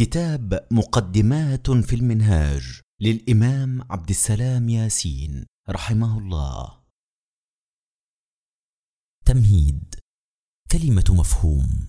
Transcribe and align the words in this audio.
كتاب 0.00 0.66
مقدمات 0.70 1.70
في 1.70 1.96
المنهاج 1.96 2.80
للإمام 3.00 3.82
عبد 3.92 4.10
السلام 4.10 4.68
ياسين 4.68 5.46
رحمه 5.68 6.18
الله. 6.18 6.80
تمهيد. 9.26 9.94
كلمة 10.72 11.04
مفهوم. 11.10 11.88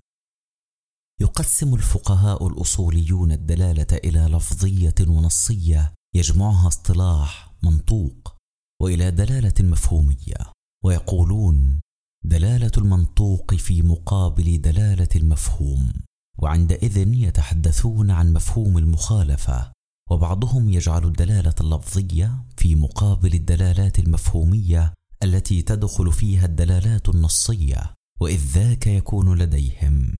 يقسم 1.22 1.76
الفقهاء 1.76 2.48
الأصوليون 2.48 3.32
الدلالة 3.32 3.98
إلى 4.04 4.20
لفظية 4.20 4.96
ونصية 5.08 5.94
يجمعها 6.16 6.68
اصطلاح 6.68 7.54
منطوق 7.64 8.36
وإلى 8.82 9.12
دلالة 9.12 9.54
مفهومية 9.60 10.52
ويقولون 10.84 11.82
دلالة 12.26 12.72
المنطوق 12.78 13.56
في 13.56 13.82
مقابل 13.82 14.62
دلالة 14.62 15.10
المفهوم. 15.16 16.11
وعندئذ 16.38 16.98
يتحدثون 17.14 18.12
عن 18.12 18.34
مفهوم 18.34 18.78
المخالفة 18.78 19.72
وبعضهم 20.12 20.70
يجعل 20.70 21.06
الدلالة 21.06 21.56
اللفظية 21.62 22.46
في 22.58 22.76
مقابل 22.76 23.34
الدلالات 23.34 24.00
المفهومية 24.00 24.94
التي 25.24 25.62
تدخل 25.62 26.12
فيها 26.12 26.46
الدلالات 26.46 27.10
النصية 27.10 27.94
وإذ 28.20 28.40
ذاك 28.40 28.88
يكون 28.88 29.38
لديهم. 29.38 30.16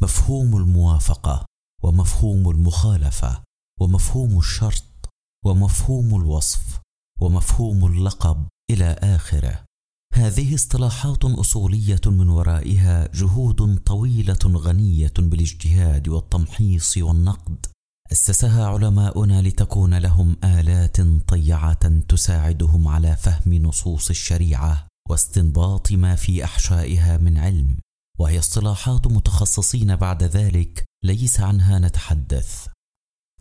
مفهوم 0.00 0.56
الموافقة 0.56 1.46
ومفهوم 1.82 2.50
المخالفة 2.50 3.42
ومفهوم 3.80 4.38
الشرط 4.38 5.10
ومفهوم 5.44 6.14
الوصف 6.20 6.80
ومفهوم 7.20 7.86
اللقب 7.86 8.48
إلى 8.70 8.84
آخره. 9.02 9.65
هذه 10.16 10.54
اصطلاحات 10.54 11.24
أصولية 11.24 12.00
من 12.06 12.28
ورائها 12.28 13.08
جهود 13.14 13.78
طويلة 13.78 14.38
غنية 14.46 15.12
بالاجتهاد 15.18 16.08
والتمحيص 16.08 16.96
والنقد. 16.96 17.66
أسسها 18.12 18.66
علماؤنا 18.66 19.42
لتكون 19.42 19.98
لهم 19.98 20.36
آلات 20.44 21.00
طيعة 21.28 21.88
تساعدهم 22.08 22.88
على 22.88 23.16
فهم 23.16 23.54
نصوص 23.54 24.10
الشريعة 24.10 24.86
واستنباط 25.10 25.92
ما 25.92 26.16
في 26.16 26.44
أحشائها 26.44 27.16
من 27.16 27.38
علم. 27.38 27.76
وهي 28.18 28.38
اصطلاحات 28.38 29.06
متخصصين 29.06 29.96
بعد 29.96 30.22
ذلك 30.22 30.84
ليس 31.04 31.40
عنها 31.40 31.78
نتحدث. 31.78 32.66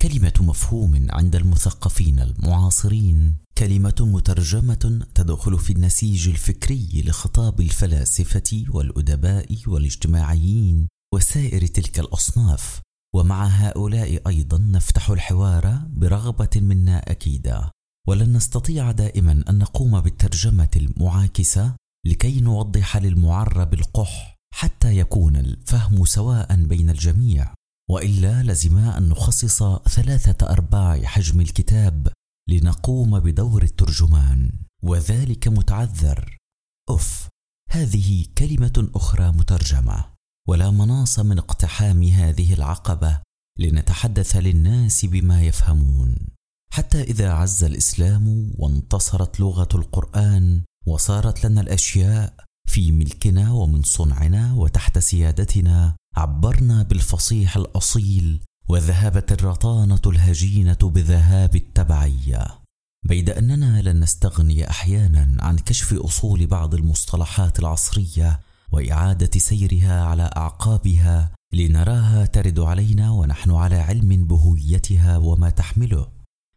كلمة 0.05 0.33
مفهوم 0.39 1.07
عند 1.09 1.35
المثقفين 1.35 2.19
المعاصرين. 2.19 3.37
كلمة 3.57 3.95
مترجمة 3.99 5.05
تدخل 5.15 5.59
في 5.59 5.73
النسيج 5.73 6.27
الفكري 6.27 7.03
لخطاب 7.05 7.61
الفلاسفة 7.61 8.63
والأدباء 8.69 9.57
والاجتماعيين 9.67 10.87
وسائر 11.13 11.67
تلك 11.67 11.99
الأصناف. 11.99 12.81
ومع 13.15 13.45
هؤلاء 13.45 14.27
أيضا 14.27 14.57
نفتح 14.57 15.09
الحوار 15.09 15.81
برغبة 15.89 16.49
منا 16.55 16.97
أكيدا. 17.11 17.69
ولن 18.07 18.33
نستطيع 18.33 18.91
دائما 18.91 19.43
أن 19.49 19.57
نقوم 19.57 20.01
بالترجمة 20.01 20.71
المعاكسة 20.75 21.75
لكي 22.05 22.39
نوضح 22.39 22.97
للمعرب 22.97 23.73
القح 23.73 24.35
حتى 24.53 24.97
يكون 24.97 25.35
الفهم 25.35 26.05
سواء 26.05 26.55
بين 26.55 26.89
الجميع. 26.89 27.54
وإلا 27.89 28.43
لزم 28.43 28.77
أن 28.77 29.09
نخصص 29.09 29.63
ثلاثة 29.89 30.49
أرباع 30.49 31.03
حجم 31.03 31.41
الكتاب 31.41 32.07
لنقوم 32.49 33.19
بدور 33.19 33.63
الترجمان. 33.63 34.51
وذلك 34.83 35.47
متعذر. 35.47 36.37
اف 36.89 37.29
هذه 37.69 38.25
كلمة 38.37 38.89
أخرى 38.95 39.31
مترجمة. 39.31 40.05
ولا 40.47 40.71
مناص 40.71 41.19
من 41.19 41.37
اقتحام 41.37 42.03
هذه 42.03 42.53
العقبة 42.53 43.21
لنتحدث 43.59 44.35
للناس 44.35 45.05
بما 45.05 45.43
يفهمون. 45.43 46.15
حتى 46.71 47.01
إذا 47.01 47.31
عز 47.31 47.63
الإسلام 47.63 48.51
وانتصرت 48.57 49.39
لغة 49.39 49.69
القرآن 49.75 50.63
وصارت 50.87 51.45
لنا 51.45 51.61
الأشياء 51.61 52.45
في 52.67 52.91
ملكنا 52.91 53.51
ومن 53.51 53.83
صنعنا 53.83 54.53
وتحت 54.53 54.97
سيادتنا 54.97 55.95
عبرنا 56.15 56.83
بالفصيح 56.83 57.57
الأصيل 57.57 58.39
وذهبت 58.69 59.31
الرطانة 59.31 60.01
الهجينة 60.05 60.77
بذهاب 60.83 61.55
التبعية. 61.55 62.45
بيد 63.05 63.29
أننا 63.29 63.81
لن 63.81 63.99
نستغني 63.99 64.69
أحيانا 64.69 65.37
عن 65.39 65.57
كشف 65.57 65.93
أصول 65.93 66.47
بعض 66.47 66.75
المصطلحات 66.75 67.59
العصرية 67.59 68.39
وإعادة 68.71 69.39
سيرها 69.39 70.03
على 70.03 70.29
أعقابها 70.37 71.31
لنراها 71.53 72.25
ترد 72.25 72.59
علينا 72.59 73.11
ونحن 73.11 73.51
على 73.51 73.75
علم 73.75 74.27
بهويتها 74.27 75.17
وما 75.17 75.49
تحمله. 75.49 76.07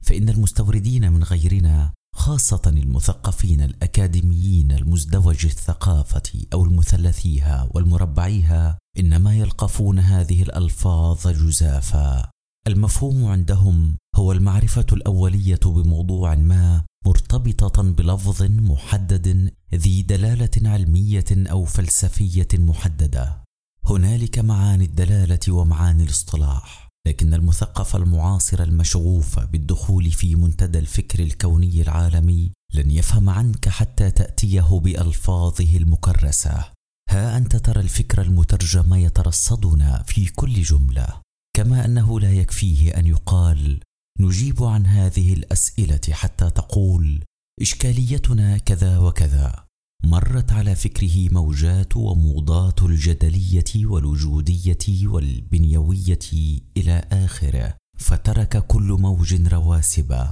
فإن 0.02 0.28
المستوردين 0.28 1.12
من 1.12 1.22
غيرنا 1.22 1.92
خاصة 2.14 2.62
المثقفين 2.66 3.60
الأكاديميين 3.60 4.72
المزدوج 4.72 5.46
الثقافة 5.46 6.46
أو 6.52 6.64
المثلثيها 6.64 7.68
والمربعيها 7.74 8.78
إنما 8.98 9.36
يلقفون 9.36 9.98
هذه 9.98 10.42
الألفاظ 10.42 11.28
جزافا. 11.28 12.30
المفهوم 12.66 13.24
عندهم 13.24 13.96
هو 14.14 14.32
المعرفة 14.32 14.86
الأولية 14.92 15.60
بموضوع 15.64 16.34
ما 16.34 16.84
مرتبطة 17.06 17.82
بلفظ 17.82 18.42
محدد 18.42 19.52
ذي 19.74 20.02
دلالة 20.02 20.50
علمية 20.70 21.24
أو 21.30 21.64
فلسفية 21.64 22.48
محددة. 22.54 23.44
هنالك 23.84 24.38
معاني 24.38 24.84
الدلالة 24.84 25.38
ومعاني 25.48 26.02
الاصطلاح 26.02 26.88
لكن 27.06 27.34
المثقف 27.34 27.96
المعاصر 27.96 28.62
المشغوف 28.62 29.38
بالدخول 29.38 30.10
في 30.10 30.34
منتدى 30.34 30.78
الفكر 30.78 31.22
الكوني 31.22 31.82
العالمي 31.82 32.52
لن 32.74 32.90
يفهم 32.90 33.30
عنك 33.30 33.68
حتى 33.68 34.10
تأتيه 34.10 34.78
بألفاظه 34.78 35.76
المكرسة. 35.76 36.77
ها 37.08 37.36
أنت 37.36 37.56
ترى 37.56 37.80
الفكر 37.80 38.22
المترجم 38.22 38.94
يترصدنا 38.94 40.02
في 40.02 40.26
كل 40.26 40.62
جملة 40.62 41.20
كما 41.56 41.84
أنه 41.84 42.20
لا 42.20 42.32
يكفيه 42.32 42.90
أن 42.90 43.06
يقال 43.06 43.80
نجيب 44.20 44.62
عن 44.62 44.86
هذه 44.86 45.32
الأسئلة 45.32 46.00
حتى 46.10 46.50
تقول 46.50 47.24
إشكاليتنا 47.60 48.58
كذا 48.58 48.98
وكذا. 48.98 49.64
مرت 50.04 50.52
على 50.52 50.74
فكره 50.74 51.28
موجات 51.32 51.96
وموضات 51.96 52.82
الجدلية 52.82 53.86
والوجودية 53.86 55.06
والبنيوية 55.06 56.18
إلى 56.76 57.08
آخره 57.12 57.76
فترك 57.98 58.66
كل 58.66 58.96
موج 59.00 59.34
رواسب. 59.34 60.28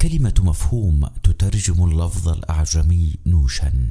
كلمة 0.00 0.34
مفهوم 0.40 1.06
تترجم 1.22 1.84
اللفظ 1.84 2.28
الأعجمي 2.28 3.16
نوشا. 3.26 3.90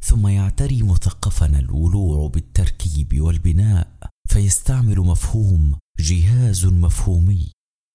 ثم 0.00 0.28
يعتري 0.28 0.82
مثقفنا 0.82 1.58
الولوع 1.58 2.28
بالتركيب 2.28 3.20
والبناء 3.20 3.88
فيستعمل 4.28 5.00
مفهوم 5.00 5.78
جهاز 5.98 6.66
مفهومي 6.66 7.52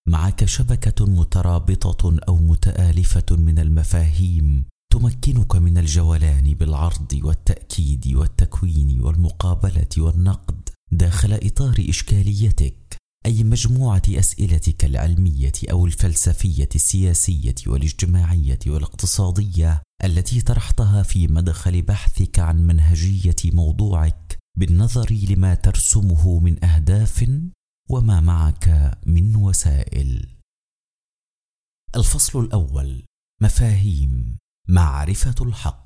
معك 0.08 0.46
شبكة 0.46 1.06
مترابطة 1.06 2.18
أو 2.28 2.36
متآلفة 2.36 3.26
من 3.32 3.60
المفاهيم 3.60 4.66
تمكنك 4.94 5.56
من 5.56 5.78
الجولان 5.78 6.54
بالعرض 6.54 7.20
والتأكيد 7.24 8.14
والتكوين 8.16 9.02
والمقابلة 9.02 9.88
والنقد 9.98 10.70
داخل 10.92 11.34
إطار 11.34 11.86
إشكاليتك 11.90 12.98
أي 13.26 13.44
مجموعة 13.44 14.02
أسئلتك 14.10 14.86
العلمية 14.86 15.52
أو 15.72 15.86
الفلسفية 15.86 16.70
السياسية 16.76 17.56
والاجتماعية 17.68 18.60
والاقتصادية. 18.68 19.82
التي 20.04 20.42
طرحتها 20.42 21.04
في 21.04 21.28
مدخل 21.28 21.82
بحثك 21.82 22.40
عن 22.40 22.68
منهجية 22.68 23.36
موضوعك 23.46 24.38
بالنظر 24.58 25.12
لما 25.12 25.56
ترسمه 25.56 26.40
من 26.40 26.66
أهداف 26.66 27.26
وما 27.90 28.22
معك 28.22 28.98
من 29.06 29.36
وسائل. 29.36 30.36
الفصل 31.96 32.40
الأول 32.40 33.06
مفاهيم 33.42 34.38
معرفة 34.70 35.36
الحق. 35.42 35.86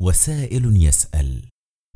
وسائل 0.00 0.82
يسأل 0.82 1.48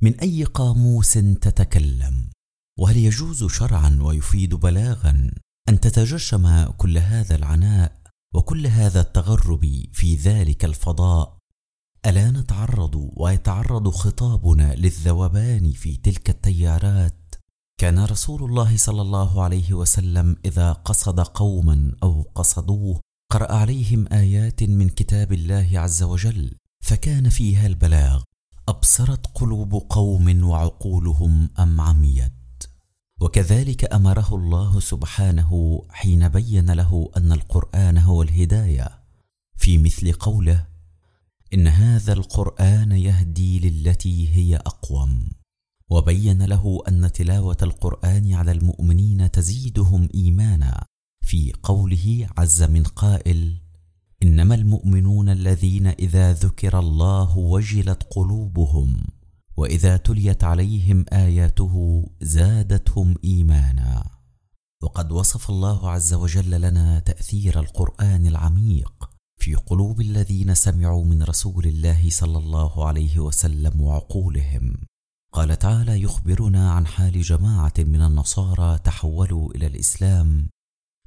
من 0.03 0.21
أي 0.21 0.45
قاموس 0.45 1.13
تتكلم؟ 1.13 2.31
وهل 2.79 2.97
يجوز 2.97 3.45
شرعا 3.45 3.99
ويفيد 4.01 4.55
بلاغا 4.55 5.31
أن 5.69 5.81
تتجشم 5.81 6.71
كل 6.71 6.99
هذا 6.99 7.37
العناء 7.37 7.96
وكل 8.37 8.67
هذا 8.67 9.01
التغرب 9.01 9.85
في 9.93 10.17
ذلك 10.17 10.65
الفضاء. 10.65 11.37
ألا 12.07 12.31
نتعرض 12.31 13.11
ويتعرض 13.17 13.89
خطابنا 13.89 14.75
للذوبان 14.75 15.73
في 15.73 15.97
تلك 15.97 16.31
التيارات؟ 16.31 17.35
كان 17.81 18.05
رسول 18.05 18.45
الله 18.45 18.77
صلى 18.77 19.03
الله 19.03 19.43
عليه 19.43 19.73
وسلم 19.73 20.37
إذا 20.45 20.73
قصد 20.73 21.21
قوما 21.21 21.93
أو 22.03 22.23
قصدوه 22.35 23.01
قرأ 23.33 23.53
عليهم 23.53 24.07
آيات 24.13 24.63
من 24.63 24.89
كتاب 24.89 25.33
الله 25.33 25.71
عز 25.75 26.03
وجل 26.03 26.55
فكان 26.85 27.29
فيها 27.29 27.67
البلاغ 27.67 28.23
أبصرت 28.69 29.27
قلوب 29.35 29.75
قوم 29.91 30.45
وعقولهم 30.45 31.51
أم 31.59 31.81
عميت؟ 31.81 32.36
وكذلك 33.21 33.95
أمره 33.95 34.29
الله 34.33 34.81
سبحانه 34.81 35.83
حين 35.91 36.29
بين 36.29 36.71
له 36.71 37.11
أن 37.17 37.33
القرآن 37.33 37.99
هو 37.99 38.23
الهداية. 38.23 38.89
في 39.57 39.79
مثل 39.79 40.13
قوله 40.13 40.67
إن 41.55 41.67
هذا 41.67 42.13
القرآن 42.13 42.93
يهدي 42.93 43.71
للتي 43.71 44.29
هي 44.29 44.57
أقوم. 44.57 45.31
وبين 45.91 46.43
له 46.43 46.83
أن 46.89 47.13
تلاوة 47.13 47.57
القرآن 47.63 48.33
على 48.33 48.53
المؤمنين 48.53 49.31
تزيدهم 49.31 50.09
إيمانا. 50.15 50.85
في 51.21 51.53
قوله 51.63 52.29
عز 52.39 52.63
من 52.63 52.83
قائل 52.83 53.61
إنما 54.23 54.55
المؤمنون 54.55 55.29
الذين 55.29 55.87
إذا 55.87 56.33
ذكر 56.33 56.79
الله 56.79 57.39
وجلت 57.39 58.03
قلوبهم. 58.11 59.16
وإذا 59.57 59.97
تليت 59.97 60.45
عليهم 60.45 61.05
آياته 61.13 62.05
زادتهم 62.21 63.15
إيمانا. 63.25 64.11
وقد 64.83 65.13
وصف 65.13 65.51
الله 65.51 65.91
عز 65.91 66.15
وجل 66.15 66.61
لنا 66.61 66.99
تأثير 66.99 67.61
القرآن 67.61 68.27
العميق 68.27 69.11
في 69.39 69.55
قلوب 69.55 70.01
الذين 70.01 70.55
سمعوا 70.55 71.05
من 71.05 71.23
رسول 71.23 71.67
الله 71.67 72.11
صلى 72.11 72.39
الله 72.39 72.87
عليه 72.87 73.19
وسلم 73.19 73.81
وعقولهم. 73.81 74.77
قال 75.33 75.59
تعالى 75.59 76.03
يخبرنا 76.03 76.71
عن 76.73 76.87
حال 76.87 77.23
جماعة 77.23 77.73
من 77.79 78.03
النصارى 78.03 78.79
تحولوا 78.79 79.55
إلى 79.55 79.67
الإسلام. 79.67 80.49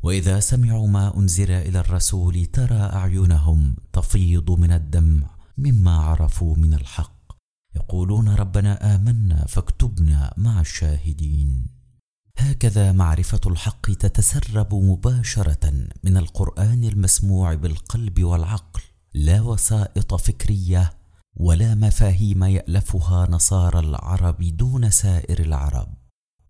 وإذا 0.04 0.40
سمعوا 0.40 0.88
ما 0.88 1.18
أنزل 1.18 1.52
إلى 1.52 1.80
الرسول 1.80 2.46
ترى 2.46 2.80
أعينهم 2.80 3.76
تفيض 3.94 4.52
من 4.52 4.72
الدمع 4.72 5.30
مما 5.58 5.96
عرفوا 5.96 6.56
من 6.56 6.74
الحق. 6.74 7.19
يقولون 7.80 8.30
ربنا 8.30 8.96
آمنا 8.96 9.46
فاكتبنا 9.48 10.34
مع 10.38 10.62
الشاهدين. 10.62 11.68
هكذا 12.38 12.92
معرفة 12.92 13.40
الحق 13.46 13.92
تتسرب 13.92 14.76
مباشرة 14.76 15.88
من 16.04 16.18
القرآن 16.18 16.84
المسموع 16.84 17.54
بالقلب 17.54 18.24
والعقل. 18.24 18.82
لا 19.14 19.42
وسائط 19.42 20.14
فكرية 20.14 20.94
ولا 21.36 21.76
مفاهيم 21.76 22.44
يألفها 22.44 23.28
نصارى 23.30 23.80
العرب 23.80 24.42
دون 24.42 24.90
سائر 24.90 25.40
العرب. 25.40 25.94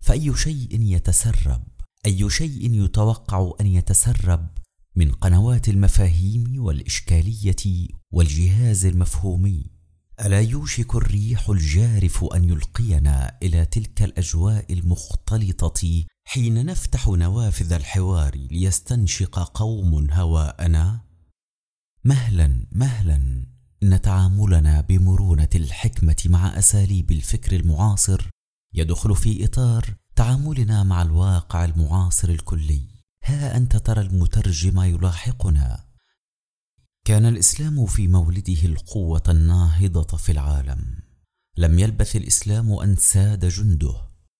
فأي 0.01 0.35
شيء 0.35 0.81
يتسرب 0.81 1.63
أي 2.05 2.29
شيء 2.29 2.73
يتوقع 2.83 3.51
أن 3.61 3.67
يتسرب 3.67 4.47
من 4.95 5.11
قنوات 5.11 5.69
المفاهيم 5.69 6.53
والإشكالية 6.57 7.87
والجهاز 8.11 8.85
المفهومي. 8.85 9.78
ألا 10.21 10.41
يوشك 10.41 10.95
الريح 10.95 11.49
الجارف 11.49 12.23
أن 12.23 12.43
يلقينا 12.43 13.37
إلى 13.43 13.65
تلك 13.65 14.01
الأجواء 14.01 14.73
المختلطة 14.73 16.05
حين 16.25 16.65
نفتح 16.65 17.07
نوافذ 17.07 17.73
الحوار 17.73 18.35
ليستنشق 18.35 19.39
قوم 19.39 20.11
هواءنا؟ 20.11 20.99
مهلا 22.03 22.65
مهلا 22.71 23.45
ان 23.83 24.01
تعاملنا 24.01 24.81
بمرونة 24.81 25.49
الحكمة 25.55 26.23
مع 26.25 26.59
أساليب 26.59 27.11
الفكر 27.11 27.55
المعاصر 27.55 28.29
يدخل 28.73 29.15
في 29.15 29.45
إطار 29.45 29.95
تعاملنا 30.15 30.83
مع 30.83 31.01
الواقع 31.01 31.65
المعاصر 31.65 32.29
الكلي. 32.29 32.87
ها 33.23 33.57
أنت 33.57 33.77
ترى 33.77 34.01
المترجم 34.01 34.81
يلاحقنا. 34.81 35.88
كان 37.09 37.25
الإسلام 37.25 37.85
في 37.85 38.07
مولده 38.07 38.65
القوة 38.65 39.23
الناهضة 39.29 40.17
في 40.17 40.31
العالم. 40.31 40.79
لم 41.57 41.79
يلبث 41.79 42.15
الإسلام 42.15 42.71
أن 42.71 42.95
ساد 42.95 43.45
جنده 43.45 43.95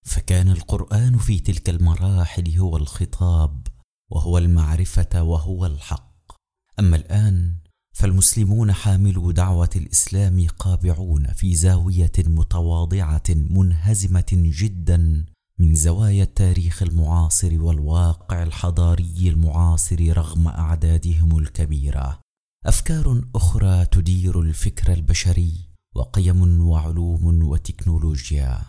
فكان 0.05 0.51
القرآن 0.51 1.17
في 1.17 1.39
تلك 1.39 1.69
المراحل 1.69 2.57
هو 2.57 2.77
الخطاب 2.77 3.67
وهو 4.11 4.37
المعرفة 4.37 5.23
وهو 5.23 5.65
الحق. 5.65 6.31
أما 6.79 6.95
الآن 6.95 7.55
فالمسلمون 7.93 8.71
حاملو 8.73 9.31
دعوة 9.31 9.69
الإسلام 9.75 10.47
قابعون 10.59 11.27
في 11.27 11.55
زاوية 11.55 12.11
متواضعة 12.19 13.23
منهزمة 13.29 14.31
جدا 14.33 15.25
من 15.59 15.75
زوايا 15.75 16.23
التاريخ 16.23 16.83
المعاصر 16.83 17.61
والواقع 17.61 18.43
الحضاري 18.43 19.29
المعاصر 19.29 20.17
رغم 20.17 20.47
أعدادهم 20.47 21.37
الكبيرة. 21.37 22.28
أفكار 22.65 23.21
أخرى 23.35 23.85
تدير 23.85 24.41
الفكر 24.41 24.93
البشري 24.93 25.53
وقيم 25.95 26.61
وعلوم 26.61 27.43
وتكنولوجيا. 27.43 28.59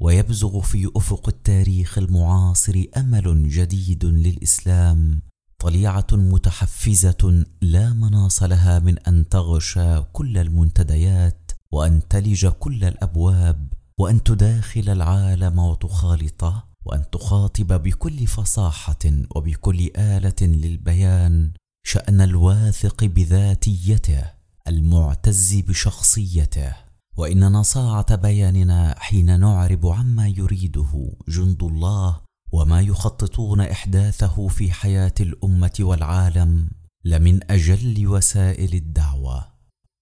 ويبزغ 0.00 0.60
في 0.60 0.90
أفق 0.96 1.28
التاريخ 1.28 1.98
المعاصر 1.98 2.84
أمل 2.96 3.48
جديد 3.48 4.04
للإسلام 4.04 5.22
طليعة 5.58 6.06
متحفزة 6.12 7.44
لا 7.62 7.92
مناص 7.92 8.42
لها 8.42 8.78
من 8.78 8.98
أن 8.98 9.28
تغشى 9.28 10.00
كل 10.00 10.38
المنتديات 10.38 11.50
وأن 11.72 12.08
تلج 12.08 12.46
كل 12.46 12.84
الأبواب 12.84 13.72
وأن 13.98 14.22
تداخل 14.22 14.88
العالم 14.88 15.58
وتخالطه 15.58 16.68
وأن 16.84 17.04
تخاطب 17.12 17.82
بكل 17.82 18.26
فصاحة 18.26 19.04
وبكل 19.36 19.90
آلة 19.96 20.42
للبيان 20.42 21.52
شأن 21.82 22.20
الواثق 22.20 23.04
بذاتيته 23.04 24.24
المعتز 24.68 25.54
بشخصيته. 25.54 26.74
وإن 27.16 27.52
نصاعة 27.52 28.16
بياننا 28.16 28.94
حين 28.98 29.40
نعرب 29.40 29.86
عما 29.86 30.28
يريده 30.28 31.12
جند 31.28 31.62
الله 31.62 32.20
وما 32.52 32.80
يخططون 32.80 33.60
إحداثه 33.60 34.48
في 34.48 34.72
حياة 34.72 35.14
الأمة 35.20 35.76
والعالم 35.80 36.70
لمن 37.04 37.50
أجل 37.50 38.06
وسائل 38.06 38.74
الدعوة. 38.74 39.44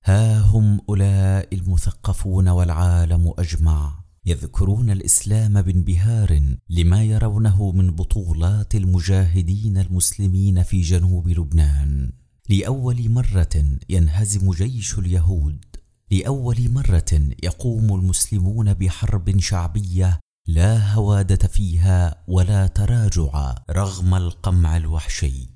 ها 0.04 0.40
هم 0.40 0.80
أولئك 0.88 1.52
المثقفون 1.52 2.48
والعالم 2.48 3.34
أجمع. 3.38 4.07
يذكرون 4.26 4.90
الإسلام 4.90 5.62
بانبهار 5.62 6.56
لما 6.70 7.04
يرونه 7.04 7.72
من 7.72 7.90
بطولات 7.90 8.74
المجاهدين 8.74 9.78
المسلمين 9.78 10.62
في 10.62 10.80
جنوب 10.80 11.28
لبنان. 11.28 12.12
لأول 12.48 13.10
مرة 13.10 13.64
ينهزم 13.88 14.50
جيش 14.52 14.98
اليهود. 14.98 15.64
لأول 16.10 16.70
مرة 16.70 17.20
يقوم 17.42 17.94
المسلمون 17.94 18.74
بحرب 18.74 19.40
شعبية 19.40 20.20
لا 20.46 20.92
هوادة 20.92 21.48
فيها 21.48 22.24
ولا 22.28 22.66
تراجع 22.66 23.54
رغم 23.70 24.14
القمع 24.14 24.76
الوحشي. 24.76 25.48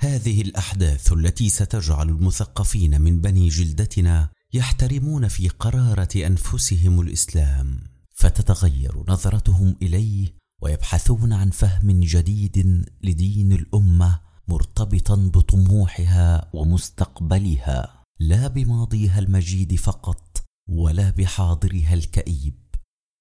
هذه 0.00 0.42
الأحداث 0.42 1.12
التي 1.12 1.48
ستجعل 1.48 2.08
المثقفين 2.08 3.00
من 3.00 3.20
بني 3.20 3.48
جلدتنا 3.48 4.28
يحترمون 4.52 5.28
في 5.28 5.48
قرارة 5.48 6.08
أنفسهم 6.16 7.00
الإسلام. 7.00 7.95
فتتغير 8.16 9.04
نظرتهم 9.08 9.76
إليه 9.82 10.34
ويبحثون 10.62 11.32
عن 11.32 11.50
فهم 11.50 12.00
جديد 12.00 12.86
لدين 13.02 13.52
الأمة 13.52 14.20
مرتبطا 14.48 15.16
بطموحها 15.16 16.50
ومستقبلها 16.54 18.02
لا 18.20 18.48
بماضيها 18.48 19.18
المجيد 19.18 19.74
فقط 19.74 20.44
ولا 20.68 21.10
بحاضرها 21.10 21.94
الكئيب. 21.94 22.54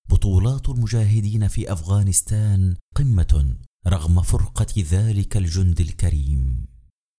بطولات 0.10 0.70
المجاهدين 0.70 1.48
في 1.48 1.74
أفغانستان 1.74 2.75
قمة 2.96 3.58
رغم 3.88 4.22
فرقة 4.22 4.84
ذلك 4.92 5.38
الجند 5.38 5.82
الكريم. 5.82 6.66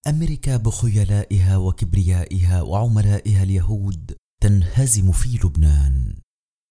أمريكا 0.07 0.57
بخيلائها 0.57 1.57
وكبريائها 1.57 2.63
وعملائها 2.63 3.43
اليهود 3.43 4.17
تنهزم 4.43 5.13
في 5.13 5.39
لبنان. 5.45 6.26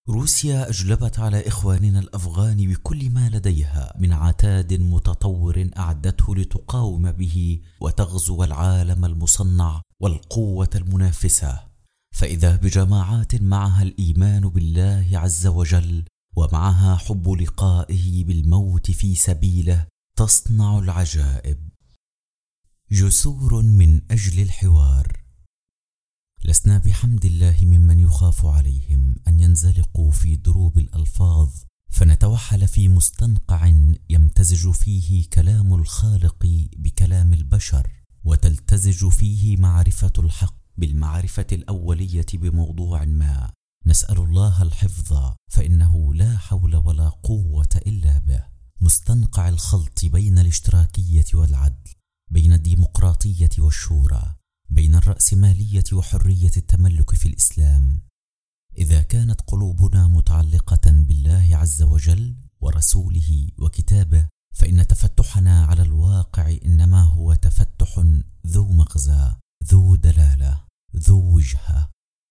روسيا 0.09 0.69
أجلبت 0.69 1.19
على 1.19 1.47
إخواننا 1.47 1.99
الأفغان 1.99 2.57
بكل 2.73 3.09
ما 3.09 3.29
لديها 3.29 3.93
من 3.99 4.13
عتاد 4.13 4.73
متطور 4.73 5.69
أعدته 5.77 6.35
لتقاوم 6.35 7.11
به 7.11 7.61
وتغزو 7.81 8.43
العالم 8.43 9.05
المصنع 9.05 9.81
والقوة 10.01 10.69
المنافسة. 10.75 11.63
فإذا 12.15 12.55
بجماعات 12.55 13.35
معها 13.35 13.83
الإيمان 13.83 14.49
بالله 14.49 15.09
عز 15.13 15.47
وجل 15.47 16.05
ومعها 16.35 16.95
حب 16.95 17.29
لقائه 17.29 18.25
بالموت 18.25 18.91
في 18.91 19.15
سبيله 19.15 19.87
تصنع 20.17 20.79
العجائب. 20.79 21.69
جسور 22.91 23.61
من 23.61 24.01
أجل 24.11 24.41
الحوار. 24.41 25.24
لسنا 26.47 26.77
بحمد 26.77 27.25
الله 27.25 27.55
ممن 27.61 27.99
يخاف 27.99 28.45
عليهم 28.45 29.15
أن 29.27 29.39
ينزلقوا 29.39 30.11
في 30.11 30.35
دروب 30.35 30.77
الألفاظ 30.77 31.49
فنتوحل 31.89 32.67
في 32.67 32.87
مستنقع 32.87 33.73
يمتزج 34.09 34.71
فيه 34.71 35.29
كلام 35.29 35.73
الخالق 35.73 36.45
بكلام 36.77 37.33
البشر 37.33 37.89
وتلتزج 38.23 39.07
فيه 39.07 39.57
معرفة 39.57 40.13
الحق 40.19 40.55
بالمعرفة 40.77 41.47
الأولية 41.51 42.25
بموضوع 42.33 43.05
ما. 43.05 43.51
نسأل 43.85 44.17
الله 44.17 44.61
الحفظ 44.61 45.33
فإنه 45.51 46.13
لا 46.13 46.37
حول 46.37 46.75
ولا 46.75 47.09
قوة 47.09 47.79
إلا 47.87 48.19
به. 48.19 48.43
مستنقع 48.81 49.49
الخلط 49.49 50.05
بين 50.05 50.39
الاشتراكية 50.39 51.25
والعدل 51.33 51.91
بين 52.31 52.53
الديمقراطية 52.53 53.49
والشورى. 53.59 54.35
بين 54.69 54.95
الراسماليه 54.95 55.83
وحرية 55.93 56.51
التملك 56.57 57.15
في 57.15 57.27
الإسلام. 57.27 58.01
إذا 58.77 59.01
كانت 59.01 59.41
قلوبنا 59.41 60.07
متعلقة 60.07 60.91
بالله 60.91 61.49
عز 61.51 61.81
وجل 61.81 62.35
ورسوله 62.61 63.47
وكتابه 63.57 64.27
فإن 64.55 64.87
تفتحنا 64.87 65.65
على 65.65 65.81
الواقع 65.81 66.55
إنما 66.65 67.01
هو 67.01 67.33
تفتح 67.33 68.03
ذو 68.47 68.71
مغزى 68.71 69.35
ذو 69.63 69.95
دلالة 69.95 70.65
ذو 70.95 71.35
وجهة. 71.35 71.89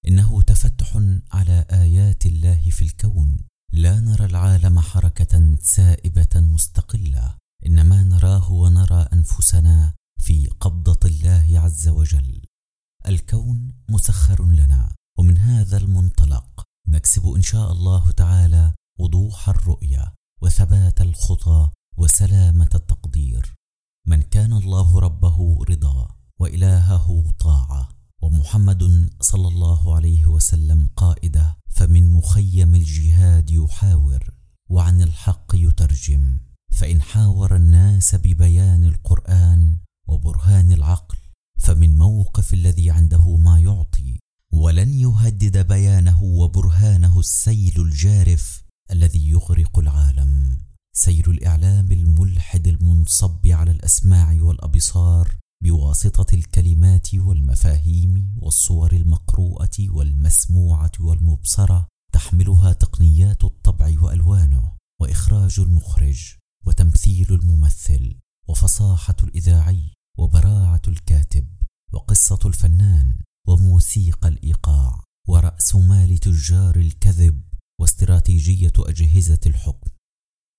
إنه 0.09 0.43
تفتح 0.43 0.97
على 1.33 1.67
آيات 1.71 2.27
الله 2.27 2.71
في 2.71 2.83
الكون. 2.83 3.37
لا 3.73 4.01
نرى 4.01 4.25
العالم 4.25 4.81
حركة 4.81 5.57
سائبة 5.63 6.41
مستقلة. 6.41 7.37
إنما 7.67 8.03
نراه 8.03 8.53
ونرى 8.53 9.09
أنفسنا 9.13 9.95
في 10.25 10.47
قبضة 10.61 11.09
الله 11.09 11.61
عز 11.61 11.89
وجل. 11.89 12.43
الكون 13.09 13.73
مسخر 13.89 14.47
لنا 14.47 14.95
ومن 15.19 15.39
هذا 15.39 15.77
المنطلق 15.77 16.63
نكسب 16.89 17.27
إن 17.27 17.43
شاء 17.43 17.73
الله 17.73 18.11
تعالى 18.11 18.73
وضوح 18.99 19.49
الرؤيه 19.49 20.15
وثبات 20.43 21.01
الخطى 21.01 21.71
وسلامة 21.99 22.69
التقدير. 22.75 23.55
من 24.07 24.23
كان 24.23 24.53
الله 24.53 24.99
ربه 24.99 25.65
رضا 25.69 26.09
وإلهه 26.41 27.33
طاعة 27.41 27.89
ومحمد 28.23 29.11
صلى 29.21 29.49
الله 29.49 29.95
عليه 29.97 30.27
وسلم 30.27 30.89
قائدة 30.97 31.57
فمن 31.71 32.13
مخيم 32.13 32.75
الجهاد 32.75 33.51
يحاور 33.51 34.35
وعن 34.71 35.03
الحق 35.03 35.55
يترجم. 35.55 36.39
فإن 36.73 37.03
حاور 37.03 37.57
الناس 37.57 38.15
ببيان 38.15 38.85
القرآن 38.85 39.84
وبرهان 40.07 40.73
العقل. 40.73 41.17
فمن 41.59 41.99
موقف 41.99 42.55
الذي 42.55 42.91
عنده 42.91 43.37
ما 43.37 43.61
يعطي 43.61 44.19
ولن 44.53 44.95
يهدد 44.95 45.67
بيانه 45.69 46.23
وبرهانه 46.23 47.21
السيل 47.21 47.81
الجارف 47.81 48.65
الذي 48.91 49.31
يغرق 49.31 49.79
العالم. 49.79 50.59
سيل 50.97 51.31
الإعلام 51.31 51.93
الملحد 51.93 52.67
المنصب 52.67 53.47
على 53.47 53.71
الأسماع 53.71 54.37
والأبصار 54.41 55.37
بواسطة 55.65 56.35
الكلمات 56.35 57.15
والمفاهيم 57.15 58.35
والصور 58.37 58.93
المقروءة 58.93 59.91
والمسموعة 59.91 60.93
والمبصرة 61.01 61.89
تحملها 62.13 62.73
تقنيات 62.73 63.45
الطبع 63.45 63.95
وألوانه 64.01 64.73
وإخراج 65.01 65.61
المخرج 65.61 66.35
وتمثيل 66.67 67.35
الممثل. 67.35 68.24
وفصاحة 68.49 69.17
الإذاعي 69.23 69.93
وبراعة 70.19 70.83
الكاتب 70.89 71.49
وقصة 71.93 72.39
الفنان 72.47 73.15
وموسيقى 73.49 74.29
الإيقاع 74.29 75.05
ورأس 75.29 75.75
مال 75.75 76.19
تجار 76.19 76.77
الكذب 76.77 77.43
واستراتيجية 77.81 78.73
أجهزة 78.79 79.41
الحكم. 79.47 79.91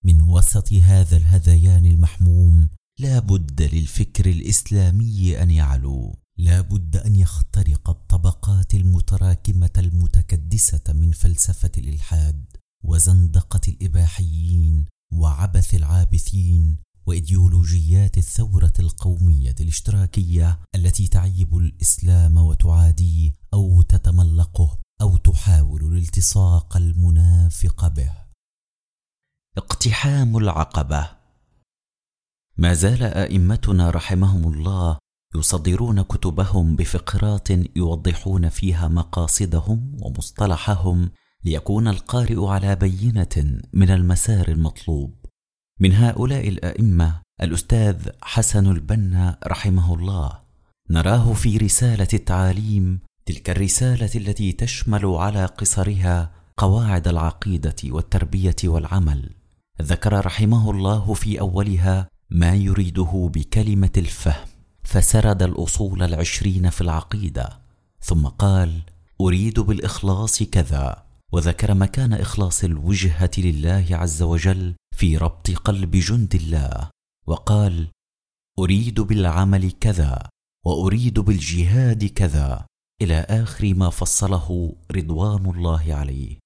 من 0.04 0.22
وسط 0.22 0.74
هذا 0.74 1.18
الهذيان 1.18 1.86
المحموم 1.86 2.70
لا 3.00 3.20
بد 3.20 3.62
للفكر 3.62 4.26
الإسلامي 4.30 5.42
أن 5.42 5.52
يعلو. 5.52 6.16
لا 6.38 6.62
بد 6.62 6.98
أن 6.98 7.16
يخترق 7.16 7.90
الطبقات 7.90 8.74
المتراكمة 8.74 9.72
المتكدسة 9.78 10.84
من 10.94 11.12
فلسفة 11.12 11.72
الإلحاد 11.78 12.46
وزندقة 12.84 13.62
الإباحيين 13.68 14.86
وعبث 15.14 15.76
العابثين 15.76 16.78
وإيديولوجيات 17.08 18.18
الثورة 18.18 18.74
القومية 18.80 19.56
الاشتراكية 19.62 20.60
التي 20.76 21.08
تعيب 21.08 21.58
الإسلام 21.58 22.38
وتعاديه 22.38 23.32
أو 23.54 23.82
تتملقه 23.82 24.80
أو 25.02 25.18
تحاول 25.18 25.84
الالتصاق 25.84 26.78
المنافق 26.78 27.88
به. 27.88 28.12
اقتحام 29.58 30.38
العقبة. 30.38 31.10
ما 32.58 32.74
زال 32.74 33.04
أئمتنا 33.04 33.90
رحمهم 33.90 34.54
الله 34.54 34.98
يصدرون 35.36 36.02
كتبهم 36.02 36.76
بفقرات 36.76 37.50
يوضحون 37.76 38.50
فيها 38.50 38.88
مقاصدهم 38.88 39.98
ومصطلحهم 40.02 41.12
ليكون 41.46 41.88
القارئ 41.88 42.46
على 42.46 42.76
بينة 42.76 43.62
من 43.74 43.90
المسار 43.90 44.48
المطلوب. 44.48 45.25
من 45.80 45.94
هؤلاء 45.94 46.48
الأئمة 46.48 47.22
الأستاذ 47.42 48.10
حسن 48.22 48.72
البنا 48.72 49.38
رحمه 49.48 49.94
الله. 49.94 50.40
نراه 50.90 51.34
في 51.34 51.58
رسالة 51.58 52.08
التعاليم 52.14 53.00
تلك 53.26 53.50
الرسالة 53.50 54.10
التي 54.16 54.52
تشمل 54.52 55.06
على 55.06 55.46
قصرها 55.46 56.32
قواعد 56.58 57.08
العقيدة 57.08 57.76
والتربية 57.84 58.56
والعمل. 58.64 59.30
ذكر 59.82 60.26
رحمه 60.26 60.72
الله 60.72 61.14
في 61.14 61.40
أولها 61.40 62.08
ما 62.30 62.56
يريده 62.56 63.30
بكلمة 63.34 63.92
الفهم 63.98 64.48
فسرد 64.84 65.44
الأصول 65.44 66.04
العشرين 66.04 66.70
في 66.70 66.82
العقيدة. 66.82 67.60
ثم 68.02 68.28
قال 68.28 68.82
أريد 69.22 69.60
بالإخلاص 69.60 70.44
كذا. 70.44 71.06
وذكر 71.32 71.74
مكان 71.74 72.14
إخلاص 72.14 72.64
الوجهة 72.64 73.32
لله 73.38 73.86
عز 73.92 74.22
وجل 74.22 74.76
في 74.96 75.18
ربط 75.18 75.50
قلب 75.52 75.92
جند 75.92 76.36
الله 76.36 76.90
وقال 77.28 77.88
أريد 78.60 79.02
بالعمل 79.02 79.72
كذا 79.72 80.30
وأريد 80.66 81.20
بالجهاد 81.20 82.06
كذا 82.06 82.66
إلى 83.02 83.16
آخر 83.30 83.74
ما 83.74 83.90
فصله 83.90 84.76
رضوان 84.92 85.46
الله 85.46 85.94
عليه. 85.94 86.38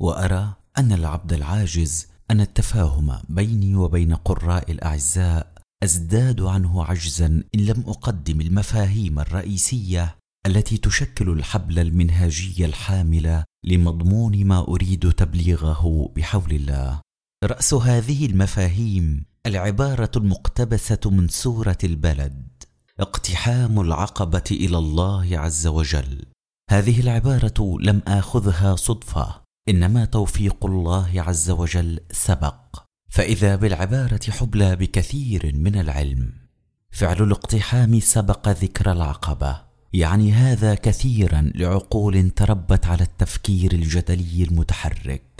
وأرى 0.00 0.54
أن 0.78 0.92
العبد 0.92 1.32
العاجز 1.32 2.06
أن 2.30 2.40
التفاهم 2.40 3.18
بيني 3.28 3.76
وبين 3.76 4.14
قراء 4.14 4.72
الأعزاء 4.72 5.52
أزداد 5.82 6.40
عنه 6.40 6.84
عجزا 6.84 7.26
إن 7.26 7.60
لم 7.60 7.84
أقدم 7.86 8.40
المفاهيم 8.40 9.18
الرئيسية 9.18 10.16
التي 10.46 10.78
تشكل 10.78 11.30
الحبل 11.30 11.78
المنهاجي 11.78 12.64
الحامل 12.64 13.44
لمضمون 13.64 14.44
ما 14.44 14.60
أريد 14.68 15.12
تبليغه 15.12 16.12
بحول 16.16 16.52
الله. 16.52 17.00
رأس 17.44 17.74
هذه 17.74 18.26
المفاهيم 18.26 19.24
العبارة 19.46 20.10
المقتبسة 20.16 21.10
من 21.10 21.28
سورة 21.28 21.78
البلد 21.84 22.62
اقتحام 23.00 23.80
العقبة 23.80 24.42
إلى 24.50 24.78
الله 24.78 25.38
عز 25.38 25.66
وجل. 25.66 26.24
هذه 26.70 27.00
العبارة 27.00 27.78
لم 27.80 28.02
آخذها 28.08 28.76
صدفة 28.76 29.42
إنما 29.68 30.04
توفيق 30.04 30.66
الله 30.66 31.12
عز 31.16 31.50
وجل 31.50 32.00
سبق. 32.10 32.84
فإذا 33.10 33.56
بالعبارة 33.56 34.30
حبلى 34.30 34.76
بكثير 34.76 35.52
من 35.54 35.80
العلم. 35.80 36.32
فعل 36.90 37.22
الاقتحام 37.22 38.00
سبق 38.00 38.48
ذكر 38.48 38.92
العقبة 38.92 39.62
يعني 39.92 40.32
هذا 40.32 40.74
كثيرا 40.74 41.52
لعقول 41.54 42.30
تربت 42.30 42.86
على 42.86 43.02
التفكير 43.02 43.72
الجدلي 43.72 44.44
المتحرك. 44.44 45.31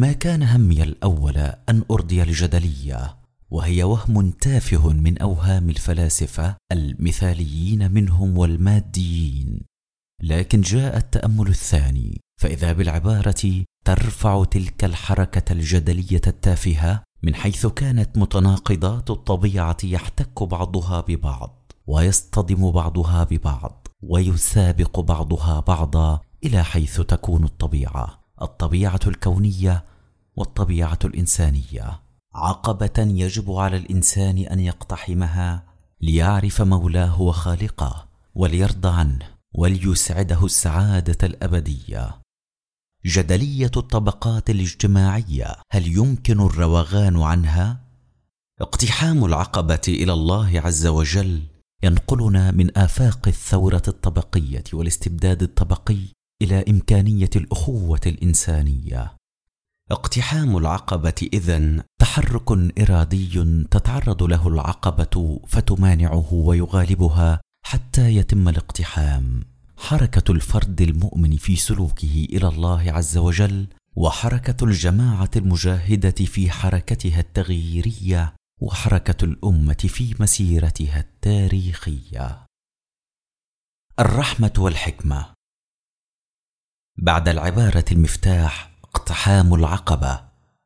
ما 0.00 0.12
كان 0.12 0.42
همي 0.42 0.82
الأول 0.82 1.36
أن 1.68 1.82
أرضي 1.90 2.22
الجدلية 2.22 3.16
وهي 3.50 3.82
وهم 3.82 4.30
تافه 4.30 4.88
من 4.92 5.18
أوهام 5.18 5.70
الفلاسفة 5.70 6.56
المثاليين 6.72 7.92
منهم 7.92 8.38
والماديين. 8.38 9.60
لكن 10.22 10.60
جاء 10.60 10.96
التأمل 10.96 11.48
الثاني 11.48 12.20
فإذا 12.40 12.72
بالعبارة 12.72 13.64
ترفع 13.84 14.44
تلك 14.44 14.84
الحركة 14.84 15.52
الجدلية 15.52 16.20
التافهة 16.26 17.02
من 17.22 17.34
حيث 17.34 17.66
كانت 17.66 18.18
متناقضات 18.18 19.10
الطبيعة 19.10 19.76
يحتك 19.84 20.42
بعضها 20.42 21.00
ببعض 21.00 21.72
ويصطدم 21.86 22.70
بعضها 22.70 23.24
ببعض 23.24 23.88
ويسابق 24.02 25.00
بعضها 25.00 25.60
بعضا 25.60 26.20
إلى 26.44 26.64
حيث 26.64 27.00
تكون 27.00 27.44
الطبيعة. 27.44 28.20
الطبيعة 28.42 29.00
الكونية 29.06 29.89
والطبيعة 30.40 30.98
الإنسانية. 31.04 32.00
عقبة 32.34 32.98
يجب 32.98 33.50
على 33.52 33.76
الإنسان 33.76 34.38
أن 34.38 34.60
يقتحمها 34.60 35.66
ليعرف 36.00 36.62
مولاه 36.62 37.22
وخالقه 37.22 38.08
وليرضى 38.34 38.88
عنه 38.88 39.28
وليسعده 39.54 40.44
السعادة 40.44 41.26
الأبدية. 41.26 42.20
جدلية 43.06 43.70
الطبقات 43.76 44.50
الاجتماعية 44.50 45.56
هل 45.70 45.86
يمكن 45.86 46.40
الروغان 46.40 47.22
عنها؟ 47.22 47.80
اقتحام 48.60 49.24
العقبة 49.24 49.80
إلى 49.88 50.12
الله 50.12 50.60
عز 50.60 50.86
وجل 50.86 51.42
ينقلنا 51.82 52.50
من 52.50 52.78
آفاق 52.78 53.28
الثورة 53.28 53.82
الطبقية 53.88 54.64
والاستبداد 54.72 55.42
الطبقي 55.42 55.98
إلى 56.42 56.64
إمكانية 56.68 57.30
الأخوة 57.36 58.00
الإنسانية. 58.06 59.19
اقتحام 59.90 60.56
العقبة 60.56 61.28
إذن 61.32 61.82
تحرك 62.00 62.50
إرادي 62.78 63.64
تتعرض 63.70 64.22
له 64.22 64.48
العقبة 64.48 65.40
فتمانعه 65.46 66.34
ويغالبها 66.34 67.40
حتى 67.66 68.16
يتم 68.16 68.48
الاقتحام. 68.48 69.44
حركة 69.76 70.32
الفرد 70.32 70.80
المؤمن 70.80 71.36
في 71.36 71.56
سلوكه 71.56 72.26
إلى 72.32 72.48
الله 72.48 72.92
عز 72.92 73.18
وجل 73.18 73.66
وحركة 73.96 74.64
الجماعة 74.64 75.30
المجاهدة 75.36 76.10
في 76.10 76.50
حركتها 76.50 77.20
التغييرية 77.20 78.34
وحركة 78.60 79.24
الأمة 79.24 79.74
في 79.88 80.14
مسيرتها 80.20 81.00
التاريخية. 81.00 82.46
الرحمة 83.98 84.52
والحكمة. 84.58 85.34
بعد 86.98 87.28
العبارة 87.28 87.84
المفتاح 87.92 88.69
اقتحام 88.94 89.54
العقبة 89.54 90.20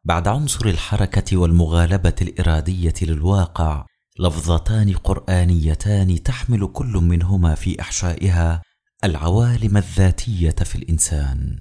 بعد 0.05 0.29
عنصر 0.29 0.67
الحركة 0.67 1.37
والمغالبة 1.37 2.15
الإرادية 2.23 2.95
للواقع 3.03 3.87
لفظتان 4.19 4.93
قرآنيتان 4.93 6.23
تحمل 6.23 6.67
كل 6.67 6.93
منهما 6.93 7.55
في 7.55 7.81
إحشائها 7.81 8.63
العوالم 9.05 9.77
الذاتية 9.77 10.51
في 10.51 10.75
الإنسان. 10.75 11.61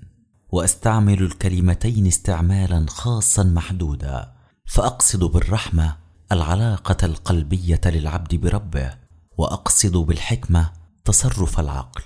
وأستعمل 0.49 1.23
الكلمتين 1.23 2.07
استعمالا 2.07 2.85
خاصا 2.89 3.43
محدودا 3.43 4.33
فأقصد 4.65 5.23
بالرحمة 5.23 5.97
العلاقة 6.31 7.05
القلبية 7.05 7.81
للعبد 7.85 8.35
بربه 8.35 8.93
وأقصد 9.37 9.97
بالحكمة 9.97 10.71
تصرف 11.05 11.59
العقل. 11.59 12.01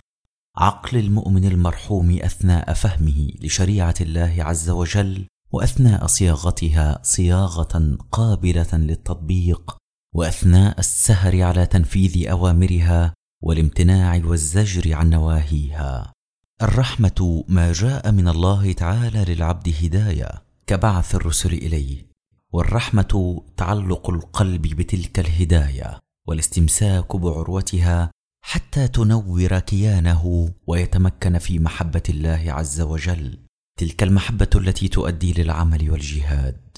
عقل 0.57 0.97
المؤمن 0.97 1.45
المرحوم 1.45 2.19
أثناء 2.21 2.73
فهمه 2.73 3.31
لشريعة 3.41 3.95
الله 4.01 4.35
عز 4.39 4.69
وجل 4.69 5.27
وأثناء 5.51 6.07
صياغتها 6.07 6.99
صياغة 7.03 7.97
قابلة 8.11 8.67
للتطبيق 8.73 9.77
وأثناء 10.15 10.79
السهر 10.79 11.41
على 11.41 11.65
تنفيذ 11.65 12.29
أوامرها 12.29 13.13
والامتناع 13.43 14.21
والزجر 14.25 14.93
عن 14.93 15.09
نواهيها. 15.09 16.13
الرحمة 16.61 17.43
ما 17.47 17.73
جاء 17.73 18.11
من 18.11 18.27
الله 18.27 18.71
تعالى 18.71 19.35
للعبد 19.35 19.73
هداية 19.83 20.43
كبعث 20.67 21.15
الرسل 21.15 21.53
إليه 21.53 22.05
والرحمة 22.53 23.43
تعلق 23.57 24.09
القلب 24.09 24.61
بتلك 24.61 25.19
الهداية 25.19 25.99
والاستمساك 26.27 27.15
بعروتها 27.15 28.11
حتى 28.49 28.87
تنور 28.87 29.59
كيانه 29.59 30.49
ويتمكن 30.67 31.37
في 31.37 31.59
محبة 31.59 32.03
الله 32.09 32.43
عز 32.47 32.81
وجل. 32.81 33.37
تلك 33.79 34.03
المحبة 34.03 34.49
التي 34.55 34.87
تؤدي 34.87 35.33
للعمل 35.33 35.91
والجهاد. 35.91 36.77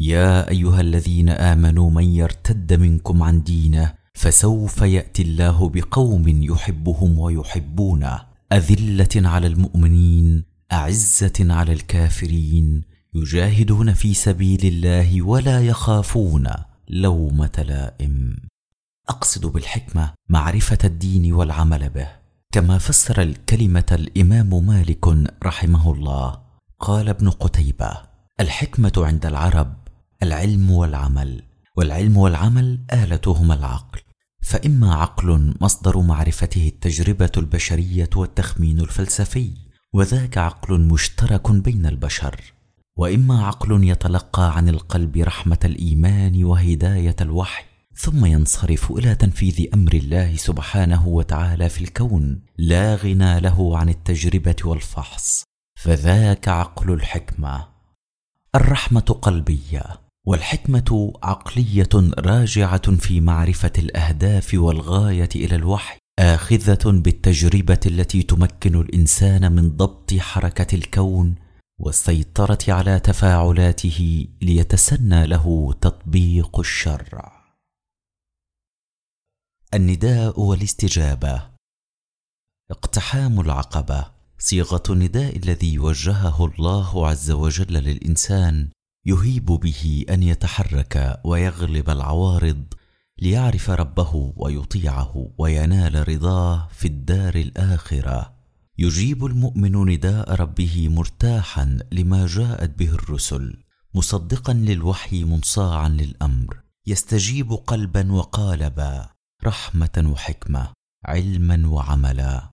يا 0.00 0.48
أيها 0.48 0.80
الذين 0.80 1.28
آمنوا 1.28 1.90
من 1.90 2.04
يرتد 2.04 2.72
منكم 2.72 3.22
عن 3.22 3.42
دينه 3.42 3.94
فسوف 4.14 4.82
يأتي 4.82 5.22
الله 5.22 5.68
بقوم 5.68 6.28
يحبهم 6.28 7.18
ويحبونه. 7.18 8.22
أذلة 8.52 9.28
على 9.28 9.46
المؤمنين 9.46 10.44
أعزة 10.72 11.32
على 11.40 11.72
الكافرين. 11.72 12.82
يجاهدون 13.14 13.92
في 13.92 14.14
سبيل 14.14 14.66
الله 14.66 15.22
ولا 15.22 15.66
يخافون 15.66 16.48
لومة 16.88 17.64
لائم. 17.68 18.51
أقصد 19.12 19.46
بالحكمة 19.46 20.14
معرفة 20.28 20.78
الدين 20.84 21.32
والعمل 21.32 21.88
به. 21.88 22.08
كما 22.52 22.78
فسر 22.78 23.22
الكلمة 23.22 23.86
الإمام 23.92 24.66
مالك 24.66 25.04
رحمه 25.44 25.92
الله 25.92 26.38
قال 26.80 27.08
ابن 27.08 27.30
قتيبة 27.30 27.92
الحكمة 28.40 28.92
عند 28.96 29.26
العرب 29.26 29.74
العلم 30.22 30.70
والعمل 30.70 31.42
والعلم 31.76 32.16
والعمل 32.16 32.78
آلتهما 32.92 33.54
العقل. 33.54 34.00
فإما 34.42 34.94
عقل 34.94 35.54
مصدر 35.60 36.00
معرفته 36.00 36.68
التجربة 36.68 37.32
البشرية 37.36 38.10
والتخمين 38.16 38.80
الفلسفي 38.80 39.50
وذاك 39.92 40.38
عقل 40.38 40.80
مشترك 40.80 41.50
بين 41.50 41.86
البشر. 41.86 42.52
وإما 42.96 43.46
عقل 43.46 43.84
يتلقى 43.84 44.56
عن 44.56 44.68
القلب 44.68 45.16
رحمة 45.16 45.58
الإيمان 45.64 46.44
وهداية 46.44 47.16
الوحي 47.20 47.71
ثم 47.96 48.26
ينصرف 48.26 48.92
إلى 48.92 49.14
تنفيذ 49.14 49.66
أمر 49.74 49.92
الله 49.94 50.36
سبحانه 50.36 51.08
وتعالى 51.08 51.68
في 51.68 51.80
الكون. 51.84 52.42
لا 52.58 52.94
غنى 52.94 53.40
له 53.40 53.78
عن 53.78 53.88
التجربة 53.88 54.56
والفحص. 54.64 55.44
فذاك 55.80 56.48
عقل 56.48 56.92
الحكمة. 56.92 57.68
الرحمة 58.54 59.18
قلبية 59.22 59.84
والحكمة 60.26 61.12
عقلية 61.22 61.88
راجعة 62.18 62.96
في 62.96 63.20
معرفة 63.20 63.72
الأهداف 63.78 64.54
والغاية 64.54 65.28
إلى 65.36 65.56
الوحي. 65.56 65.98
آخذة 66.18 66.90
بالتجربة 66.90 67.80
التي 67.86 68.22
تمكن 68.22 68.80
الإنسان 68.80 69.52
من 69.52 69.76
ضبط 69.76 70.14
حركة 70.14 70.74
الكون 70.74 71.34
والسيطرة 71.80 72.58
على 72.68 73.00
تفاعلاته 73.00 74.26
ليتسنى 74.42 75.26
له 75.26 75.74
تطبيق 75.80 76.58
الشرع. 76.58 77.41
النداء 79.74 80.40
والاستجابة. 80.40 81.42
اقتحام 82.70 83.40
العقبة. 83.40 84.06
صيغة 84.38 84.82
النداء 84.90 85.36
الذي 85.36 85.78
وجهه 85.78 86.46
الله 86.46 87.08
عز 87.08 87.30
وجل 87.30 87.74
للإنسان 87.74 88.68
يهيب 89.06 89.44
به 89.44 90.04
أن 90.10 90.22
يتحرك 90.22 91.20
ويغلب 91.24 91.90
العوارض 91.90 92.64
ليعرف 93.18 93.70
ربه 93.70 94.32
ويطيعه 94.36 95.32
وينال 95.38 96.08
رضاه 96.08 96.68
في 96.72 96.88
الدار 96.88 97.34
الآخرة. 97.34 98.34
يجيب 98.78 99.24
المؤمن 99.24 99.90
نداء 99.90 100.34
ربه 100.34 100.88
مرتاحا 100.88 101.78
لما 101.92 102.26
جاءت 102.26 102.78
به 102.78 102.90
الرسل 102.90 103.56
مصدقا 103.94 104.52
للوحي 104.52 105.24
منصاعا 105.24 105.88
للأمر. 105.88 106.62
يستجيب 106.86 107.52
قلبا 107.52 108.12
وقالبا. 108.12 109.11
رحمة 109.44 110.04
وحكمة 110.12 110.72
علما 111.04 111.68
وعملا. 111.68 112.50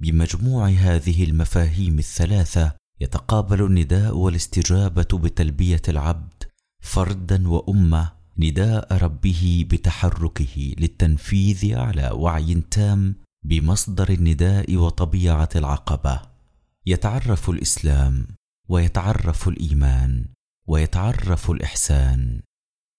بمجموع 0.00 0.68
هذه 0.68 1.24
المفاهيم 1.24 1.98
الثلاثة 1.98 2.72
يتقابل 3.00 3.62
النداء 3.62 4.16
والاستجابة 4.16 5.06
بتلبية 5.12 5.82
العبد 5.88 6.44
فردا 6.82 7.48
وأمة 7.48 8.12
نداء 8.38 8.96
ربه 8.96 9.66
بتحركه 9.70 10.74
للتنفيذ 10.78 11.74
على 11.74 12.10
وعي 12.10 12.54
تام 12.54 13.14
بمصدر 13.44 14.10
النداء 14.10 14.76
وطبيعة 14.76 15.48
العقبة. 15.56 16.22
يتعرف 16.86 17.50
الإسلام 17.50 18.26
ويتعرف 18.68 19.48
الإيمان 19.48 20.26
ويتعرف 20.66 21.50
الإحسان. 21.50 22.40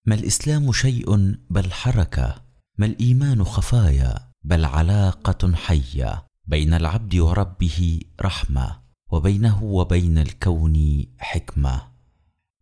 ما 0.07 0.15
الإسلام 0.15 0.71
شيء 0.71 1.35
بل 1.49 1.71
حركة 1.71 2.42
ما 2.77 2.85
الإيمان 2.85 3.43
خفايا 3.43 4.29
بل 4.43 4.65
علاقة 4.65 5.55
حية 5.55 6.25
بين 6.45 6.73
العبد 6.73 7.15
وربه 7.15 7.99
رحمة 8.21 8.79
وبينه 9.11 9.63
وبين 9.63 10.17
الكون 10.17 11.05
حكمة. 11.19 11.87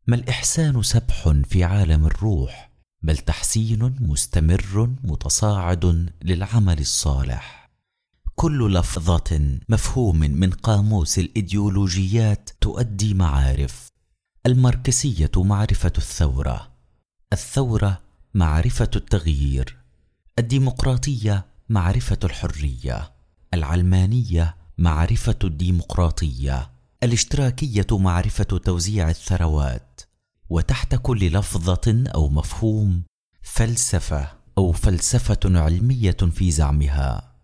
ما 0.07 0.15
الإحسان 0.15 0.83
سبح 0.83 1.33
في 1.49 1.63
عالم 1.63 2.05
الروح 2.05 2.71
بل 3.03 3.17
تحسين 3.17 3.95
مستمر 3.99 4.89
متصاعد 5.03 6.13
للعمل 6.21 6.79
الصالح. 6.79 7.69
كل 8.35 8.73
لفظة 8.73 9.59
مفهوم 9.69 10.19
من 10.19 10.49
قاموس 10.51 11.19
الإيديولوجيات 11.19 12.49
تؤدي 12.61 13.13
معارف. 13.13 13.87
الماركسية 14.45 15.31
معرفة 15.37 15.93
الثورة 15.97 16.71
الثورة 17.33 18.01
معرفة 18.33 18.89
التغيير. 18.95 19.80
الديمقراطية 20.39 21.45
معرفة 21.69 22.19
الحرية. 22.23 23.11
العلمانية 23.53 24.55
معرفة 24.77 25.39
الديمقراطية. 25.43 26.71
الاشتراكية 27.03 27.87
معرفة 27.91 28.43
توزيع 28.43 29.09
الثروات. 29.09 30.01
وتحت 30.49 30.95
كل 30.95 31.27
لفظة 31.27 32.03
أو 32.15 32.29
مفهوم 32.29 33.03
فلسفة 33.41 34.31
أو 34.57 34.71
فلسفة 34.71 35.39
علمية 35.45 36.17
في 36.31 36.51
زعمها. 36.51 37.35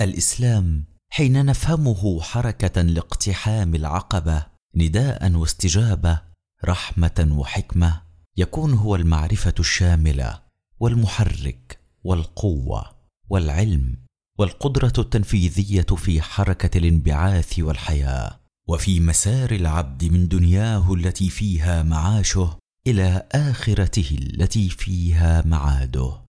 الإسلام 0.00 0.84
حين 1.10 1.46
نفهمه 1.46 2.20
حركة 2.20 2.82
لاقتحام 2.82 3.74
العقبة 3.74 4.46
نداء 4.74 5.32
واستجابة 5.32 6.22
رحمة 6.64 7.28
وحكمة 7.30 8.02
يكون 8.36 8.74
هو 8.74 8.96
المعرفة 8.96 9.54
الشاملة 9.58 10.42
والمحرك. 10.80 11.75
والقوة 12.06 12.96
والعلم 13.28 14.04
والقدرة 14.38 14.92
التنفيذية 14.98 15.82
في 15.96 16.22
حركة 16.22 16.78
الانبعاث 16.78 17.58
والحياة 17.58 18.40
وفي 18.68 19.00
مسار 19.00 19.50
العبد 19.50 20.04
من 20.04 20.28
دنياه 20.28 20.94
التي 20.94 21.30
فيها 21.30 21.82
معاشه 21.82 22.58
إلى 22.86 23.28
آخرته 23.32 24.18
التي 24.20 24.68
فيها 24.68 25.46
معاده. 25.46 26.24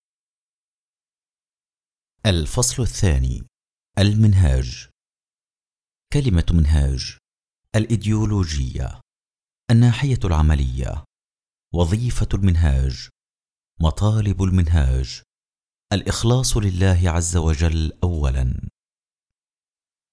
الفصل 2.25 2.83
الثاني 2.83 3.43
المنهاج. 3.99 4.87
كلمة 6.13 6.45
منهاج 6.51 7.17
الإيديولوجية 7.75 9.01
الناحية 9.71 10.19
العملية 10.25 11.03
وظيفة 11.73 12.29
المنهاج 12.33 13.09
مطالب 13.81 14.43
المنهاج. 14.43 15.21
الإخلاص 15.93 16.57
لله 16.57 17.01
عز 17.05 17.37
وجل 17.37 17.91
اولا. 18.03 18.69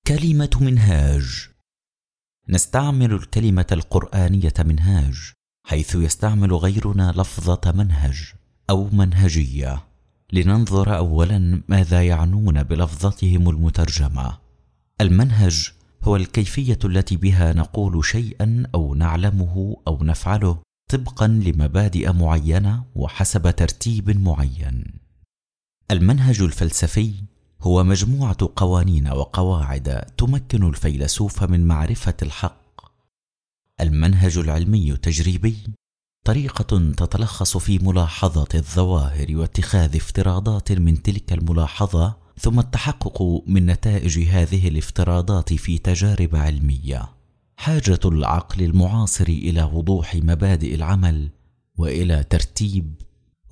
كلمة 0.06 0.50
منهاج. 0.60 1.48
نستعمل 2.48 3.12
الكلمة 3.12 3.66
القرآنية 3.72 4.52
منهاج 4.58 5.32
حيث 5.66 5.94
يستعمل 5.94 6.52
غيرنا 6.52 7.12
لفظة 7.16 7.72
منهج 7.72 8.32
أو 8.70 8.88
منهجية. 8.92 9.84
لننظر 10.32 10.96
اولا 10.96 11.62
ماذا 11.68 12.02
يعنون 12.02 12.62
بلفظتهم 12.62 13.50
المترجمة. 13.50 14.38
المنهج 15.00 15.72
هو 16.02 16.16
الكيفية 16.16 16.78
التي 16.84 17.16
بها 17.16 17.52
نقول 17.52 18.04
شيئا 18.04 18.66
أو 18.74 18.94
نعلمه 18.94 19.76
أو 19.86 20.04
نفعله 20.04 20.58
طبقا 20.90 21.26
لمبادئ 21.26 22.12
معينة 22.12 22.84
وحسب 22.94 23.50
ترتيب 23.50 24.20
معين. 24.20 25.03
المنهج 25.90 26.40
الفلسفي 26.40 27.12
هو 27.60 27.84
مجموعة 27.84 28.36
قوانين 28.56 29.08
وقواعد 29.08 30.04
تمكن 30.18 30.68
الفيلسوف 30.68 31.42
من 31.42 31.66
معرفة 31.66 32.14
الحق. 32.22 32.64
المنهج 33.80 34.38
العلمي 34.38 34.92
التجريبي 34.92 35.56
طريقة 36.24 36.92
تتلخص 36.92 37.56
في 37.56 37.78
ملاحظة 37.78 38.48
الظواهر 38.54 39.26
واتخاذ 39.30 39.96
افتراضات 39.96 40.72
من 40.72 41.02
تلك 41.02 41.32
الملاحظة 41.32 42.16
ثم 42.38 42.58
التحقق 42.60 43.42
من 43.46 43.66
نتائج 43.66 44.18
هذه 44.28 44.68
الافتراضات 44.68 45.52
في 45.52 45.78
تجارب 45.78 46.36
علمية. 46.36 47.08
حاجة 47.56 48.00
العقل 48.04 48.62
المعاصر 48.62 49.28
إلى 49.28 49.62
وضوح 49.62 50.14
مبادئ 50.14 50.74
العمل 50.74 51.30
وإلى 51.76 52.24
ترتيب 52.24 52.94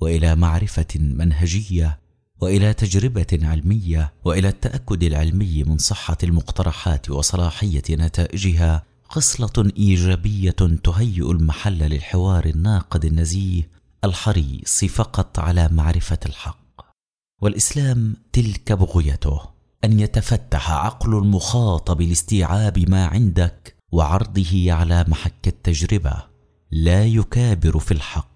وإلى 0.01 0.35
معرفة 0.35 0.87
منهجية 0.95 2.02
وإلى 2.43 2.73
تجربة 2.73 3.39
علمية 3.41 4.13
وإلى 4.25 4.47
التأكد 4.47 5.03
العلمي 5.03 5.63
من 5.63 5.77
صحة 5.77 6.17
المقترحات 6.23 7.09
وصلاحية 7.09 7.83
نتائجها 7.89 8.83
خصلة 9.03 9.71
إيجابية 9.77 10.55
تهيئ 10.83 11.31
المحل 11.31 11.79
للحوار 11.79 12.45
الناقد 12.45 13.05
النزيه 13.05 13.69
الحريص 14.03 14.85
فقط 14.85 15.39
على 15.39 15.69
معرفة 15.71 16.19
الحق. 16.25 16.81
والإسلام 17.41 18.15
تلك 18.33 18.71
بغيته 18.71 19.39
أن 19.83 19.99
يتفتح 19.99 20.71
عقل 20.71 21.17
المخاطب 21.17 22.01
لاستيعاب 22.01 22.89
ما 22.89 23.05
عندك 23.05 23.75
وعرضه 23.91 24.71
على 24.73 25.05
محك 25.07 25.47
التجربة 25.47 26.23
لا 26.71 27.05
يكابر 27.05 27.79
في 27.79 27.91
الحق. 27.91 28.33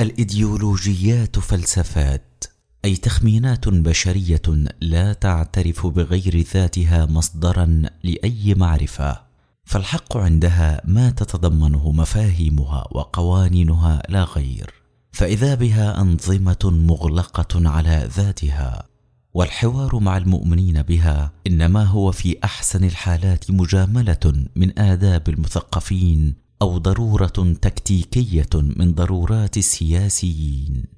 الإيديولوجيات 0.00 1.38
فلسفات 1.38 2.44
أي 2.84 2.96
تخمينات 2.96 3.68
بشرية 3.68 4.42
لا 4.80 5.12
تعترف 5.12 5.86
بغير 5.86 6.40
ذاتها 6.54 7.06
مصدرا 7.06 7.82
لأي 8.04 8.54
معرفة 8.54 9.26
فالحق 9.64 10.16
عندها 10.16 10.80
ما 10.84 11.10
تتضمنه 11.10 11.92
مفاهيمها 11.92 12.84
وقوانينها 12.90 14.02
لا 14.08 14.24
غير 14.24 14.74
فإذا 15.12 15.54
بها 15.54 16.00
أنظمة 16.00 16.58
مغلقة 16.64 17.68
على 17.68 18.08
ذاتها 18.16 18.86
والحوار 19.34 19.98
مع 19.98 20.16
المؤمنين 20.16 20.82
بها 20.82 21.32
إنما 21.46 21.84
هو 21.84 22.12
في 22.12 22.36
أحسن 22.44 22.84
الحالات 22.84 23.50
مجاملة 23.50 24.46
من 24.56 24.78
آداب 24.78 25.28
المثقفين 25.28 26.34
أو 26.62 26.78
ضرورة 26.78 27.56
تكتيكية 27.62 28.48
من 28.54 28.94
ضرورات 28.94 29.56
السياسيين. 29.56 30.95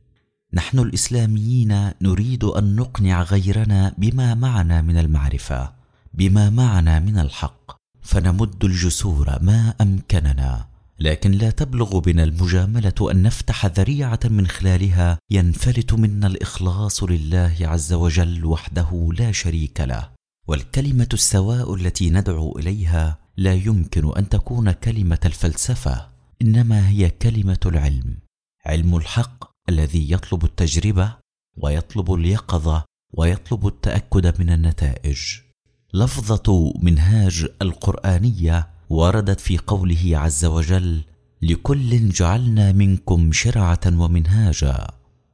نحن 0.55 0.79
الإسلاميين 0.79 1.91
نريد 2.03 2.45
أن 2.45 2.77
نقنع 2.77 3.23
غيرنا 3.23 3.95
بما 3.99 4.35
معنا 4.35 4.83
من 4.83 4.99
المعرفة 4.99 5.73
بما 6.15 6.51
معنا 6.51 7.01
من 7.01 7.19
الحق. 7.19 7.79
فنمد 8.03 8.65
الجسور 8.65 9.39
ما 9.43 9.75
أمكننا. 9.81 10.67
لكن 11.01 11.31
لا 11.31 11.51
تبلغ 11.51 11.99
بنا 11.99 12.25
المجاملة 12.25 13.11
أن 13.11 13.23
نفتح 13.23 13.67
ذريعة 13.67 14.21
من 14.25 14.47
خلالها 14.47 15.19
ينفلت 15.31 15.93
منا 15.93 16.27
الإخلاص 16.27 17.03
لله 17.03 17.57
عز 17.61 17.93
وجل 17.93 18.45
وحده 18.45 19.11
لا 19.19 19.33
شريك 19.33 19.81
له. 19.81 20.11
والكلمة 20.47 21.09
السواء 21.13 21.75
التي 21.75 22.11
ندعو 22.11 22.59
إليها 22.59 23.19
لا 23.37 23.55
يمكن 23.55 24.17
أن 24.17 24.29
تكون 24.29 24.73
كلمة 24.73 25.21
الفلسفة 25.25 26.09
إنما 26.43 26.89
هي 26.89 27.11
كلمة 27.11 27.61
العلم. 27.67 28.17
علم 28.67 28.97
الحق 28.97 29.48
الذي 29.69 30.13
يطلب 30.13 30.45
التجربة 30.45 31.17
ويطلب 31.57 32.13
اليقظة 32.13 32.85
ويطلب 33.13 33.67
التأكد 33.67 34.41
من 34.41 34.51
النتائج. 34.51 35.19
لفظة 35.95 36.73
منهاج 36.83 37.47
القرآنية 37.63 38.69
وردت 38.91 39.41
في 39.41 39.59
قوله 39.59 40.19
عز 40.19 40.45
وجل 40.45 41.05
لكل 41.43 42.09
جعلنا 42.09 42.73
منكم 42.73 43.33
شرعة 43.33 43.81
ومنهاجا. 43.87 44.87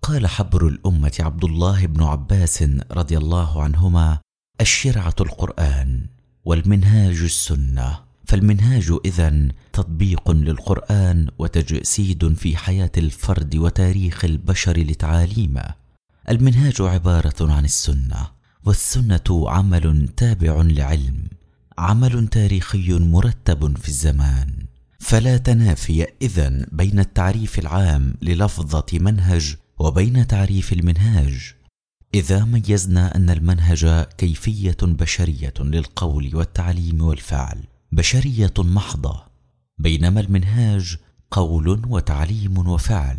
قال 0.03 0.27
حبر 0.27 0.69
الأمة 0.69 1.13
عبد 1.21 1.45
الله 1.45 1.87
بن 1.87 2.03
عباس 2.03 2.65
رضي 2.91 3.19
الله 3.19 3.63
عنهما 3.63 4.19
الشرعة 4.61 5.15
القرآن 5.21 6.07
والمنهاج 6.45 7.23
السنة. 7.23 7.99
فالمنهاج 8.27 8.99
إذن 9.05 9.53
تطبيق 9.75 10.31
للقرآن 10.31 11.29
وتجسيد 11.39 12.35
في 12.35 12.57
حياة 12.57 12.91
الفرد 12.97 13.57
وتاريخ 13.57 14.25
البشر 14.25 14.79
لتعاليمه. 14.79 15.65
المنهاج 16.29 16.83
عبارة 16.83 17.53
عن 17.53 17.65
السنة 17.65 18.29
والسنة 18.65 19.51
عمل 19.51 20.09
تابع 20.17 20.63
لعلم 20.63 21.29
عمل 21.79 22.29
تاريخي 22.29 22.93
مرتب 22.93 23.79
في 23.79 23.89
الزمان. 23.89 24.49
فلا 24.99 25.37
تنافي 25.37 26.07
إذن 26.23 26.67
بين 26.73 26.99
التعريف 26.99 27.59
العام 27.59 28.15
للفظة 28.23 28.87
منهج 28.93 29.57
وبين 29.79 30.27
تعريف 30.27 30.73
المنهاج. 30.73 31.55
إذا 32.15 32.45
ميزنا 32.45 33.17
أن 33.17 33.31
المنهج 33.31 34.07
كيفية 34.19 34.77
بشرية 34.83 35.55
للقول 35.61 36.31
والتعليم 36.37 37.03
والفعل 37.03 37.59
بشرية 37.93 38.55
محضة. 38.59 39.34
بينما 39.79 40.21
المنهاج 40.21 40.97
قول 41.31 41.83
وتعليم 41.89 42.69
وفعل. 42.69 43.19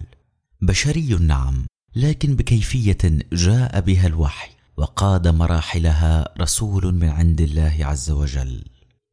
بشري 0.62 1.16
نعم 1.16 1.66
لكن 1.96 2.36
بكيفية 2.36 3.20
جاء 3.34 3.80
بها 3.82 4.08
الوحي 4.08 4.50
وقاد 4.78 5.28
مراحلها 5.28 6.34
رسول 6.42 6.96
من 6.96 7.10
عند 7.10 7.42
الله 7.42 7.78
عز 7.80 8.12
وجل. 8.12 8.64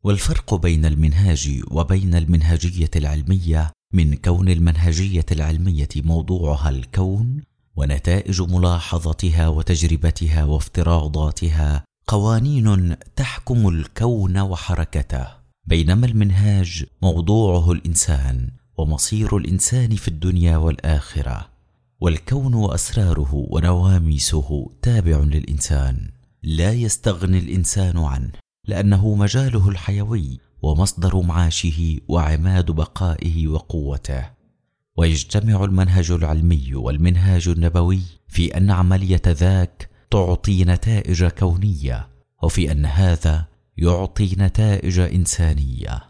والفرق 0.04 0.54
بين 0.54 0.84
المنهاج 0.84 1.62
وبين 1.70 2.14
المنهجية 2.14 2.90
العلمية 2.96 3.70
من 3.92 4.14
كون 4.14 4.48
المنهجية 4.48 5.26
العلمية 5.32 5.88
موضوعها 5.96 6.68
الكون 6.68 7.42
ونتائج 7.76 8.42
ملاحظتها 8.42 9.48
وتجربتها 9.48 10.44
وافتراضاتها 10.44 11.84
قوانين 12.06 12.96
تحكم 13.16 13.68
الكون 13.68 14.38
وحركته. 14.38 15.41
بينما 15.64 16.06
المنهاج 16.06 16.84
موضوعه 17.02 17.72
الإنسان 17.72 18.50
ومصير 18.78 19.36
الإنسان 19.36 19.96
في 19.96 20.08
الدنيا 20.08 20.56
والآخرة 20.56 21.48
والكون 22.00 22.54
وأسراره 22.54 23.30
ونواميسه 23.34 24.70
تابع 24.82 25.16
للإنسان 25.16 26.08
لا 26.42 26.72
يستغني 26.72 27.38
الإنسان 27.38 27.98
عنه 27.98 28.32
لأنه 28.68 29.14
مجاله 29.14 29.68
الحيوي 29.68 30.40
ومصدر 30.62 31.20
معاشه 31.20 31.98
وعماد 32.08 32.70
بقائه 32.70 33.48
وقوته. 33.48 34.30
ويجتمع 34.96 35.64
المنهج 35.64 36.10
العلمي 36.10 36.74
والمنهاج 36.74 37.48
النبوي 37.48 38.00
في 38.28 38.56
أن 38.56 38.70
عملية 38.70 39.22
ذاك 39.26 39.90
تعطي 40.10 40.64
نتائج 40.64 41.24
كونية 41.24 42.08
وفي 42.42 42.72
أن 42.72 42.86
هذا 42.86 43.51
يعطي 43.82 44.34
نتائج 44.38 44.98
إنسانية. 44.98 46.02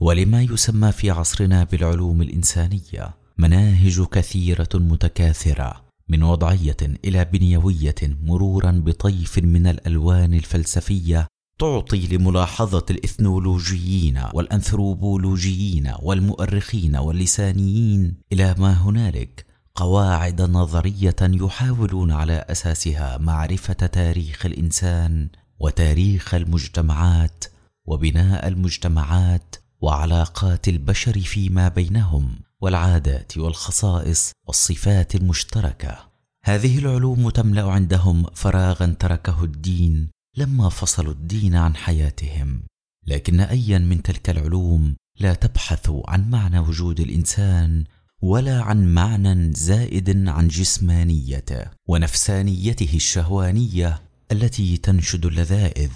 ولما 0.00 0.42
يسمى 0.42 0.92
في 0.92 1.10
عصرنا 1.10 1.64
بالعلوم 1.64 2.22
الإنسانية 2.22 3.14
مناهج 3.38 4.02
كثيرة 4.02 4.68
متكاثرة 4.74 5.84
من 6.08 6.22
وضعية 6.22 6.76
إلى 7.04 7.24
بنيوية 7.24 7.94
مرورا 8.02 8.82
بطيف 8.86 9.38
من 9.38 9.66
الألوان 9.66 10.34
الفلسفية 10.34 11.26
تعطي 11.58 12.06
لملاحظة 12.06 12.86
الإثنولوجيين 12.90 14.22
والأنثروبولوجيين 14.34 15.92
والمؤرخين 16.02 16.96
واللسانيين 16.96 18.14
إلى 18.32 18.54
ما 18.58 18.72
هنالك 18.72 19.46
قواعد 19.74 20.42
نظرية 20.42 21.16
يحاولون 21.22 22.12
على 22.12 22.44
أساسها 22.48 23.18
معرفة 23.18 23.72
تاريخ 23.72 24.46
الإنسان 24.46 25.28
وتاريخ 25.60 26.34
المجتمعات 26.34 27.44
وبناء 27.84 28.48
المجتمعات 28.48 29.56
وعلاقات 29.80 30.68
البشر 30.68 31.20
فيما 31.20 31.68
بينهم 31.68 32.38
والعادات 32.60 33.38
والخصائص 33.38 34.32
والصفات 34.46 35.14
المشتركة. 35.14 36.08
هذه 36.44 36.78
العلوم 36.78 37.30
تملأ 37.30 37.62
عندهم 37.62 38.26
فراغا 38.34 38.96
تركه 38.98 39.44
الدين 39.44 40.10
لما 40.36 40.68
فصلوا 40.68 41.12
الدين 41.12 41.56
عن 41.56 41.76
حياتهم. 41.76 42.62
لكن 43.06 43.40
ايا 43.40 43.78
من 43.78 44.02
تلك 44.02 44.30
العلوم 44.30 44.96
لا 45.20 45.34
تبحث 45.34 45.90
عن 46.08 46.30
معنى 46.30 46.58
وجود 46.58 47.00
الإنسان 47.00 47.84
ولا 48.22 48.62
عن 48.62 48.94
معنى 48.94 49.52
زائد 49.52 50.28
عن 50.28 50.48
جسمانيته 50.48 51.64
ونفسانيته 51.88 52.90
الشهوانية 52.94 54.07
التي 54.32 54.76
تنشد 54.76 55.26
اللذائذ 55.26 55.90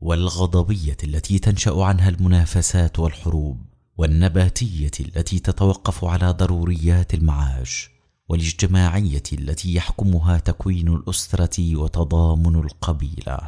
والغضبية 0.00 0.96
التي 1.04 1.38
تنشأ 1.38 1.82
عنها 1.82 2.08
المنافسات 2.08 2.98
والحروب 2.98 3.60
والنباتية 3.98 4.90
التي 5.00 5.38
تتوقف 5.38 6.04
على 6.04 6.30
ضروريات 6.30 7.14
المعاش 7.14 7.90
والاجتماعية 8.28 9.22
التي 9.32 9.74
يحكمها 9.74 10.38
تكوين 10.38 10.88
الأسرة 10.88 11.76
وتضامن 11.76 12.56
القبيلة. 12.56 13.38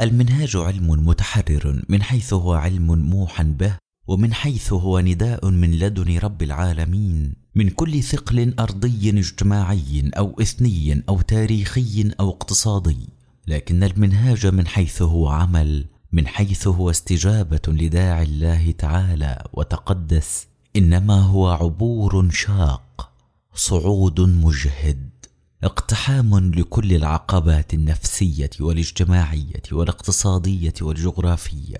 المنهاج 0.00 0.56
علم 0.56 1.08
متحرر 1.08 1.84
من 1.88 2.02
حيث 2.02 2.32
هو 2.32 2.54
علم 2.54 2.98
موحى 3.10 3.44
به 3.44 3.76
ومن 4.06 4.34
حيث 4.34 4.72
هو 4.72 5.00
نداء 5.00 5.50
من 5.50 5.70
لدن 5.70 6.18
رب 6.18 6.42
العالمين 6.42 7.34
من 7.54 7.70
كل 7.70 8.02
ثقل 8.02 8.54
أرضي 8.58 9.10
اجتماعي 9.10 10.10
أو 10.18 10.40
إثني 10.40 11.04
أو 11.08 11.20
تاريخي 11.20 12.10
أو 12.20 12.30
اقتصادي. 12.30 13.15
لكن 13.46 13.82
المنهاج 13.84 14.46
من 14.46 14.66
حيث 14.66 15.02
هو 15.02 15.28
عمل 15.28 15.86
من 16.12 16.26
حيث 16.26 16.66
هو 16.66 16.90
استجابة 16.90 17.60
لداعي 17.68 18.22
الله 18.22 18.70
تعالى 18.70 19.44
وتقدس 19.52 20.46
إنما 20.76 21.20
هو 21.20 21.48
عبور 21.48 22.30
شاق 22.30 23.12
صعود 23.54 24.20
مجهد 24.20 25.08
اقتحام 25.64 26.54
لكل 26.54 26.92
العقبات 26.94 27.74
النفسية 27.74 28.50
والاجتماعية 28.60 29.62
والاقتصادية 29.72 30.74
والجغرافية. 30.82 31.78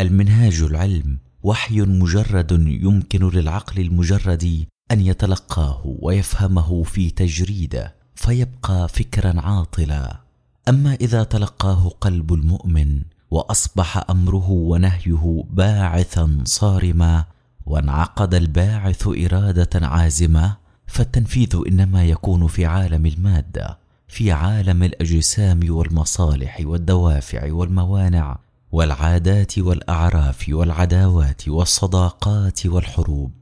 المنهاج 0.00 0.60
العلم 0.60 1.18
وحي 1.42 1.80
مجرد 1.80 2.52
يمكن 2.66 3.28
للعقل 3.28 3.80
المجرد 3.80 4.66
أن 4.90 5.00
يتلقاه 5.00 5.82
ويفهمه 5.84 6.82
في 6.82 7.10
تجريده 7.10 7.94
فيبقى 8.14 8.88
فكرا 8.88 9.40
عاطلا. 9.40 10.27
أما 10.68 10.94
إذا 10.94 11.24
تلقاه 11.24 11.88
قلب 12.00 12.32
المؤمن 12.32 13.02
وأصبح 13.30 14.10
أمره 14.10 14.50
ونهيه 14.50 15.44
باعثا 15.50 16.38
صارما 16.44 17.24
وانعقد 17.66 18.34
الباعث 18.34 19.06
إرادة 19.06 19.86
عازمة 19.86 20.56
فالتنفيذ 20.86 21.62
إنما 21.68 22.04
يكون 22.04 22.46
في 22.46 22.66
عالم 22.66 23.06
المادة 23.06 23.78
في 24.08 24.32
عالم 24.32 24.82
الأجسام 24.82 25.60
والمصالح 25.68 26.60
والدوافع 26.64 27.52
والموانع 27.52 28.38
والعادات 28.72 29.58
والأعراف 29.58 30.48
والعداوات 30.48 31.48
والصداقات 31.48 32.66
والحروب. 32.66 33.32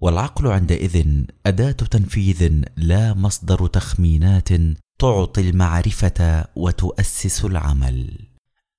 والعقل 0.00 0.46
عندئذ 0.46 1.24
أداة 1.46 1.72
تنفيذ 1.72 2.62
لا 2.76 3.14
مصدر 3.14 3.66
تخمينات 3.66 4.48
تعطي 5.02 5.40
المعرفة 5.40 6.44
وتؤسس 6.56 7.44
العمل. 7.44 8.18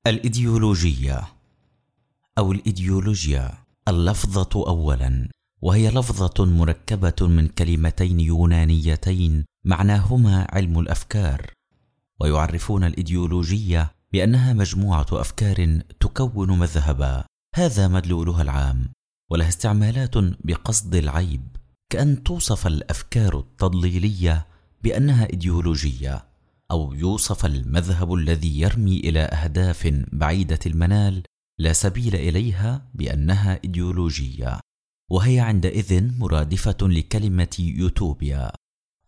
الإيديولوجية. 0.08 1.22
أو 2.38 2.52
الإيديولوجيا. 2.52 3.52
اللفظة 3.88 4.68
اولا. 4.68 5.30
وهي 5.62 5.90
لفظة 5.90 6.46
مركبة 6.46 7.28
من 7.28 7.48
كلمتين 7.48 8.20
يونانيتين 8.20 9.46
معناهما 9.66 10.48
علم 10.50 10.80
الأفكار. 10.80 11.52
ويعرفون 12.22 12.84
الإيديولوجية 12.84 13.92
بأنها 14.14 14.54
مجموعة 14.54 15.08
أفكار 15.12 15.82
تكون 16.00 16.60
مذهبا. 16.60 17.26
هذا 17.56 17.88
مدلولها 17.88 18.42
العام. 18.42 18.90
ولها 19.32 19.48
استعمالات 19.48 20.18
بقصد 20.18 20.96
العيب. 20.96 21.48
كأن 21.90 22.24
توصف 22.24 22.68
الأفكار 22.68 23.40
التضليلية 23.40 24.53
بأنها 24.84 25.26
ايديولوجيه 25.30 26.26
أو 26.72 26.94
يوصف 26.94 27.46
المذهب 27.46 28.14
الذي 28.14 28.60
يرمي 28.60 28.98
إلى 28.98 29.20
أهداف 29.20 30.04
بعيدة 30.12 30.60
المنال 30.66 31.24
لا 31.60 31.74
سبيل 31.74 32.16
إليها 32.16 32.90
بأنها 32.94 33.60
ايديولوجيه 33.64 34.60
وهي 35.12 35.40
عندئذ 35.40 36.18
مرادفة 36.20 36.78
لكلمة 36.82 37.56
يوتوبيا. 37.60 38.52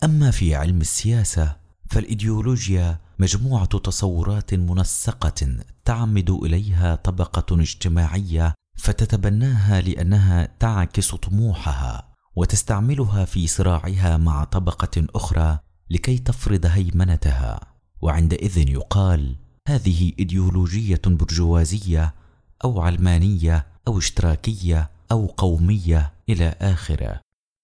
أما 0.03 0.31
في 0.31 0.55
علم 0.55 0.81
السياسة 0.81 1.55
فالايديولوجيا 1.89 2.99
مجموعة 3.19 3.65
تصورات 3.65 4.53
منسقة 4.53 5.57
تعمد 5.85 6.29
إليها 6.29 6.95
طبقة 6.95 7.61
اجتماعية 7.61 8.53
فتتبناها 8.77 9.81
لأنها 9.81 10.45
تعكس 10.59 11.15
طموحها 11.15 12.13
وتستعملها 12.35 13.25
في 13.25 13.47
صراعها 13.47 14.17
مع 14.17 14.43
طبقة 14.43 15.07
أخرى 15.15 15.59
لكي 15.89 16.17
تفرض 16.17 16.65
هيمنتها. 16.65 17.59
وعندئذ 18.01 18.69
يقال 18.69 19.35
هذه 19.67 20.13
إيديولوجية 20.19 21.01
برجوازية 21.05 22.13
أو 22.63 22.81
علمانية 22.81 23.65
أو 23.87 23.97
اشتراكية 23.97 24.89
أو 25.11 25.25
قومية 25.25 26.13
إلى 26.29 26.55
آخره. 26.61 27.21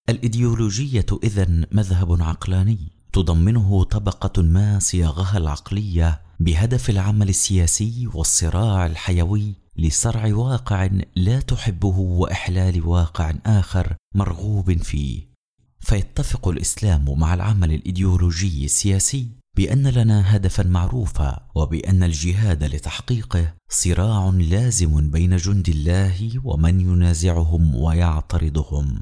الإيديولوجية 0.10 1.06
إذن 1.24 1.66
مذهب 1.72 2.22
عقلاني 2.22 2.78
تضمنه 3.14 3.84
طبقة 3.84 4.42
ما 4.42 4.80
صياغها 4.80 5.38
العقلية 5.38 6.22
بهدف 6.40 6.90
العمل 6.90 7.30
السياسي 7.30 8.10
والصراع 8.14 8.86
الحيوي 8.86 9.54
لصرع 9.78 10.36
واقع 10.36 10.90
لا 11.16 11.40
تحبه 11.40 11.98
وإحلال 11.98 12.88
واقع 12.88 13.34
آخر 13.46 13.96
مرغوب 14.16 14.78
فيه. 14.78 15.31
فيتفق 15.82 16.48
الإسلام 16.48 17.20
مع 17.20 17.34
العمل 17.34 17.74
الإيديولوجي 17.74 18.66
السياسي 18.66 19.28
بأن 19.58 19.88
لنا 19.88 20.36
هدفا 20.36 20.64
معروفا 20.64 21.48
وبأن 21.56 22.04
الجهاد 22.04 22.64
لتحقيقه 22.64 23.54
صراع 23.70 24.30
لازم 24.30 25.12
بين 25.12 25.38
جند 25.38 25.70
الله 25.70 26.42
ومن 26.44 26.80
ينازعهم 26.80 27.76
ويعترضهم. 27.76 29.02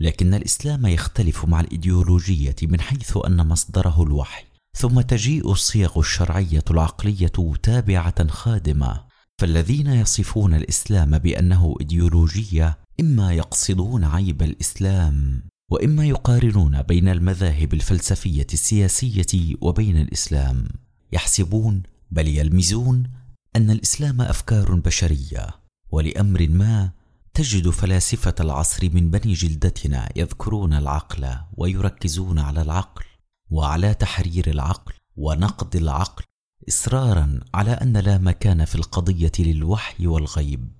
لكن 0.00 0.34
الإسلام 0.34 0.86
يختلف 0.86 1.44
مع 1.44 1.60
الإيديولوجية 1.60 2.56
من 2.62 2.80
حيث 2.80 3.18
أن 3.26 3.48
مصدره 3.48 4.02
الوحي 4.02 4.44
ثم 4.76 5.00
تجيء 5.00 5.52
الصيغ 5.52 5.98
الشرعية 5.98 6.64
العقلية 6.70 7.32
تابعة 7.62 8.28
خادمة. 8.28 9.08
فالذين 9.38 9.86
يصفون 9.86 10.54
الإسلام 10.54 11.18
بأنه 11.18 11.74
إيديولوجية 11.80 12.78
إما 13.00 13.32
يقصدون 13.32 14.04
عيب 14.04 14.42
الإسلام 14.42 15.42
وإما 15.70 16.06
يقارنون 16.06 16.82
بين 16.82 17.08
المذاهب 17.08 17.74
الفلسفية 17.74 18.46
السياسية 18.52 19.54
وبين 19.60 19.96
الإسلام. 19.96 20.68
يحسبون 21.12 21.82
بل 22.10 22.28
يلمزون 22.28 23.10
أن 23.56 23.70
الإسلام 23.70 24.20
أفكار 24.20 24.74
بشرية 24.74 25.46
ولأمر 25.90 26.48
ما 26.48 26.90
تجد 27.34 27.70
فلاسفة 27.70 28.34
العصر 28.40 28.88
من 28.92 29.10
بني 29.10 29.32
جلدتنا 29.32 30.08
يذكرون 30.16 30.72
العقل 30.72 31.36
ويركزون 31.56 32.38
على 32.38 32.62
العقل 32.62 33.04
وعلى 33.50 33.94
تحرير 33.94 34.50
العقل 34.50 34.94
ونقد 35.16 35.76
العقل 35.76 36.24
إصرارا 36.68 37.40
على 37.54 37.70
أن 37.70 37.96
لا 37.96 38.18
مكان 38.18 38.64
في 38.64 38.74
القضية 38.74 39.32
للوحي 39.38 40.06
والغيب. 40.06 40.72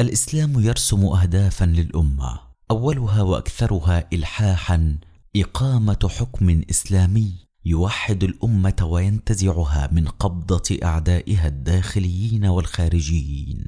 الإسلام 0.00 0.60
يرسم 0.60 1.04
أهدافا 1.04 1.64
للأمة 1.64 2.47
أولها 2.70 3.22
وأكثرها 3.22 4.08
الحاحا 4.12 4.98
إقامة 5.36 6.10
حكم 6.18 6.62
إسلامي 6.70 7.32
يوحد 7.64 8.24
الأمة 8.24 8.76
وينتزعها 8.82 9.88
من 9.92 10.08
قبضة 10.08 10.78
أعدائها 10.82 11.48
الداخليين 11.48 12.44
والخارجيين 12.44 13.64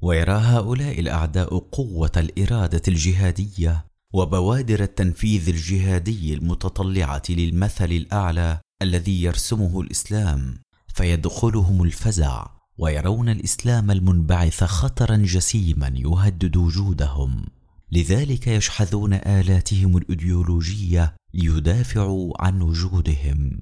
ويرى 0.00 0.32
هؤلاء 0.32 1.00
الأعداء 1.00 1.58
قوة 1.58 2.12
الإرادة 2.16 2.82
الجهادية 2.88 3.84
وبوادر 4.12 4.82
التنفيذ 4.82 5.48
الجهادي 5.48 6.34
المتطلعة 6.34 7.22
للمثل 7.28 7.92
الأعلى 7.92 8.60
الذي 8.82 9.22
يرسمه 9.22 9.80
الإسلام 9.80 10.58
فيدخلهم 10.94 11.82
الفزع 11.82 12.46
ويرون 12.78 13.28
الإسلام 13.28 13.90
المنبعث 13.90 14.64
خطرا 14.64 15.16
جسيما 15.16 15.92
يهدد 15.96 16.56
وجودهم. 16.56 17.46
لذلك 17.94 18.46
يشحذون 18.46 19.12
آلاتهم 19.14 19.96
الأيديولوجية 19.96 21.14
ليدافعوا 21.34 22.42
عن 22.44 22.62
وجودهم. 22.62 23.60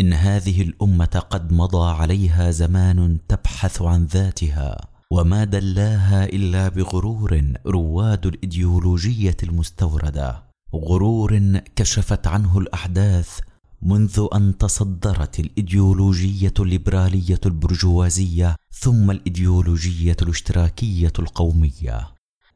إن 0.00 0.12
هذه 0.12 0.62
الأمة 0.62 1.24
قد 1.30 1.52
مضى 1.52 1.90
عليها 1.90 2.50
زمان 2.50 3.18
تبحث 3.28 3.82
عن 3.82 4.04
ذاتها 4.04 4.76
وما 5.10 5.44
دلاها 5.44 6.24
إلا 6.24 6.68
بغرور 6.68 7.52
رواد 7.66 8.26
الإيديولوجية 8.26 9.36
المستوردة. 9.42 10.44
غرور 10.74 11.60
كشفت 11.76 12.26
عنه 12.26 12.58
الأحداث 12.58 13.38
منذ 13.82 14.26
أن 14.34 14.58
تصدرت 14.58 15.40
الإيديولوجية 15.40 16.54
الليبرالية 16.60 17.40
البرجوازية 17.46 18.56
ثم 18.72 19.10
الإيديولوجية 19.10 20.16
الاشتراكية 20.22 21.12
القومية. 21.18 22.13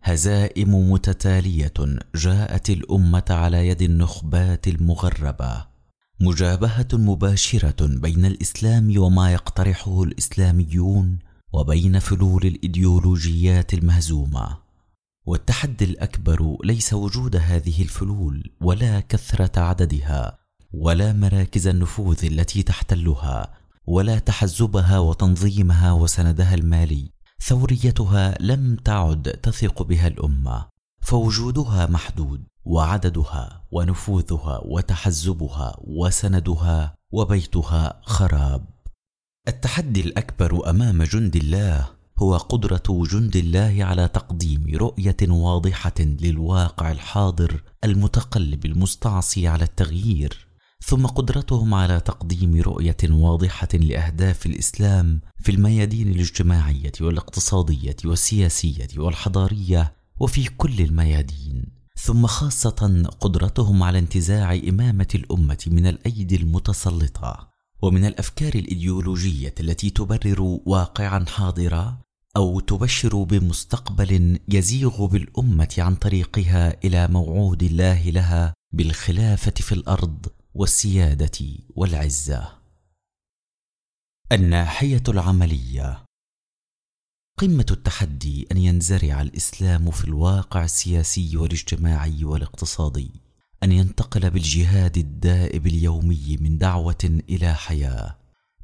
هزائم 0.09 0.91
متتالية 0.93 1.99
جاءت 2.15 2.71
الأمة 2.71 3.25
على 3.31 3.69
يد 3.69 3.83
النخبات 3.83 4.69
المغربة. 4.69 5.67
مجابهة 6.21 6.89
مباشرة 6.93 7.87
بين 7.87 8.25
الإسلام 8.25 8.99
وما 8.99 9.33
يقترحه 9.33 10.03
الإسلاميون 10.03 11.19
وبين 11.53 11.99
فلول 11.99 12.47
الإيديولوجيات 12.47 13.75
المهزومة. 13.75 14.57
والتحدي 15.27 15.85
الأكبر 15.85 16.57
ليس 16.65 16.95
وجود 16.95 17.37
هذه 17.37 17.83
الفلول 17.83 18.51
ولا 18.61 19.01
كثرة 19.01 19.61
عددها 19.61 20.39
ولا 20.73 21.13
مراكز 21.13 21.67
النفوذ 21.67 22.25
التي 22.25 22.63
تحتلها 22.63 23.55
ولا 23.87 24.19
تحزبها 24.19 24.99
وتنظيمها 24.99 25.93
وسندها 25.93 26.55
المالي. 26.55 27.18
ثوريتها 27.43 28.35
لم 28.41 28.77
تعد 28.77 29.23
تثق 29.23 29.83
بها 29.83 30.09
الأمة 30.09 30.69
فوجودها 31.01 31.87
محدود 31.87 32.45
وعددها 32.65 33.65
ونفوذها 33.71 34.61
وتحزبها 34.65 35.77
وسندها 35.85 36.95
وبيتها 37.13 38.01
خراب. 38.03 38.65
التحدي 39.49 40.01
الأكبر 40.01 40.71
أمام 40.71 41.03
جند 41.03 41.37
الله 41.37 41.91
هو 42.19 42.37
قدرة 42.37 43.05
جند 43.11 43.37
الله 43.37 43.85
على 43.85 44.09
تقديم 44.09 44.67
رؤية 44.75 45.17
واضحة 45.29 45.95
للواقع 45.99 46.93
الحاضر 46.93 47.63
المتقلب 47.85 48.67
المستعصي 48.67 49.49
على 49.49 49.65
التغيير. 49.65 50.48
ثم 50.85 51.07
قدرتهم 51.07 51.75
على 51.75 52.01
تقديم 52.01 52.61
رؤية 52.61 52.97
واضحة 53.11 53.69
لأهداف 53.75 54.47
الإسلام 54.47 55.21
في 55.43 55.53
الميادين 55.53 56.09
الاجتماعية 56.09 56.93
والاقتصادية 57.01 57.97
والسياسية 58.05 58.89
والحضارية 58.97 59.93
وفي 60.21 60.49
كل 60.49 60.81
الميادين. 60.81 61.65
ثم 62.01 62.27
خاصة 62.27 63.11
قدرتهم 63.21 63.83
على 63.83 63.99
انتزاع 63.99 64.55
إمامة 64.69 65.09
الأمة 65.15 65.65
من 65.67 65.87
الأيدي 65.87 66.37
المتسلطة 66.37 67.49
ومن 67.83 68.05
الأفكار 68.05 68.55
الإيديولوجية 68.55 69.55
التي 69.61 69.91
تبرر 69.91 70.59
واقعا 70.67 71.25
حاضرا 71.29 71.99
أو 72.37 72.61
تبشر 72.61 73.23
بمستقبل 73.23 74.39
يزيغ 74.49 75.07
بالأمة 75.07 75.75
عن 75.79 75.95
طريقها 75.95 76.77
إلى 76.85 77.09
موعود 77.09 77.63
الله 77.63 78.11
لها 78.11 78.55
بالخلافة 78.73 79.53
في 79.57 79.73
الأرض 79.73 80.27
والسيادة 80.59 81.39
والعزة. 81.77 82.59
الناحية 84.33 85.03
العملية. 85.09 86.05
قمة 87.39 87.67
التحدي 87.71 88.47
أن 88.53 88.57
ينزرع 88.57 89.21
الإسلام 89.21 89.91
في 89.91 90.05
الواقع 90.05 90.65
السياسي 90.65 91.37
والاجتماعي 91.37 92.25
والاقتصادي. 92.25 93.11
أن 93.63 93.73
ينتقل 93.73 94.31
بالجهاد 94.31 94.97
الدائب 94.97 95.67
اليومي 95.67 96.37
من 96.41 96.59
دعوة 96.59 97.21
إلى 97.29 97.55
حياة. 97.55 98.19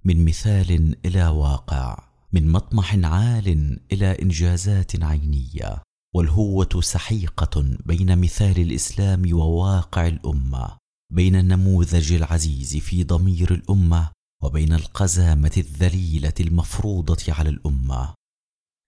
من 0.05 0.25
مثال 0.25 0.97
إلى 1.07 1.27
واقع. 1.27 2.09
من 2.33 2.49
مطمح 2.49 2.95
عال 2.95 3.79
إلى 3.93 4.23
إنجازات 4.23 5.03
عينية. 5.03 5.83
والهوة 6.15 6.81
سحيقة 6.81 7.79
بين 7.87 8.19
مثال 8.19 8.61
الإسلام 8.61 9.35
وواقع 9.35 10.07
الأمة. 10.07 10.84
بين 11.11 11.37
النموذج 11.37 12.13
العزيز 12.13 12.77
في 12.77 13.05
ضمير 13.05 13.55
الأمة 13.55 14.11
وبين 14.43 14.73
القزامة 14.73 15.53
الذليلة 15.57 16.33
المفروضة 16.41 17.33
على 17.33 17.49
الأمة. 17.49 18.15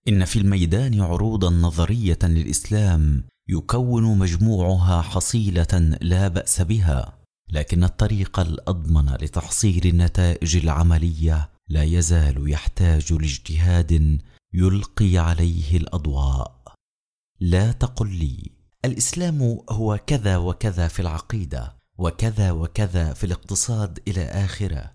إن 0.07 0.25
في 0.25 0.39
الميدان 0.39 1.01
عروضا 1.01 1.49
نظرية 1.49 2.19
للإسلام 2.23 3.23
يكون 3.49 4.17
مجموعها 4.17 5.01
حصيلة 5.01 5.97
لا 6.01 6.27
بأس 6.27 6.61
بها 6.61 7.17
لكن 7.51 7.83
الطريق 7.83 8.39
الأضمن 8.39 9.13
لتحصيل 9.21 9.87
النتائج 9.87 10.57
العملية 10.57 11.49
لا 11.69 11.83
يزال 11.83 12.51
يحتاج 12.51 13.13
لاجتهاد 13.13 14.21
يلقي 14.53 15.17
عليه 15.17 15.77
الأضواء. 15.77 16.73
لا 17.39 17.71
تقل 17.71 18.09
لي 18.09 18.51
الإسلام 18.85 19.59
هو 19.69 19.99
كذا 20.07 20.37
وكذا 20.37 20.87
في 20.87 21.01
العقيدة 21.01 21.76
وكذا 21.97 22.51
وكذا 22.51 23.13
في 23.13 23.23
الاقتصاد 23.23 23.99
إلى 24.07 24.23
آخرة. 24.25 24.91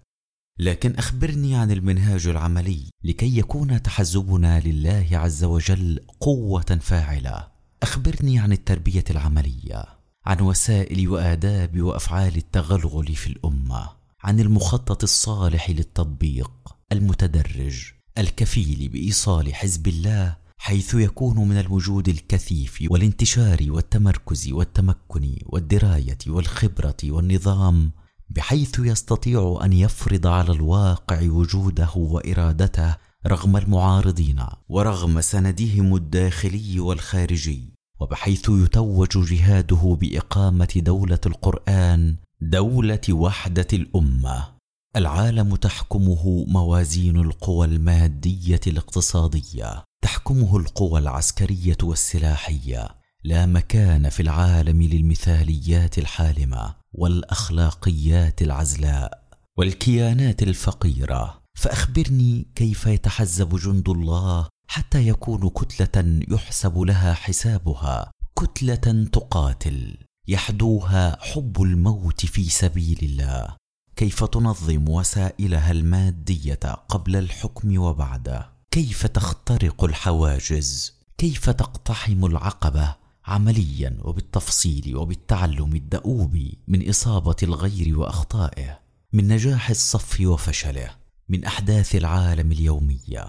لكن 0.59 0.95
أخبرني 0.95 1.57
عن 1.57 1.71
المنهاج 1.71 2.27
العملي 2.27 2.91
لكي 3.05 3.39
يكون 3.39 3.83
تحزبنا 3.83 4.61
لله 4.61 5.09
عز 5.13 5.45
وجل 5.45 6.01
قوة 6.21 6.79
فاعلة. 6.81 7.49
أخبرني 7.83 8.39
عن 8.39 8.53
التربية 8.53 9.05
العملية 9.11 9.85
عن 10.27 10.41
وسائل 10.41 11.09
وآداب 11.09 11.81
وأفعال 11.81 12.37
التغلغل 12.37 13.15
في 13.15 13.27
الأمة 13.27 13.91
عن 14.23 14.41
المخطط 14.41 15.03
الصالح 15.03 15.71
للتطبيق 15.71 16.51
المتدرج 16.93 17.93
الكفيل 18.19 18.89
بإيصال 18.89 19.55
حزب 19.55 19.89
الله 19.89 20.37
حيث 20.65 20.95
يكون 20.95 21.49
من 21.49 21.59
الوجود 21.59 22.09
الكثيف 22.09 22.79
والانتشار 22.91 23.59
والتمركز 23.69 24.53
والتمكن 24.53 25.37
والدراية 25.47 26.19
والخبرة 26.27 26.97
والنظام 27.05 27.93
بحيث 28.31 28.79
يستطيع 28.79 29.61
أن 29.65 29.73
يفرض 29.73 30.27
على 30.27 30.53
الواقع 30.53 31.23
وجوده 31.23 31.91
وإرادته 31.97 32.97
رغم 33.27 33.57
المعارضين 33.57 34.45
ورغم 34.69 35.21
سندهم 35.21 35.97
الداخلي 35.97 36.81
والخارجي 36.81 37.75
وبحيث 38.01 38.49
يتوج 38.49 39.19
جهاده 39.19 39.99
بإقامة 40.01 40.73
دولة 40.77 41.21
القرآن 41.27 42.17
دولة 42.41 43.01
وحدة 43.11 43.69
الأمة. 43.73 44.49
العالم 44.97 45.57
تحكمه 45.57 46.45
موازين 46.49 47.17
القوى 47.17 47.67
المادية 47.67 48.61
الاقتصادية. 48.67 49.85
تحكمه 50.13 50.57
القوى 50.57 51.01
العسكرية 51.01 51.77
والسلاحية. 51.83 52.89
لا 53.25 53.47
مكان 53.47 54.09
في 54.09 54.23
العالم 54.23 54.83
للمثاليات 54.83 55.99
الحالمة 55.99 56.75
والأخلاقيات 56.93 58.43
العزلاء 58.43 59.23
والكيانات 59.59 60.43
الفقيرة. 60.43 61.43
فأخبرني 61.55 62.47
كيف 62.55 62.87
يتحزب 62.87 63.57
جند 63.57 63.89
الله 63.89 64.49
حتى 64.69 65.09
يكونوا 65.09 65.51
كتلة 65.51 66.21
يحسب 66.29 66.79
لها 66.79 67.15
حسابها 67.15 68.11
كتلة 68.39 69.07
تقاتل 69.13 69.97
يحدوها 70.29 71.17
حب 71.21 71.63
الموت 71.63 72.27
في 72.27 72.45
سبيل 72.45 72.99
الله. 73.03 73.57
كيف 73.97 74.25
تنظم 74.25 74.89
وسائلها 74.89 75.71
المادية 75.71 76.61
قبل 76.89 77.17
الحكم 77.17 77.79
وبعده؟ 77.79 78.52
كيف 78.73 79.07
تخترق 79.07 79.85
الحواجز؟ 79.85 80.93
كيف 81.19 81.51
تقتحم 81.51 82.25
العقبة؟ 82.25 82.95
عمليا 83.27 83.99
وبالتفصيل 84.01 84.97
وبالتعلم 84.97 85.77
الدؤوب 85.77 86.39
من 86.69 86.89
إصابة 86.89 87.37
الغير 87.43 87.99
وأخطائه 87.99 88.79
من 89.13 89.29
نجاح 89.29 89.71
الصف 89.71 90.21
وفشله 90.21 90.91
من 91.29 91.45
أحداث 91.45 91.95
العالم 91.95 92.53
اليومية. 92.53 93.29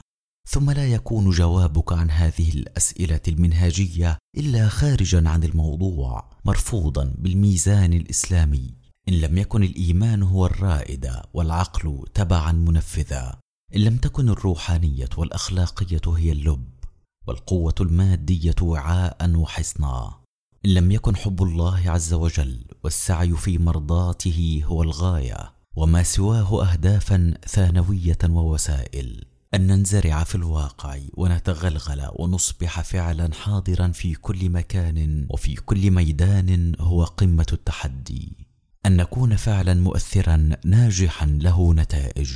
ثم 0.50 0.72
لا 0.72 0.88
يكون 0.88 1.30
جوابك 1.30 1.94
عن 1.94 2.12
هذه 2.12 2.50
الأسئلة 2.50 3.22
المنهاجية 3.28 4.18
إلا 4.38 4.70
خارجا 4.70 5.30
عن 5.30 5.44
الموضوع 5.44 6.30
مرفوضا 6.46 7.14
بالميزان 7.18 7.94
الإسلامي. 7.94 8.76
إن 9.10 9.14
لم 9.14 9.38
يكن 9.38 9.64
الإيمان 9.64 10.24
هو 10.24 10.46
الرائد 10.46 11.12
والعقل 11.34 12.06
تبعا 12.14 12.52
منفذا. 12.52 13.43
إن 13.76 13.82
لم 13.82 13.98
تكن 13.98 14.30
الروحانية 14.30 15.10
والأخلاقية 15.18 16.02
هي 16.08 16.32
اللب 16.32 16.68
والقوة 17.28 17.76
المادية 17.82 18.56
وعاء 18.62 19.36
وحصنا. 19.36 20.14
إن 20.66 20.74
لم 20.74 20.92
يكن 20.92 21.16
حب 21.16 21.44
الله 21.44 21.90
عز 21.90 22.14
وجل 22.14 22.66
والسعي 22.84 23.32
في 23.32 23.58
مرضاته 23.58 24.62
هو 24.66 24.84
الغاية 24.84 25.54
وما 25.76 26.04
سواه 26.04 26.72
اهدافا 26.72 27.34
ثانوية 27.48 28.18
ووسائل. 28.30 29.26
أن 29.54 29.68
ننزرع 29.68 30.24
في 30.24 30.36
الواقع 30.36 31.00
ونتغلغل 31.14 32.10
ونصبح 32.16 32.82
فعلا 32.82 33.34
حاضرا 33.34 33.88
في 33.88 34.16
كل 34.16 34.50
مكان 34.50 35.28
وفي 35.30 35.56
كل 35.56 35.92
ميدان 35.92 36.76
هو 36.80 37.04
قمة 37.04 37.48
التحدي. 37.54 38.38
أن 38.86 38.98
نكون 38.98 39.36
فعلا 39.36 39.74
مؤثرا 39.74 40.50
ناجحا 40.66 41.26
له 41.26 41.74
نتائج. 41.74 42.34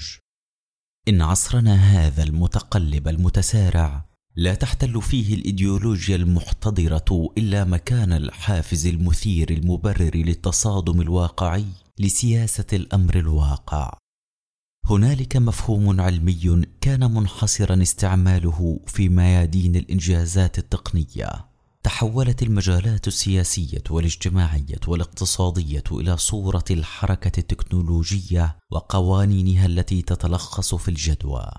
إن 1.08 1.22
عصرنا 1.22 1.76
هذا 1.76 2.24
المتقلب 2.24 3.08
المتسارع 3.08 4.06
لا 4.36 4.56
تحتل 4.56 5.02
فيه 5.02 5.36
الإيديولوجيا 5.36 6.16
المحتضرة 6.16 7.30
إلا 7.38 7.64
مكان 7.64 8.14
الحافز 8.14 8.88
المثير 8.88 9.50
المبرر 9.50 10.16
للتصادم 10.16 11.02
الواقعي 11.02 11.66
لسياسة 12.00 12.66
الأمر 12.74 13.20
الواقع. 13.20 13.98
هنالك 14.86 15.38
مفهوم 15.38 16.02
علمي 16.02 16.66
كان 16.82 17.12
منحصرا 17.14 17.82
استعماله 17.82 18.80
في 18.88 19.10
ميادين 19.10 19.76
الإنجازات 19.76 20.58
التقنية. 20.58 21.47
تحولت 21.88 22.44
المجالات 22.44 23.08
السياسية 23.08 23.84
والاجتماعية 23.90 24.80
والاقتصادية 24.88 25.84
إلى 25.92 26.18
صورة 26.18 26.64
الحركة 26.72 27.40
التكنولوجية 27.40 28.58
وقوانينها 28.72 29.66
التي 29.66 30.02
تتلخص 30.02 30.76
في 30.76 30.90
الجدوى. 30.90 31.52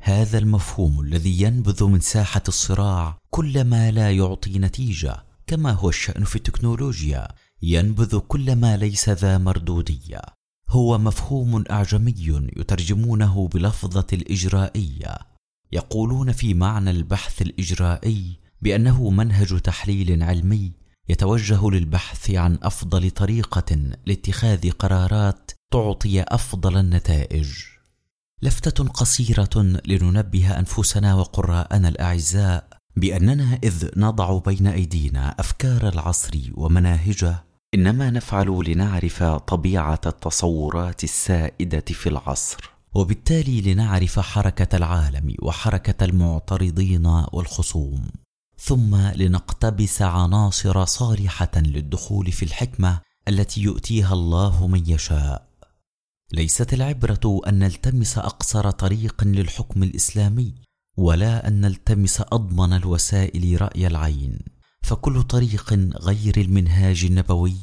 هذا 0.00 0.38
المفهوم 0.38 1.00
الذي 1.00 1.42
ينبذ 1.42 1.84
من 1.84 2.00
ساحة 2.00 2.42
الصراع 2.48 3.18
كل 3.30 3.64
ما 3.64 3.90
لا 3.90 4.12
يعطي 4.12 4.58
نتيجة 4.58 5.24
كما 5.46 5.72
هو 5.72 5.88
الشأن 5.88 6.24
في 6.24 6.36
التكنولوجيا. 6.36 7.28
ينبذ 7.62 8.18
كل 8.18 8.56
ما 8.56 8.76
ليس 8.76 9.08
ذا 9.08 9.38
مردودية. 9.38 10.22
هو 10.68 10.98
مفهوم 10.98 11.64
أعجمي 11.70 12.50
يترجمونه 12.56 13.48
بلفظة 13.48 14.06
الإجرائية. 14.12 15.18
يقولون 15.72 16.32
في 16.32 16.54
معنى 16.54 16.90
البحث 16.90 17.42
الإجرائي 17.42 18.45
بأنه 18.66 19.10
منهج 19.10 19.60
تحليل 19.60 20.22
علمي 20.22 20.72
يتوجه 21.08 21.70
للبحث 21.70 22.30
عن 22.30 22.58
أفضل 22.62 23.10
طريقة 23.10 23.76
لاتخاذ 24.06 24.70
قرارات 24.70 25.50
تعطي 25.72 26.22
أفضل 26.22 26.76
النتائج. 26.76 27.48
لفتة 28.42 28.84
قصيرة 28.84 29.80
لننبه 29.86 30.58
أنفسنا 30.58 31.14
وقراءنا 31.14 31.88
الأعزاء 31.88 32.68
بأننا 32.96 33.58
إذ 33.64 33.90
نضع 33.96 34.38
بين 34.38 34.66
أيدينا 34.66 35.34
أفكار 35.38 35.88
العصر 35.88 36.38
ومناهجه 36.54 37.44
إنما 37.74 38.10
نفعل 38.10 38.64
لنعرف 38.66 39.22
طبيعة 39.22 40.00
التصورات 40.06 41.04
السائدة 41.04 41.84
في 41.90 42.08
العصر 42.08 42.70
وبالتالي 42.94 43.60
لنعرف 43.60 44.20
حركة 44.20 44.76
العالم 44.76 45.34
وحركة 45.42 46.04
المعترضين 46.04 47.06
والخصوم. 47.06 48.25
ثم 48.60 48.96
لنقتبس 48.96 50.02
عناصر 50.02 50.84
صالحه 50.84 51.50
للدخول 51.56 52.32
في 52.32 52.44
الحكمة 52.44 53.00
التي 53.28 53.60
يؤتيها 53.60 54.12
الله 54.12 54.66
من 54.66 54.90
يشاء. 54.90 55.48
ليست 56.32 56.74
العبرة 56.74 57.40
أن 57.46 57.58
نلتمس 57.58 58.18
أقصر 58.18 58.70
طريق 58.70 59.24
للحكم 59.24 59.82
الإسلامي 59.82 60.54
ولا 60.98 61.48
أن 61.48 61.60
نلتمس 61.60 62.20
أضمن 62.20 62.72
الوسائل 62.72 63.62
رأي 63.62 63.86
العين. 63.86 64.38
فكل 64.82 65.22
طريق 65.22 65.72
غير 66.02 66.40
المنهاج 66.40 67.04
النبوي 67.04 67.56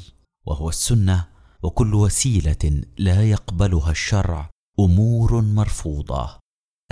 وهو 0.45 0.69
السنة 0.69 1.27
وكل 1.63 1.95
وسيلة 1.95 2.81
لا 2.97 3.23
يقبلها 3.23 3.91
الشرع 3.91 4.49
أمور 4.79 5.41
مرفوضة. 5.41 6.39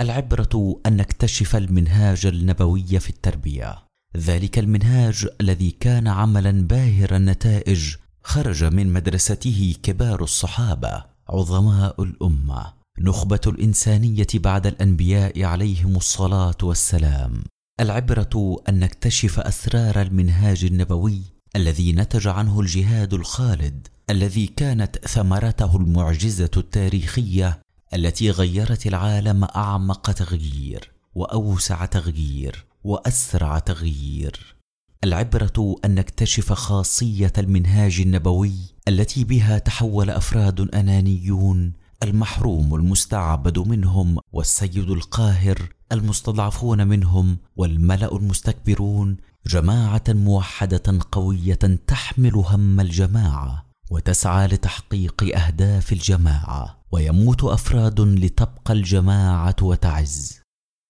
العبرة 0.00 0.80
أن 0.86 0.96
نكتشف 0.96 1.56
المنهاج 1.56 2.26
النبوي 2.26 3.00
في 3.00 3.10
التربية. 3.10 3.91
ذلك 4.16 4.58
المنهاج 4.58 5.28
الذي 5.40 5.70
كان 5.70 6.08
عملا 6.08 6.50
باهر 6.50 7.16
النتائج 7.16 7.94
خرج 8.22 8.64
من 8.64 8.92
مدرسته 8.92 9.74
كبار 9.82 10.22
الصحابة 10.22 11.04
عظماء 11.28 12.02
الأمة 12.02 12.72
نخبة 12.98 13.40
الإنسانية 13.46 14.26
بعد 14.34 14.66
الأنبياء 14.66 15.44
عليهم 15.44 15.96
الصلاة 15.96 16.56
والسلام. 16.62 17.44
العبرة 17.80 18.62
أن 18.68 18.78
نكتشف 18.78 19.40
أسرار 19.40 20.02
المنهاج 20.02 20.64
النبوي 20.64 21.22
الذي 21.56 21.92
نتج 21.92 22.28
عنه 22.28 22.60
الجهاد 22.60 23.14
الخالد 23.14 23.88
الذي 24.10 24.46
كانت 24.46 24.98
ثمرته 24.98 25.76
المعجزة 25.76 26.50
التاريخية 26.56 27.60
التي 27.94 28.30
غيرت 28.30 28.86
العالم 28.86 29.44
أعمق 29.44 30.10
تغيير. 30.12 30.90
وأوسع 31.14 31.84
تغيير 31.84 32.64
وأسرع 32.84 33.58
تغيير. 33.58 34.56
العبرة 35.04 35.76
أن 35.84 35.94
نكتشف 35.94 36.52
خاصية 36.52 37.32
المنهاج 37.38 38.00
النبوي 38.00 38.54
التي 38.88 39.24
بها 39.24 39.58
تحول 39.58 40.10
أفراد 40.10 40.60
أنانيون 40.60 41.72
المحروم 42.02 42.74
المستعبد 42.74 43.58
منهم 43.58 44.18
والسيد 44.32 44.90
القاهر 44.90 45.68
المستضعفون 45.92 46.86
منهم 46.86 47.38
والملأ 47.56 48.16
المستكبرون 48.16 49.16
جماعة 49.46 50.04
موحدة 50.08 50.98
قوية 51.12 51.54
تحمل 51.86 52.34
هم 52.34 52.80
الجماعة 52.80 53.66
وتسعى 53.90 54.46
لتحقيق 54.46 55.38
أهداف 55.38 55.92
الجماعة 55.92 56.78
ويموت 56.92 57.44
أفراد 57.44 58.00
لتبقى 58.00 58.72
الجماعة 58.72 59.56
وتعز. 59.62 60.41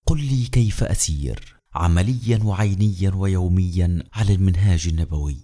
قل 0.06 0.20
لي 0.20 0.46
كيف 0.46 0.84
أسير 0.84 1.56
عمليا 1.74 2.38
وعينيا 2.44 3.10
ويوميا 3.14 4.04
على 4.12 4.34
المنهاج 4.34 4.86
النبوي. 4.88 5.36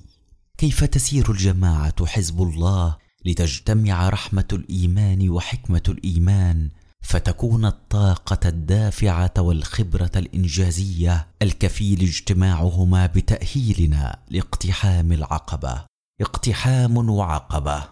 كيف 0.58 0.84
تسير 0.84 1.30
الجماعة 1.30 2.06
حزب 2.06 2.42
الله 2.42 2.96
لتجتمع 3.24 4.08
رحمة 4.08 4.48
الإيمان 4.52 5.28
وحكمة 5.30 5.82
الإيمان 5.88 6.70
فتكون 7.00 7.64
الطاقة 7.64 8.48
الدافعة 8.48 9.32
والخبرة 9.38 10.10
الإنجازية 10.16 11.28
الكفيل 11.42 12.02
اجتماعهما 12.02 13.06
بتأهيلنا 13.06 14.18
لاقتحام 14.30 15.12
العقبة. 15.12 15.84
اقتحام 16.20 16.96
وعقبة. 16.96 17.88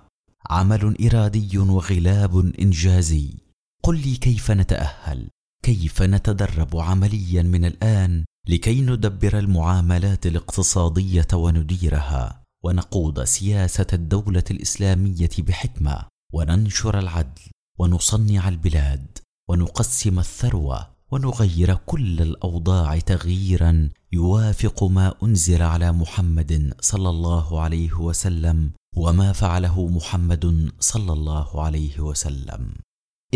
عمل 0.50 1.06
إرادي 1.06 1.58
وغلاب 1.58 2.52
إنجازي. 2.60 3.34
قل 3.82 4.00
لي 4.00 4.16
كيف 4.16 4.50
نتأهل؟ 4.50 5.28
كيف 5.62 6.02
نتدرب 6.02 6.76
عمليا 6.76 7.42
من 7.42 7.64
الآن 7.64 8.24
لكي 8.48 8.80
ندبر 8.80 9.38
المعاملات 9.38 10.26
الاقتصادية 10.26 11.28
ونديرها 11.34 12.42
ونقود 12.64 13.24
سياسة 13.24 13.86
الدولة 13.92 14.44
الإسلامية 14.50 15.30
بحكمة 15.38 16.04
وننشر 16.32 16.98
العدل 16.98 17.42
ونصنع 17.78 18.48
البلاد 18.48 19.18
ونقسم 19.48 20.18
الثروة 20.18 20.88
ونغير 21.10 21.74
كل 21.74 22.22
الأوضاع 22.22 22.98
تغييرا 22.98 23.88
يوافق 24.12 24.84
ما 24.84 25.14
أنزل 25.22 25.62
على 25.62 25.92
محمد 25.92 26.74
صلى 26.80 27.10
الله 27.10 27.60
عليه 27.60 27.92
وسلم 28.00 28.70
وما 28.96 29.32
فعله 29.32 29.88
محمد 29.88 30.70
صلى 30.80 31.12
الله 31.12 31.64
عليه 31.64 32.00
وسلم. 32.00 32.74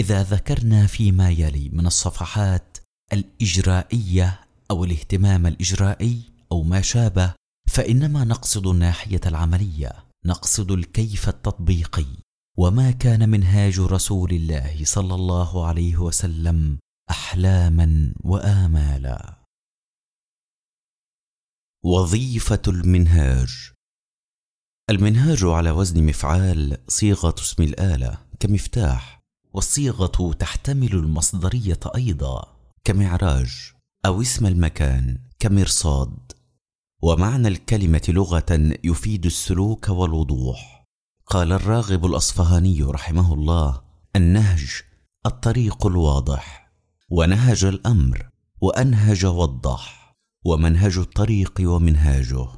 إذا 0.00 0.22
ذكرنا 0.22 0.86
فيما 0.86 1.30
يلي 1.30 1.68
من 1.68 1.86
الصفحات 1.86 2.78
الإجرائية 3.12 4.40
أو 4.70 4.84
الاهتمام 4.84 5.46
الإجرائي 5.46 6.22
أو 6.52 6.62
ما 6.62 6.80
شابه 6.80 7.34
فإنما 7.68 8.24
نقصد 8.24 8.66
الناحية 8.66 9.20
العملية 9.26 9.92
نقصد 10.26 10.70
الكيف 10.70 11.28
التطبيقي 11.28 12.06
وما 12.58 12.90
كان 12.90 13.28
منهاج 13.28 13.80
رسول 13.80 14.30
الله 14.30 14.84
صلى 14.84 15.14
الله 15.14 15.66
عليه 15.66 15.96
وسلم 15.96 16.78
أحلاما 17.10 18.14
وآمالا. 18.24 19.34
وظيفة 21.84 22.62
المنهاج. 22.68 23.70
المنهاج 24.90 25.44
على 25.44 25.70
وزن 25.70 26.06
مفعال 26.06 26.78
صيغة 26.88 27.34
اسم 27.38 27.62
الآلة 27.62 28.18
كمفتاح 28.40 29.19
والصيغه 29.52 30.32
تحتمل 30.32 30.92
المصدرية 30.92 31.80
أيضا 31.96 32.56
كمعراج 32.84 33.72
أو 34.06 34.20
اسم 34.20 34.46
المكان 34.46 35.18
كمرصاد. 35.38 36.32
ومعنى 37.02 37.48
الكلمة 37.48 38.02
لغة 38.08 38.76
يفيد 38.84 39.26
السلوك 39.26 39.88
والوضوح. 39.88 40.86
قال 41.26 41.52
الراغب 41.52 42.06
الأصفهاني 42.06 42.82
رحمه 42.82 43.34
الله 43.34 43.82
النهج 44.16 44.82
الطريق 45.26 45.86
الواضح 45.86 46.72
ونهج 47.10 47.64
الأمر 47.64 48.28
وأنهج 48.60 49.26
وضح 49.26 50.14
ومنهج 50.44 50.98
الطريق 50.98 51.60
ومنهاجه. 51.60 52.48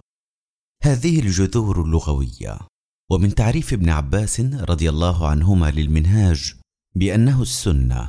هذه 0.82 1.20
الجذور 1.20 1.82
اللغوية. 1.82 2.58
ومن 3.10 3.34
تعريف 3.34 3.72
ابن 3.72 3.88
عباس 3.88 4.40
رضي 4.40 4.88
الله 4.88 5.28
عنهما 5.28 5.70
للمنهاج 5.70 6.54
بأنه 6.94 7.42
السنة. 7.42 8.08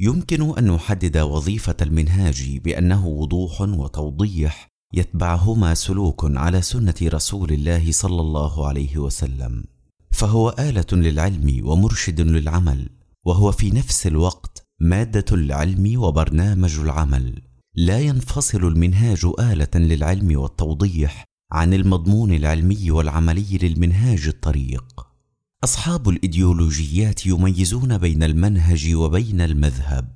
يمكن 0.00 0.58
أن 0.58 0.70
نحدد 0.70 1.18
وظيفة 1.18 1.76
المنهاج 1.82 2.58
بأنه 2.58 3.06
وضوح 3.06 3.60
وتوضيح 3.60 4.68
يتبعهما 4.94 5.74
سلوك 5.74 6.30
على 6.36 6.62
سنة 6.62 6.94
رسول 7.02 7.52
الله 7.52 7.92
صلى 7.92 8.20
الله 8.20 8.66
عليه 8.66 8.98
وسلم. 8.98 9.64
فهو 10.10 10.54
آلة 10.58 10.86
للعلم 10.92 11.68
ومرشد 11.68 12.20
للعمل 12.20 12.88
وهو 13.24 13.52
في 13.52 13.70
نفس 13.70 14.06
الوقت 14.06 14.62
مادة 14.80 15.24
العلم 15.32 16.02
وبرنامج 16.02 16.78
العمل. 16.78 17.42
لا 17.74 18.00
ينفصل 18.00 18.64
المنهاج 18.66 19.26
آلة 19.40 19.68
للعلم 19.74 20.38
والتوضيح 20.38 21.24
عن 21.52 21.74
المضمون 21.74 22.32
العلمي 22.32 22.90
والعملي 22.90 23.58
للمنهاج 23.62 24.26
الطريق. 24.28 25.15
أصحاب 25.64 26.08
الإيديولوجيات 26.08 27.26
يميزون 27.26 27.98
بين 27.98 28.22
المنهج 28.22 28.94
وبين 28.94 29.40
المذهب. 29.40 30.08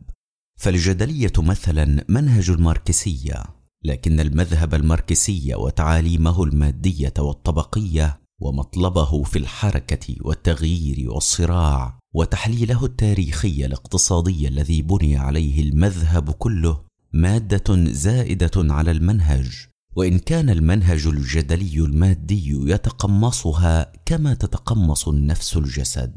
فالجدلية 0.57 1.33
مثلا 1.39 2.05
منهج 2.09 2.51
الماركسية 2.51 3.45
لكن 3.85 4.21
المذهب 4.21 4.75
الماركسي 4.75 5.55
وتعاليمه 5.55 6.43
المادية 6.43 7.13
والطبقية 7.19 8.21
ومطلبه 8.41 9.23
في 9.23 9.39
الحركة 9.39 10.17
والتغيير 10.21 11.11
والصراع 11.11 11.99
وتحليله 12.15 12.85
التاريخي 12.85 13.67
الاقتصادي 13.67 14.49
الذي 14.49 14.83
بني 14.83 15.17
عليه 15.17 15.63
المذهب 15.63 16.31
كله 16.31 16.81
مادة 17.13 17.93
زائدة 17.93 18.51
على 18.57 18.91
المنهج. 18.91 19.70
وإن 19.97 20.19
كان 20.19 20.51
المنهج 20.51 21.07
الجدلي 21.07 21.79
المادي 21.79 22.71
يتقمصها 22.71 23.93
كما 24.07 24.35
تتقمص 24.35 25.09
النفس 25.09 25.57
الجسد. 25.57 26.15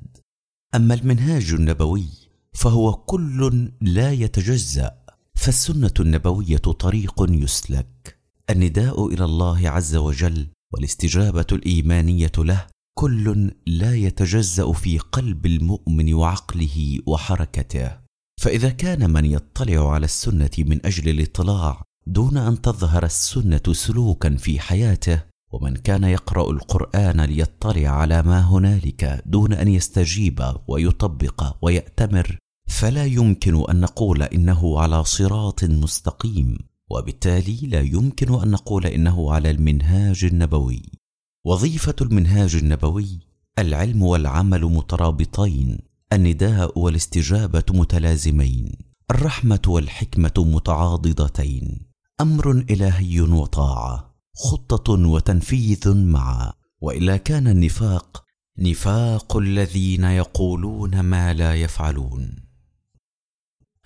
أما 0.76 0.94
المنهاج 0.94 1.54
النبوي 1.54 2.08
فهو 2.54 2.94
كل 2.94 3.72
لا 3.82 4.12
يتجزأ 4.12 4.92
فالسنة 5.36 5.94
النبوية 6.00 6.58
طريق 6.58 7.26
يسلك. 7.30 8.20
النداء 8.50 9.08
إلى 9.08 9.26
الله 9.26 9.70
عز 9.70 9.96
وجل 9.96 10.48
والاستجابة 10.74 11.48
الإيمانية 11.52 12.32
له 12.38 12.68
كل 12.98 13.52
لا 13.68 13.96
يتجزأ 13.96 14.72
في 14.72 15.00
قلب 15.00 15.46
المؤمن 15.46 16.14
وعقله 16.14 17.00
وحركته. 17.06 18.04
فإذا 18.42 18.70
كان 18.70 19.10
من 19.10 19.26
يطلع 19.26 19.92
على 19.92 20.06
السنة 20.06 20.50
من 20.58 20.86
أجل 20.86 21.10
الاطلاع 21.10 21.84
دون 22.08 22.38
أن 22.38 22.62
تظهر 22.62 23.06
السنة 23.06 23.62
سلوكا 23.72 24.36
في 24.36 24.60
حياته 24.60 25.24
ومن 25.52 25.76
كان 25.76 26.04
يقرأ 26.04 26.52
القرآن 26.52 27.22
ليطلع 27.22 27.90
على 27.90 28.22
ما 28.22 28.42
هنالك 28.42 29.24
دون 29.26 29.54
أن 29.54 29.68
يستجيب 29.68 30.44
ويطبق 30.68 31.56
ويأتمر 31.62 32.38
فلا 32.68 33.06
يمكن 33.06 33.70
أن 33.70 33.82
نقول 33.82 34.24
إنه 34.24 34.80
على 34.80 35.04
صراط 35.04 35.64
مستقيم 35.64 36.58
وبالتالي 36.90 37.68
لا 37.68 37.82
يمكن 37.82 38.42
أن 38.42 38.52
نقول 38.52 38.86
إنه 38.86 39.32
على 39.32 39.52
المنهاج 39.52 40.26
النبوي. 40.26 40.82
وظيفة 41.46 41.96
المنهاج 42.02 42.56
النبوي 42.56 43.20
العلم 43.60 44.04
والعمل 44.04 44.66
مترابطين 44.66 45.80
النداء 46.14 46.80
والاستجابة 46.80 47.64
متلازمين 47.70 48.72
الرحمة 49.12 49.62
والحكمة 49.68 50.34
متعاضدتين. 50.38 51.93
أمر 52.24 52.52
إلهي 52.70 53.22
وطاعه 53.22 54.16
خطة 54.36 54.94
وتنفيذ 54.94 55.94
معا 55.94 56.54
وإلا 56.82 57.18
كان 57.18 57.48
النفاق 57.48 58.24
نفاق 58.60 59.38
الذين 59.38 60.04
يقولون 60.04 61.00
ما 61.00 61.34
لا 61.34 61.56
يفعلون. 61.56 62.36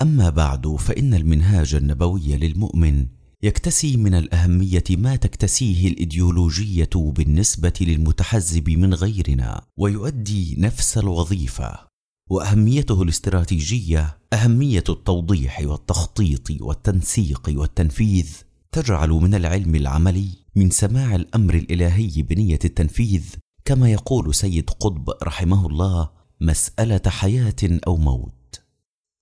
أما 0.02 0.30
بعد 0.30 0.68
فإن 0.68 1.14
المنهاج 1.14 1.76
النبوي 1.76 2.38
للمؤمن 2.38 3.08
يكتسي 3.44 3.98
من 3.98 4.14
الأهمية 4.14 4.84
ما 4.90 5.16
تكتسيه 5.16 5.88
الإيديولوجية 5.88 6.90
بالنسبة 6.96 7.74
للمتحزب 7.82 8.70
من 8.70 8.94
غيرنا 8.94 9.62
ويؤدي 9.78 10.56
نفس 10.60 10.98
الوظيفة. 10.98 11.87
وأهميته 12.30 13.04
الاستراتيجية 13.04 14.18
أهمية 14.34 14.84
التوضيح 14.90 15.62
والتخطيط 15.66 16.62
والتنسيق 16.62 17.50
والتنفيذ 17.50 18.30
تجعل 18.72 19.10
من 19.10 19.36
العلم 19.36 19.76
العملي 19.76 20.30
من 20.56 20.70
سماع 20.70 21.16
الأمر 21.16 21.54
الإلهي 21.54 22.22
بنية 22.22 22.60
التنفيذ 22.66 23.24
كما 23.66 23.92
يقول 23.92 24.36
سيد 24.36 24.70
قطب 24.70 25.10
رحمه 25.24 25.68
الله 25.68 26.10
مسألة 26.42 27.02
حياة 27.08 27.80
أو 27.88 27.98
موت. 27.98 28.62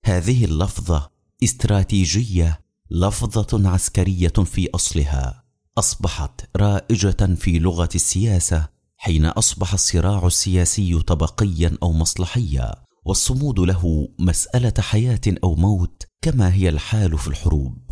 هذه 0.05 0.45
اللفظة 0.45 1.11
استراتيجية 1.43 2.59
لفظة 2.91 3.69
عسكرية 3.69 4.27
في 4.27 4.69
أصلها 4.75 5.43
أصبحت 5.77 6.41
رائجة 6.55 7.35
في 7.35 7.59
لغة 7.59 7.89
السياسة 7.95 8.67
حين 8.97 9.25
أصبح 9.25 9.73
الصراع 9.73 10.27
السياسي 10.27 10.99
طبقيا 10.99 11.77
أو 11.83 11.91
مصلحيا. 11.91 12.84
والصمود 13.05 13.59
له 13.59 14.09
مسألة 14.19 14.73
حياة 14.79 15.21
أو 15.43 15.55
موت 15.55 16.03
كما 16.21 16.53
هي 16.53 16.69
الحال 16.69 17.17
في 17.17 17.27
الحروب. 17.27 17.91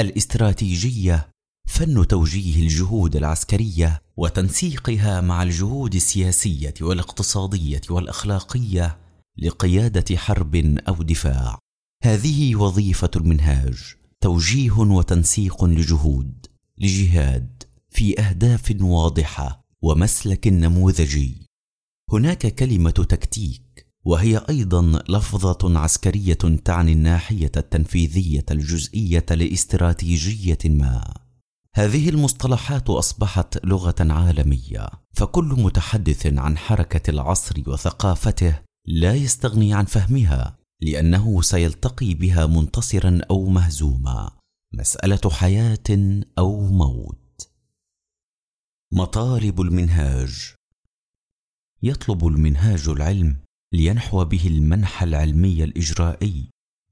الإستراتيجية 0.00 1.30
فن 1.68 2.06
توجيه 2.06 2.62
الجهود 2.62 3.16
العسكرية 3.16 4.02
وتنسيقها 4.16 5.20
مع 5.20 5.42
الجهود 5.42 5.94
السياسية 5.94 6.74
والاقتصادية 6.80 7.80
والأخلاقية 7.90 8.98
لقيادة 9.38 10.16
حرب 10.16 10.56
أو 10.88 10.94
دفاع. 10.94 11.58
هذه 12.02 12.56
وظيفة 12.56 13.10
المنهاج 13.16 13.94
توجيه 14.20 14.78
وتنسيق 14.78 15.64
لجهود 15.64 16.46
لجهاد 16.78 17.62
في 17.90 18.20
أهداف 18.20 18.76
واضحة 18.80 19.64
ومسلك 19.82 20.46
نموذجي. 20.48 21.46
هناك 22.12 22.46
كلمة 22.46 22.90
تكتيك 22.90 23.63
وهي 24.04 24.42
أيضا 24.48 25.02
لفظة 25.08 25.78
عسكرية 25.78 26.38
تعني 26.64 26.92
الناحية 26.92 27.52
التنفيذية 27.56 28.44
الجزئية 28.50 29.26
لاستراتيجية 29.30 30.58
ما. 30.64 31.14
هذه 31.74 32.08
المصطلحات 32.08 32.90
أصبحت 32.90 33.64
لغة 33.64 33.94
عالمية 34.00 34.88
فكل 35.12 35.44
متحدث 35.44 36.26
عن 36.26 36.58
حركة 36.58 37.10
العصر 37.10 37.62
وثقافته 37.66 38.60
لا 38.86 39.14
يستغني 39.14 39.74
عن 39.74 39.84
فهمها 39.84 40.58
لأنه 40.80 41.42
سيلتقي 41.42 42.14
بها 42.14 42.46
منتصرا 42.46 43.20
أو 43.30 43.46
مهزوما. 43.46 44.30
مسألة 44.74 45.30
حياة 45.30 46.22
أو 46.38 46.66
موت. 46.66 47.48
مطالب 48.92 49.60
المنهاج. 49.60 50.54
يطلب 51.82 52.26
المنهاج 52.26 52.88
العلم 52.88 53.43
لينحو 53.74 54.24
به 54.24 54.46
المنح 54.46 55.02
العلمي 55.02 55.64
الإجرائي 55.64 56.50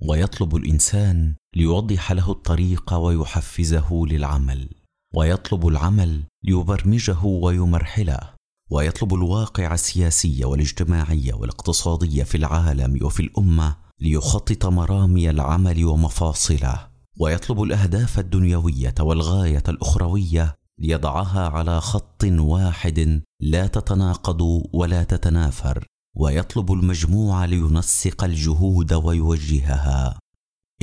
ويطلب 0.08 0.56
الإنسان 0.56 1.34
ليوضح 1.56 2.12
له 2.12 2.30
الطريق 2.30 2.94
ويحفزه 2.94 4.04
للعمل 4.06 4.68
ويطلب 5.14 5.68
العمل 5.68 6.22
ليبرمجه 6.44 7.24
ويمرحله 7.24 8.18
ويطلب 8.70 9.14
الواقع 9.14 9.74
السياسي 9.74 10.44
والاجتماعي 10.44 11.32
والاقتصادي 11.32 12.24
في 12.24 12.36
العالم 12.36 12.98
وفي 13.04 13.20
الأمة 13.20 13.76
ليخطط 14.00 14.66
مرامي 14.66 15.30
العمل 15.30 15.84
ومفاصله 15.84 16.88
ويطلب 17.20 17.62
الأهداف 17.62 18.18
الدنيوية 18.18 18.94
والغاية 19.00 19.62
الأخروية 19.68 20.54
ليضعها 20.78 21.48
على 21.48 21.80
خط 21.80 22.24
واحد 22.24 23.22
لا 23.40 23.66
تتناقض 23.66 24.40
ولا 24.72 25.02
تتنافر. 25.04 25.86
ويطلب 26.16 26.72
المجموع 26.72 27.44
لينسق 27.44 28.24
الجهود 28.24 28.92
ويوجهها. 28.92 30.18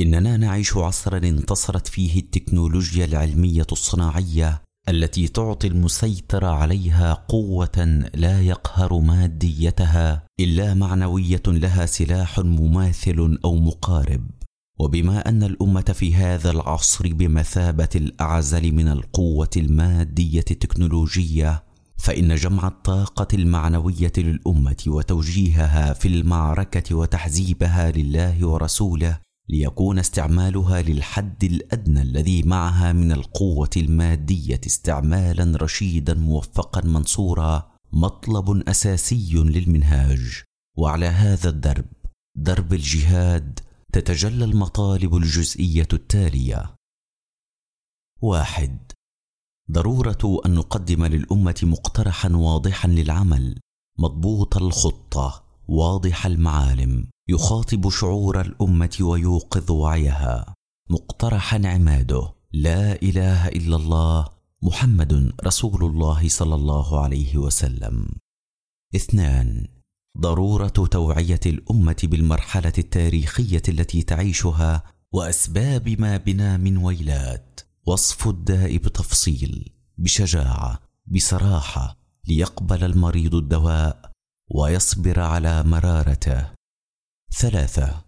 إننا 0.00 0.36
نعيش 0.36 0.76
عصرا 0.76 1.18
انتصرت 1.18 1.88
فيه 1.88 2.20
التكنولوجيا 2.20 3.04
العلمية 3.04 3.66
الصناعية 3.72 4.62
التي 4.88 5.28
تعطي 5.28 5.66
المسيطر 5.66 6.44
عليها 6.44 7.12
قوة 7.12 8.08
لا 8.14 8.40
يقهر 8.40 8.98
ماديتها 8.98 10.26
إلا 10.40 10.74
معنوية 10.74 11.42
لها 11.46 11.86
سلاح 11.86 12.38
مماثل 12.38 13.38
أو 13.44 13.56
مقارب. 13.56 14.30
وبما 14.78 15.28
أن 15.28 15.42
الأمة 15.42 15.80
في 15.80 16.14
هذا 16.14 16.50
العصر 16.50 17.12
بمثابة 17.12 17.88
الأعزل 17.94 18.72
من 18.72 18.88
القوة 18.88 19.50
المادية 19.56 20.44
التكنولوجية 20.50 21.64
فإن 22.00 22.34
جمع 22.34 22.68
الطاقة 22.68 23.28
المعنوية 23.34 24.12
للأمة 24.18 24.84
وتوجيهها 24.86 25.92
في 25.92 26.08
المعركة 26.08 26.94
وتحزيبها 26.94 27.90
لله 27.90 28.46
ورسوله 28.46 29.20
ليكون 29.48 29.98
استعمالها 29.98 30.82
للحد 30.82 31.44
الأدنى 31.44 32.02
الذي 32.02 32.42
معها 32.42 32.92
من 32.92 33.12
القوة 33.12 33.70
المادية 33.76 34.60
استعمالا 34.66 35.58
رشيدا 35.58 36.14
موفقا 36.14 36.86
منصورا 36.86 37.70
مطلب 37.92 38.68
أساسي 38.68 39.32
للمنهاج. 39.34 40.42
وعلى 40.78 41.06
هذا 41.06 41.48
الدرب 41.48 41.86
درب 42.36 42.72
الجهاد 42.72 43.60
تتجلى 43.92 44.44
المطالب 44.44 45.16
الجزئية 45.16 45.88
التالية. 45.92 46.74
واحد 48.22 48.92
ضرورة 49.70 50.40
أن 50.46 50.54
نقدم 50.54 51.04
للأمة 51.04 51.60
مقترحا 51.62 52.28
واضحا 52.28 52.88
للعمل 52.88 53.58
مضبوط 53.98 54.56
الخطة 54.56 55.44
واضح 55.68 56.26
المعالم 56.26 57.06
يخاطب 57.28 57.90
شعور 57.90 58.40
الأمة 58.40 58.98
ويوقظ 59.00 59.70
وعيها. 59.70 60.54
مقترحا 60.90 61.60
عماده 61.64 62.32
لا 62.52 63.02
إله 63.02 63.48
إلا 63.48 63.76
الله 63.76 64.28
محمد 64.62 65.32
رسول 65.44 65.84
الله 65.84 66.28
صلى 66.28 66.54
الله 66.54 67.00
عليه 67.00 67.36
وسلم. 67.36 68.06
اثنان 68.96 69.66
ضرورة 70.18 70.66
توعية 70.90 71.40
الأمة 71.46 71.96
بالمرحلة 72.02 72.72
التاريخية 72.78 73.62
التي 73.68 74.02
تعيشها 74.02 74.82
وأسباب 75.12 75.88
ما 75.88 76.16
بنا 76.16 76.56
من 76.56 76.76
ويلات. 76.76 77.60
وصف 77.86 78.28
الداء 78.28 78.76
بتفصيل 78.76 79.72
بشجاعة 79.98 80.80
بصراحة 81.06 81.96
ليقبل 82.28 82.84
المريض 82.84 83.34
الدواء 83.34 84.10
ويصبر 84.50 85.20
على 85.20 85.62
مرارته. 85.62 86.46
ثلاثة 87.32 88.04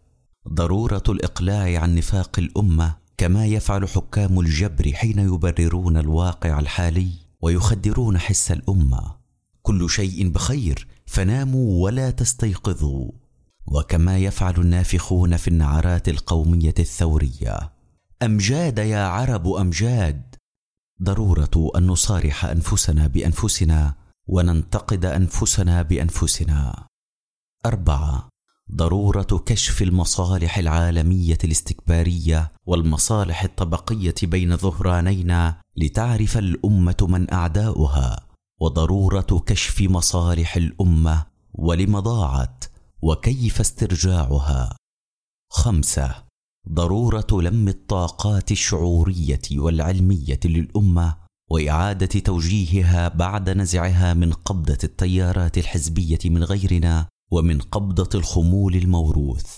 ضرورة 0.49 1.03
الإقلاع 1.09 1.81
عن 1.83 1.95
نفاق 1.95 2.39
الأمة 2.39 2.97
كما 3.17 3.47
يفعل 3.47 3.89
حكام 3.89 4.41
الجبر 4.41 4.93
حين 4.93 5.19
يبررون 5.19 5.97
الواقع 5.97 6.59
الحالي 6.59 7.13
ويخدرون 7.41 8.19
حس 8.19 8.53
الأمة. 8.53 9.17
كل 9.63 9.91
شيء 9.91 10.29
بخير 10.29 10.89
فناموا 11.07 11.85
ولا 11.85 12.11
تستيقظوا. 12.11 13.11
وكما 13.67 14.19
يفعل 14.19 14.55
النافخون 14.55 15.37
في 15.37 15.49
النعرات 15.49 16.09
القومية 16.09 16.75
الثورية. 16.79 17.73
أمجاد 18.25 18.79
يا 18.79 19.05
عرب 19.05 19.49
أمجاد. 19.49 20.35
ضرورة 21.03 21.71
أن 21.77 21.87
نصارح 21.87 22.45
أنفسنا 22.45 23.07
بأنفسنا 23.07 23.95
وننتقد 24.27 25.05
أنفسنا 25.05 25.83
بأنفسنا. 25.83 26.87
أربعة 27.67 28.29
ضرورة 28.75 29.43
كشف 29.47 29.83
المصالح 29.83 30.59
العالمية 30.59 31.39
الاستكبارية 31.45 32.53
والمصالح 32.67 33.43
الطبقية 33.43 34.15
بين 34.23 34.57
ظهرانينا 34.57 35.61
لتعرف 35.77 36.39
الأمة 36.39 36.97
من 37.09 37.33
أعداؤها. 37.33 38.27
وضرورة 38.61 39.43
كشف 39.47 39.81
مصالح 39.81 40.57
الأمة 40.57 41.27
ولم 41.55 41.99
ضاعت 42.01 42.65
وكيف 43.03 43.61
استرجاعها. 43.61 44.77
خمسة 45.51 46.32
ضرورة 46.69 47.27
لم 47.33 47.69
الطاقات 47.69 48.53
الشعورية 48.53 49.43
والعلمية 49.53 50.41
للأمة 50.45 51.17
وإعادة 51.51 52.07
توجيهها 52.07 53.09
بعد 53.09 53.51
نزعها 53.51 54.15
من 54.15 54.33
قبضة 54.33 54.79
التيارات 54.85 55.59
الحزبية 55.59 56.19
من 56.25 56.45
غيرنا 56.45 57.09
ومن 57.31 57.61
قبضة 57.61 58.09
الخمول 58.15 58.77
الموروث. 58.77 59.57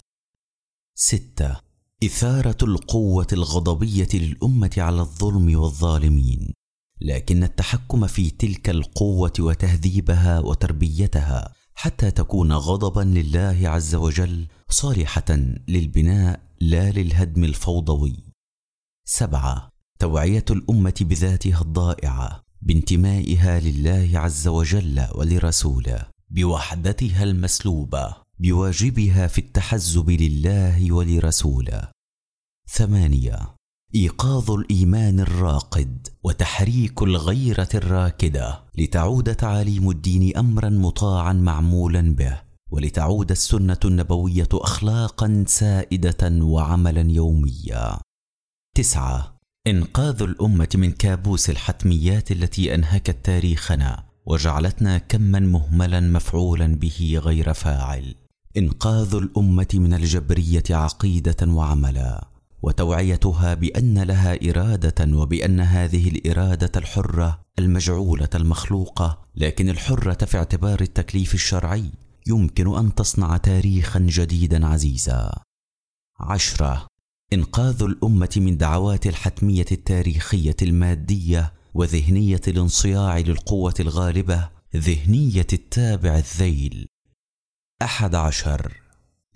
ستة. 0.95 1.57
إثارة 2.05 2.57
القوة 2.63 3.27
الغضبية 3.33 4.09
للأمة 4.15 4.71
على 4.79 5.01
الظلم 5.01 5.59
والظالمين. 5.59 6.53
لكن 7.01 7.45
التحكم 7.45 8.07
في 8.07 8.31
تلك 8.31 8.71
القوة 8.71 9.33
وتهذيبها 9.41 10.41
وتربيتها 10.41 11.53
حتى 11.75 12.11
تكون 12.11 12.53
غضبا 12.53 13.01
لله 13.01 13.69
عز 13.69 13.95
وجل 13.95 14.47
صالحة 14.69 15.25
للبناء 15.69 16.41
لا 16.65 16.91
للهدم 16.91 17.45
الفوضوي. 17.45 18.33
سبعة. 19.09 19.69
توعية 19.99 20.45
الأمة 20.51 20.95
بذاتها 21.01 21.61
الضائعة 21.61 22.43
بانتمائها 22.63 23.61
لله 23.61 24.19
عز 24.19 24.49
وجل 24.49 25.07
ولرسوله 25.15 26.07
بوحدتها 26.31 27.23
المسلوبة 27.25 28.17
بواجبها 28.39 29.27
في 29.27 29.39
التحزب 29.39 30.11
لله 30.11 30.93
ولرسوله. 30.93 31.89
ثمانية. 32.69 33.55
إيقاظ 33.95 34.51
الإيمان 34.51 35.21
الراقد 35.21 36.09
وتحريك 36.23 37.03
الغيرة 37.03 37.69
الراكدة 37.75 38.65
لتعود 38.79 39.35
تعاليم 39.35 39.91
الدين 39.91 40.37
امرا 40.37 40.69
مطاعا 40.69 41.33
معمولا 41.33 42.15
به. 42.15 42.54
ولتعود 42.71 43.31
السنة 43.31 43.79
النبوية 43.85 44.49
اخلاقا 44.53 45.45
سائدة 45.47 46.45
وعملا 46.45 47.13
يوميا. 47.13 47.99
تسعة. 48.77 49.39
إنقاذ 49.67 50.23
الأمة 50.23 50.69
من 50.75 50.93
كابوس 50.93 51.51
الحتميات 51.51 52.33
التي 52.33 52.75
أنهكت 52.75 53.17
تاريخنا 53.25 54.05
وجعلتنا 54.27 54.99
كما 54.99 55.41
مهملا 55.41 56.01
مفعولا 56.01 56.67
به 56.67 57.21
غير 57.25 57.53
فاعل. 57.53 58.15
إنقاذ 58.57 59.15
الأمة 59.15 59.69
من 59.75 59.95
الجبرية 59.95 60.63
عقيدة 60.71 61.37
وعملا 61.47 62.29
وتوعيتها 62.63 63.55
بأن 63.55 63.99
لها 63.99 64.51
إرادة 64.51 65.17
وبأن 65.17 65.61
هذه 65.61 66.09
الإرادة 66.09 66.73
الحرة 66.77 67.41
المجعولة 67.59 68.29
المخلوقة 68.35 69.19
لكن 69.37 69.69
الحرة 69.69 70.25
في 70.25 70.37
اعتبار 70.37 70.81
التكليف 70.81 71.35
الشرعي 71.35 71.91
يمكن 72.27 72.77
أن 72.79 72.95
تصنع 72.95 73.37
تاريخا 73.37 73.99
جديدا 74.01 74.67
عزيزا. 74.67 75.33
عشرة. 76.21 76.87
إنقاذ 77.33 77.83
الأمة 77.83 78.31
من 78.37 78.57
دعوات 78.57 79.07
الحتمية 79.07 79.67
التاريخية 79.73 80.57
المادية 80.63 81.53
وذهنية 81.75 82.41
الانصياع 82.49 83.19
للقوة 83.19 83.75
الغالبة 83.81 84.49
ذهنية 84.77 85.47
التابع 85.53 86.19
الذيل. 86.19 86.87
أحد 87.83 88.15
عشر. 88.15 88.73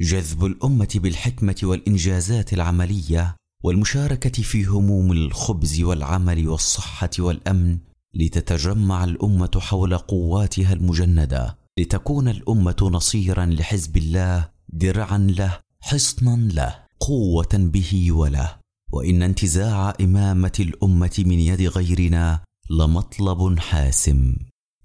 جذب 0.00 0.44
الأمة 0.44 0.88
بالحكمة 0.94 1.56
والإنجازات 1.62 2.52
العملية 2.52 3.36
والمشاركة 3.64 4.42
في 4.42 4.64
هموم 4.64 5.12
الخبز 5.12 5.80
والعمل 5.80 6.48
والصحة 6.48 7.10
والأمن 7.18 7.78
لتتجمع 8.14 9.04
الأمة 9.04 9.50
حول 9.60 9.98
قواتها 9.98 10.72
المجندة. 10.72 11.57
لتكون 11.78 12.28
الأمة 12.28 12.76
نصيرا 12.82 13.46
لحزب 13.46 13.96
الله 13.96 14.48
درعا 14.68 15.18
له 15.18 15.58
حصنا 15.80 16.52
له 16.52 16.74
قوة 17.00 17.48
به 17.54 18.12
وله. 18.12 18.56
وإن 18.92 19.22
انتزاع 19.22 19.94
إمامة 20.00 20.52
الأمة 20.60 21.16
من 21.18 21.38
يد 21.38 21.62
غيرنا 21.62 22.40
لمطلب 22.70 23.58
حاسم. 23.58 24.36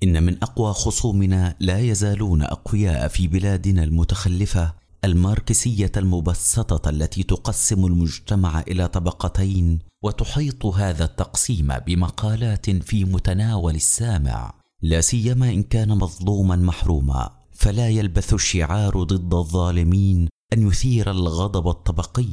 إن 0.04 0.24
من 0.24 0.44
أقوى 0.44 0.74
خصومنا 0.74 1.56
لا 1.60 1.80
يزالون 1.80 2.42
أقوياء 2.42 3.08
في 3.08 3.28
بلادنا 3.28 3.84
المتخلفة 3.84 4.74
الماركسية 5.04 5.92
المبسطة 5.98 6.90
التي 6.90 7.24
تقسم 7.24 7.86
المجتمع 7.86 8.60
إلى 8.60 8.88
طبقتين 8.88 9.80
وتحيط 10.04 10.66
هذا 10.66 11.06
التقسيم 11.06 11.68
بمقالات 11.88 12.70
في 12.70 13.06
متناول 13.06 13.76
السامع. 13.76 14.63
لا 14.84 15.02
سيما 15.02 15.50
إن 15.50 15.64
كان 15.64 15.90
مظلوما 15.90 16.56
محروما 16.56 17.30
فلا 17.52 17.90
يلبث 17.90 18.34
الشعار 18.34 19.04
ضد 19.04 19.34
الظالمين 19.34 20.28
أن 20.54 20.68
يثير 20.68 21.12
الغضب 21.12 21.68
الطبقي 21.68 22.28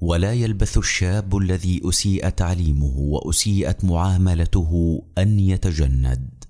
ولا 0.00 0.32
يلبث 0.32 0.78
الشاب 0.78 1.36
الذي 1.36 1.80
أسيء 1.84 2.28
تعليمه 2.28 2.98
وأسيئت 2.98 3.84
معاملته 3.84 5.02
أن 5.18 5.40
يتجند. 5.40 6.44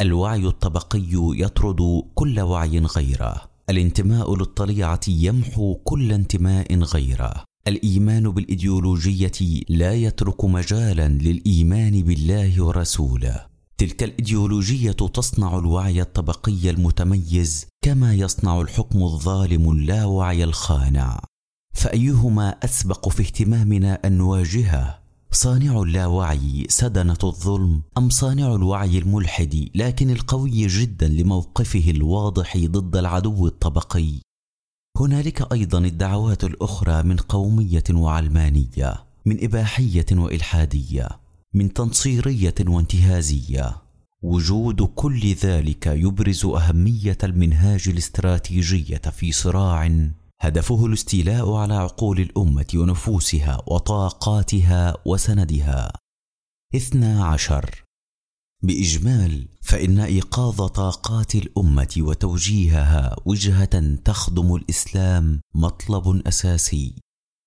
الوعي 0.00 0.46
الطبقي 0.46 1.08
يطرد 1.12 2.02
كل 2.14 2.40
وعي 2.40 2.78
غيره 2.78 3.42
الانتماء 3.70 4.36
للطليعة 4.36 5.00
يمحو 5.08 5.74
كل 5.74 6.12
انتماء 6.12 6.74
غيره. 6.74 7.44
الإيمان 7.68 8.30
بالإيديولوجية 8.30 9.62
لا 9.68 9.94
يترك 9.94 10.44
مجالا 10.44 11.08
للإيمان 11.08 12.02
بالله 12.02 12.64
ورسوله. 12.64 13.49
تلك 13.80 14.02
الإيديولوجية 14.02 14.92
تصنع 14.92 15.58
الوعي 15.58 16.00
الطبقي 16.00 16.70
المتميز 16.70 17.66
كما 17.84 18.14
يصنع 18.14 18.60
الحكم 18.60 19.02
الظالم 19.02 19.70
اللاوعي 19.70 20.44
الخانع. 20.44 21.20
فأيهما 21.74 22.48
أسبق 22.50 23.08
في 23.08 23.22
اهتمامنا 23.22 24.00
أن 24.04 24.18
نواجهه؟ 24.18 25.00
صانع 25.32 25.82
اللاوعي 25.82 26.66
سدنة 26.68 27.18
الظلم 27.24 27.82
أم 27.98 28.10
صانع 28.10 28.54
الوعي 28.54 28.98
الملحد 28.98 29.68
لكن 29.74 30.10
القوي 30.10 30.66
جدا 30.66 31.08
لموقفه 31.08 31.90
الواضح 31.90 32.56
ضد 32.56 32.96
العدو 32.96 33.46
الطبقي؟ 33.46 34.12
هنالك 34.96 35.52
أيضا 35.52 35.78
الدعوات 35.78 36.44
الأخرى 36.44 37.02
من 37.02 37.16
قومية 37.16 37.84
وعلمانية 37.90 39.04
من 39.26 39.44
إباحية 39.44 40.06
وإلحادية. 40.12 41.19
من 41.54 41.72
تنصيرية 41.72 42.54
وانتهازية. 42.66 43.76
وجود 44.22 44.82
كل 44.82 45.32
ذلك 45.32 45.86
يبرز 45.86 46.44
أهمية 46.44 47.18
المنهاج 47.24 47.88
الاستراتيجية 47.88 48.96
في 48.96 49.32
صراع 49.32 50.10
هدفه 50.40 50.86
الاستيلاء 50.86 51.52
على 51.52 51.74
عقول 51.74 52.20
الأمة 52.20 52.66
ونفوسها 52.74 53.62
وطاقاتها 53.66 54.96
وسندها. 55.06 55.92
اثنا 56.74 57.24
عشر. 57.24 57.84
بإجمال 58.62 59.48
فإن 59.62 60.00
إيقاظ 60.00 60.66
طاقات 60.66 61.34
الأمة 61.34 61.94
وتوجيهها 61.98 63.16
وجهة 63.26 63.94
تخدم 64.04 64.54
الإسلام 64.54 65.40
مطلب 65.54 66.26
أساسي. 66.26 66.94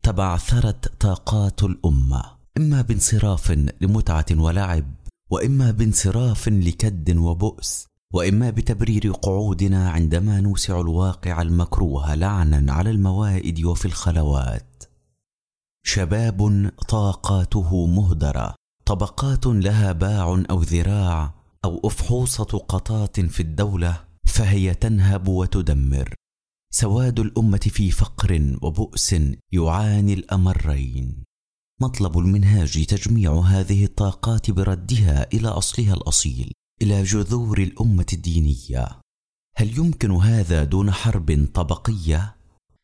تبعثرت 0.04 1.02
طاقات 1.02 1.64
الأمة. 1.64 2.33
إما 2.58 2.82
بانصراف 2.82 3.52
لمتعة 3.82 4.26
ولعب 4.32 4.94
وإما 5.32 5.72
بانصراف 5.72 6.50
لكد 6.50 7.18
وبؤس 7.18 7.88
وإما 8.14 8.50
بتبرير 8.50 9.12
قعودنا 9.12 9.90
عندما 9.90 10.42
نوسع 10.42 10.82
الواقع 10.82 11.42
المكروه 11.42 12.16
لعنا 12.16 12.74
على 12.74 12.90
الموائد 12.90 13.66
وفي 13.66 13.86
الخلوات. 13.86 14.84
شباب 15.86 16.72
طاقاته 16.88 17.86
مهدرة 17.86 18.56
طبقات 18.86 19.46
لها 19.46 19.92
باع 19.92 20.44
أو 20.50 20.62
ذراع 20.62 21.34
أو 21.66 21.82
أفحوصة 21.86 22.44
قطات 22.44 23.20
في 23.20 23.40
الدولة 23.40 24.04
فهي 24.26 24.74
تنهب 24.74 25.28
وتدمر. 25.28 26.14
سواد 26.74 27.20
الأمة 27.20 27.58
في 27.58 27.92
فقر 27.92 28.58
وبؤس 28.62 29.16
يعاني 29.52 30.14
الأمرين. 30.14 31.24
مطلب 31.84 32.18
المنهاج 32.18 32.86
تجميع 32.86 33.40
هذه 33.40 33.86
الطاقات 33.86 34.52
بردها 34.52 35.28
إلى 35.34 35.48
أصلها 35.48 35.94
الأصيل 35.94 36.52
إلى 36.82 37.04
جذور 37.04 37.58
الأمة 37.58 38.06
الدينية. 38.14 39.00
هل 39.58 39.78
يمكن 39.78 40.12
هذا 40.12 40.64
دون 40.64 40.92
حرب 40.92 41.48
طبقية؟ 41.54 42.36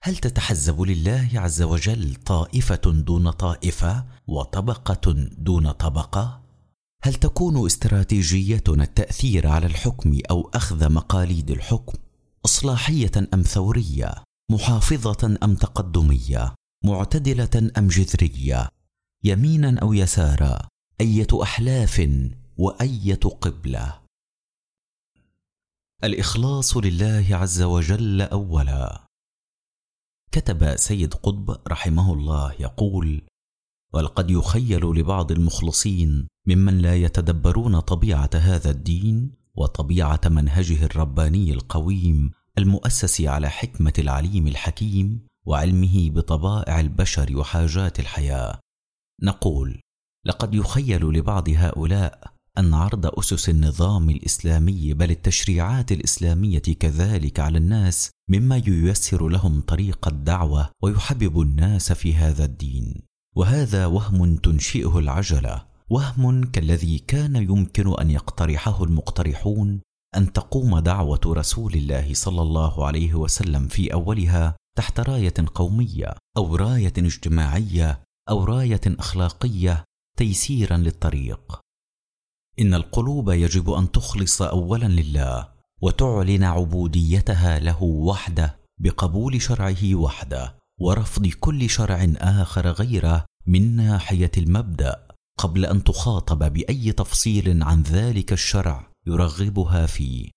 هل 0.03 0.17
تتحزب 0.17 0.81
لله 0.81 1.29
عز 1.33 1.61
وجل 1.61 2.15
طائفة 2.15 2.81
دون 2.91 3.29
طائفة 3.29 4.05
وطبقة 4.27 5.11
دون 5.37 5.71
طبقة؟ 5.71 6.41
هل 7.03 7.13
تكون 7.13 7.65
استراتيجيتنا 7.65 8.83
التأثير 8.83 9.47
على 9.47 9.65
الحكم 9.65 10.19
أو 10.31 10.49
أخذ 10.53 10.91
مقاليد 10.91 11.51
الحكم 11.51 11.97
إصلاحية 12.45 13.11
أم 13.33 13.41
ثورية 13.41 14.13
محافظة 14.51 15.37
أم 15.43 15.55
تقدمية 15.55 16.53
معتدلة 16.85 17.71
أم 17.77 17.87
جذرية؟ 17.87 18.69
يمينا 19.23 19.79
أو 19.81 19.93
يسارا 19.93 20.67
أية 21.01 21.27
أحلاف 21.43 22.09
وأية 22.57 23.19
قبلة. 23.41 24.01
الإخلاص 26.03 26.77
لله 26.77 27.27
عز 27.31 27.61
وجل 27.61 28.21
أولا. 28.21 29.07
كتب 30.31 30.75
سيد 30.75 31.13
قطب 31.13 31.61
رحمه 31.67 32.13
الله 32.13 32.53
يقول 32.59 33.21
ولقد 33.93 34.31
يخيل 34.31 34.85
لبعض 34.85 35.31
المخلصين 35.31 36.27
ممن 36.47 36.77
لا 36.77 36.95
يتدبرون 36.95 37.79
طبيعة 37.79 38.29
هذا 38.33 38.69
الدين 38.69 39.31
وطبيعة 39.55 40.21
منهجه 40.25 40.85
الرباني 40.85 41.53
القويم 41.53 42.31
المؤسس 42.57 43.21
على 43.21 43.49
حكمة 43.49 43.93
العليم 43.99 44.47
الحكيم 44.47 45.27
وعلمه 45.45 46.09
بطبائع 46.09 46.79
البشر 46.79 47.37
وحاجات 47.37 47.99
الحياة. 47.99 48.59
نقول 49.23 49.79
لقد 50.25 50.53
يخيل 50.53 51.05
لبعض 51.05 51.49
هؤلاء 51.49 52.33
أن 52.57 52.73
عرض 52.73 53.19
أسس 53.19 53.49
النظام 53.49 54.09
الإسلامي 54.09 54.93
بل 54.93 55.11
التشريعات 55.11 55.91
الإسلامية 55.91 56.59
كذلك 56.59 57.39
على 57.39 57.57
الناس 57.57 58.09
مما 58.29 58.57
ييسر 58.57 59.27
لهم 59.27 59.61
طريق 59.61 60.07
الدعوة 60.07 60.69
ويحبب 60.83 61.41
الناس 61.41 61.91
في 61.91 62.15
هذا 62.15 62.45
الدين. 62.45 63.01
وهذا 63.35 63.85
وهم 63.85 64.35
تنشئه 64.35 64.99
العجلة 64.99 65.65
وهم 65.89 66.43
كالذي 66.43 66.99
كان 66.99 67.35
يمكن 67.35 67.99
أن 67.99 68.11
يقترحه 68.11 68.83
المقترحون 68.83 69.81
أن 70.17 70.33
تقوم 70.33 70.79
دعوة 70.79 71.21
رسول 71.25 71.73
الله 71.73 72.13
صلى 72.13 72.41
الله 72.41 72.85
عليه 72.85 73.13
وسلم 73.13 73.67
في 73.67 73.93
أولها 73.93 74.55
تحت 74.77 74.99
راية 74.99 75.33
قومية 75.55 76.15
أو 76.37 76.55
راية 76.55 76.93
اجتماعية 76.97 78.03
أو 78.29 78.43
راية 78.43 78.81
أخلاقية 78.87 79.83
تيسيرا 80.17 80.77
للطريق. 80.77 81.59
إن 82.59 82.73
القلوب 82.73 83.29
يجب 83.29 83.69
أن 83.69 83.91
تخلص 83.91 84.41
اولا 84.41 84.85
لله 84.85 85.49
وتعلن 85.81 86.43
عبوديتها 86.43 87.59
له 87.59 87.83
وحده 87.83 88.59
بقبول 88.81 89.41
شرعه 89.41 89.95
وحده 89.95 90.55
ورفض 90.79 91.27
كل 91.27 91.69
شرع 91.69 92.07
آخر 92.17 92.67
غيره 92.71 93.25
من 93.47 93.75
ناحية 93.75 94.31
المبدأ 94.37 95.07
قبل 95.39 95.65
أن 95.65 95.83
تخاطب 95.83 96.53
بأي 96.53 96.91
تفصيل 96.91 97.63
عن 97.63 97.81
ذلك 97.81 98.33
الشرع 98.33 98.91
يرغبها 99.07 99.85
فيه. 99.85 100.29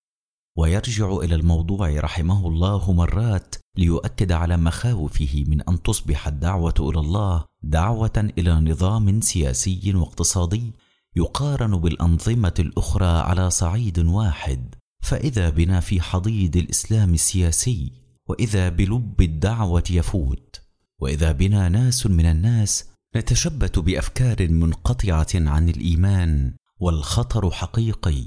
ويرجع 0.56 1.16
إلى 1.16 1.34
الموضوع 1.34 2.00
رحمه 2.00 2.48
الله 2.48 2.92
مرات 2.92 3.54
ليؤكد 3.76 4.32
على 4.32 4.56
مخاوفه 4.56 5.44
من 5.48 5.60
أن 5.60 5.82
تصبح 5.82 6.26
الدعوة 6.26 6.74
إلى 6.80 7.00
الله 7.00 7.44
دعوة 7.62 8.32
إلى 8.38 8.54
نظام 8.54 9.20
سياسي 9.20 9.92
واقتصادي 9.94 10.72
يقارن 11.16 11.76
بالأنظمة 11.76 12.54
الأخرى 12.58 13.06
على 13.06 13.50
صعيد 13.50 13.98
واحد. 13.98 14.74
فإذا 15.02 15.50
بنا 15.50 15.80
في 15.80 16.00
حضيض 16.00 16.56
الإسلام 16.56 17.14
السياسي 17.14 17.92
وإذا 18.28 18.68
بلب 18.68 19.20
الدعوة 19.20 19.84
يفوت 19.90 20.60
وإذا 20.98 21.32
بنا 21.32 21.68
ناس 21.68 22.06
من 22.06 22.26
الناس 22.26 22.84
نتشبت 23.16 23.78
بأفكار 23.78 24.48
منقطعة 24.48 25.26
عن 25.34 25.68
الإيمان 25.68 26.54
والخطر 26.80 27.50
حقيقي 27.50 28.26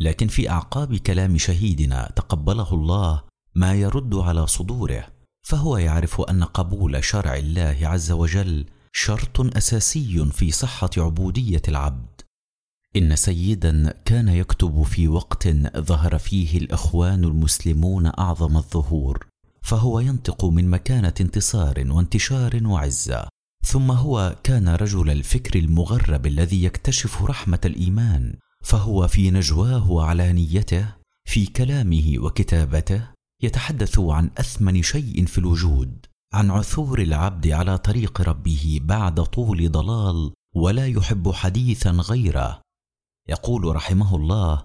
لكن 0.00 0.28
في 0.28 0.50
أعقاب 0.50 0.96
كلام 0.96 1.38
شهيدنا 1.38 2.12
تقبله 2.16 2.74
الله 2.74 3.22
ما 3.54 3.74
يرد 3.74 4.14
على 4.14 4.46
صدوره 4.46 5.08
فهو 5.42 5.76
يعرف 5.76 6.20
أن 6.20 6.44
قبول 6.44 7.04
شرع 7.04 7.36
الله 7.36 7.78
عز 7.82 8.10
وجل 8.10 8.66
شرط 8.92 9.56
أساسي 9.56 10.24
في 10.32 10.50
صحة 10.50 10.90
عبودية 10.96 11.62
العبد. 11.68 12.20
إن 12.96 13.16
سيدا 13.16 13.94
كان 14.04 14.28
يكتب 14.28 14.82
في 14.82 15.08
وقت 15.08 15.48
ظهر 15.76 16.18
فيه 16.18 16.58
الإخوان 16.58 17.24
المسلمون 17.24 18.06
أعظم 18.06 18.56
الظهور 18.56 19.26
فهو 19.62 20.00
ينطق 20.00 20.44
من 20.44 20.70
مكانة 20.70 21.14
انتصار 21.20 21.84
وانتشار 21.90 22.60
وعزة 22.66 23.28
ثم 23.64 23.90
هو 23.90 24.36
كان 24.42 24.68
رجل 24.68 25.10
الفكر 25.10 25.58
المغرب 25.58 26.26
الذي 26.26 26.64
يكتشف 26.64 27.22
رحمة 27.22 27.60
الإيمان. 27.64 28.34
فهو 28.64 29.08
في 29.08 29.30
نجواه 29.30 29.90
وعلانيته 29.90 30.94
في 31.24 31.46
كلامه 31.46 32.14
وكتابته 32.18 33.08
يتحدث 33.42 33.98
عن 33.98 34.30
أثمن 34.38 34.82
شيء 34.82 35.26
في 35.26 35.38
الوجود 35.38 36.06
عن 36.32 36.50
عثور 36.50 37.02
العبد 37.02 37.48
على 37.48 37.78
طريق 37.78 38.20
ربه 38.20 38.80
بعد 38.82 39.22
طول 39.22 39.72
ضلال 39.72 40.32
ولا 40.54 40.86
يحب 40.86 41.32
حديثا 41.32 41.90
غيره. 41.90 42.60
يقول 43.28 43.76
رحمه 43.76 44.16
الله 44.16 44.64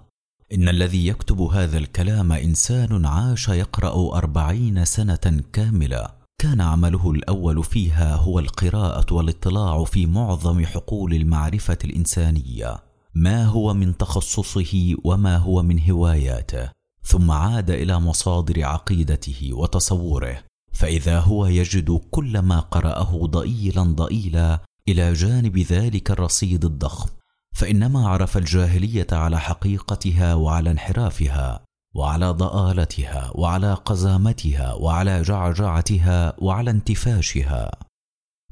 إن 0.52 0.68
الذي 0.68 1.06
يكتب 1.06 1.40
هذا 1.40 1.78
الكلام 1.78 2.32
إنسان 2.32 3.06
عاش 3.06 3.48
يقرأ 3.48 4.18
أربعين 4.18 4.84
سنة 4.84 5.42
كاملة. 5.52 6.06
كان 6.38 6.60
عمله 6.60 7.10
الأول 7.10 7.64
فيها 7.64 8.16
هو 8.16 8.38
القراءة 8.38 9.14
والاطلاع 9.14 9.84
في 9.84 10.06
معظم 10.06 10.66
حقول 10.66 11.14
المعرفة 11.14 11.78
الإنسانية. 11.84 12.76
ما 13.14 13.44
هو 13.44 13.74
من 13.74 13.96
تخصصه 13.96 14.94
وما 15.04 15.36
هو 15.36 15.62
من 15.62 15.90
هواياته 15.90 16.70
ثم 17.02 17.30
عاد 17.30 17.70
إلى 17.70 18.00
مصادر 18.00 18.64
عقيدته 18.64 19.50
وتصوره 19.52 20.44
فإذا 20.72 21.20
هو 21.20 21.46
يجد 21.46 22.00
كل 22.10 22.38
ما 22.38 22.60
قرأه 22.60 23.26
ضئيلا 23.26 23.82
ضئيلا 23.82 24.60
إلى 24.88 25.12
جانب 25.12 25.58
ذلك 25.58 26.10
الرصيد 26.10 26.64
الضخم 26.64 27.08
فإنما 27.54 28.08
عرف 28.08 28.36
الجاهلية 28.36 29.06
على 29.12 29.40
حقيقتها 29.40 30.34
وعلى 30.34 30.70
انحرافها 30.70 31.64
وعلى 31.94 32.30
ضآلتها 32.30 33.30
وعلى 33.34 33.74
قزامتها 33.74 34.72
وعلى 34.74 35.22
جعجعتها 35.22 36.36
وعلى 36.38 36.70
انتفاشها. 36.70 37.70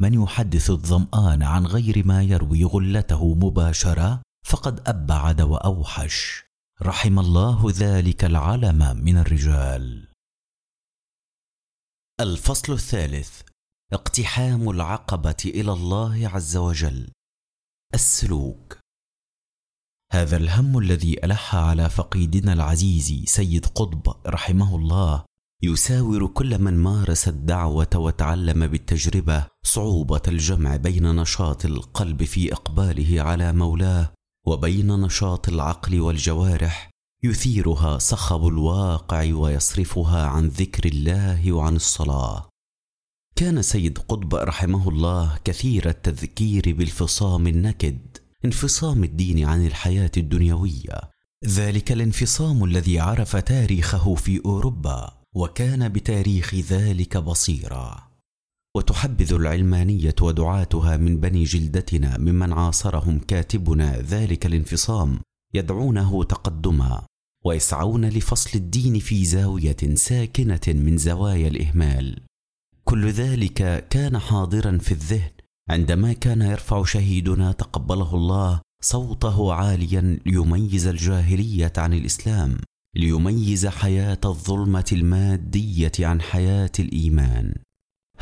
من 0.01 0.15
يحدث 0.15 0.71
الظمآن 0.71 1.43
عن 1.43 1.67
غير 1.67 2.07
ما 2.07 2.23
يروي 2.23 2.65
غلته 2.65 3.35
مباشرة؟ 3.35 4.23
فقد 4.47 4.89
أبعد 4.89 5.41
وأوحش. 5.41 6.45
رحم 6.83 7.19
الله 7.19 7.71
ذلك 7.71 8.25
العلم 8.25 8.97
من 9.05 9.19
الرجال. 9.19 10.09
الفصل 12.21 12.73
الثالث. 12.73 13.43
اقتحام 13.93 14.71
العقبة 14.71 15.43
إلى 15.45 15.73
الله 15.73 16.29
عز 16.29 16.57
وجل. 16.57 17.13
السلوك. 17.95 18.79
هذا 20.13 20.37
الهم 20.37 20.79
الذي 20.79 21.25
ألح 21.25 21.55
على 21.55 21.91
فقيدنا 21.91 22.53
العزيز 22.53 23.25
سيد 23.25 23.67
قطب 23.67 24.17
رحمه 24.27 24.77
الله 24.77 25.25
يساور 25.63 26.27
كل 26.27 26.59
من 26.59 26.79
مارس 26.79 27.29
الدعوة 27.29 27.89
وتعلم 27.95 28.67
بالتجربة 28.67 29.47
صعوبة 29.65 30.23
الجمع 30.29 30.77
بين 30.77 31.17
نشاط 31.17 31.65
القلب 31.65 32.25
في 32.25 32.53
إقباله 32.53 33.23
على 33.23 33.53
مولاه 33.53 34.13
وبين 34.47 34.87
نشاط 34.87 35.49
العقل 35.49 36.01
والجوارح 36.01 36.91
يثيرها 37.25 37.99
صخب 37.99 38.47
الواقع 38.47 39.35
ويصرفها 39.35 40.27
عن 40.27 40.49
ذكر 40.49 40.89
الله 40.89 41.53
وعن 41.53 41.77
الصلاة. 41.77 42.49
كان 43.37 43.63
سيد 43.63 43.99
قطب 43.99 44.35
رحمه 44.35 44.89
الله 44.89 45.39
كثير 45.45 45.89
التذكير 45.89 46.63
بالفصام 46.67 47.47
النكد 47.47 47.99
انفصام 48.45 49.05
الدين 49.05 49.45
عن 49.45 49.67
الحياة 49.67 50.11
الدنيوية. 50.17 51.01
ذلك 51.45 51.93
الانفصام 51.93 52.65
الذي 52.65 52.99
عرف 53.01 53.37
تاريخه 53.37 54.15
في 54.15 54.41
أوروبا 54.45 55.13
وكان 55.35 55.89
بتاريخ 55.89 56.55
ذلك 56.55 57.17
بصيرا. 57.17 58.12
وتحبذ 58.77 59.33
العلمانية 59.33 60.15
ودعاتها 60.21 60.97
من 60.97 61.21
بني 61.21 61.45
جلدتنا 61.45 62.19
ممن 62.19 62.53
عاصرهم 62.53 63.19
كاتبنا 63.19 64.01
ذلك 64.01 64.47
الانفصام 64.47 65.21
يدعونه 65.55 66.25
تقدما 66.25 67.07
ويسعون 67.45 68.09
لفصل 68.09 68.51
الدين 68.59 68.99
في 68.99 69.25
زاوية 69.25 69.95
ساكنة 69.95 70.61
من 70.69 70.99
زوايا 70.99 71.49
الإهمال. 71.49 72.21
كل 72.85 73.11
ذلك 73.11 73.89
كان 73.89 74.19
حاضرا 74.19 74.79
في 74.79 74.93
الذهن 74.93 75.31
عندما 75.71 76.13
كان 76.13 76.43
يرفع 76.43 76.85
شهيدنا 76.85 77.53
تقبله 77.53 78.15
الله 78.15 78.61
صوته 78.83 79.53
عاليا 79.53 80.19
ليميز 80.27 80.87
الجاهلية 80.87 81.73
عن 81.77 81.93
الإسلام 81.93 82.57
ليميز 82.97 83.67
حياة 83.67 84.21
الظلمة 84.25 84.85
المادية 84.93 85.93
عن 86.01 86.21
حياة 86.21 86.73
الإيمان. 86.79 87.55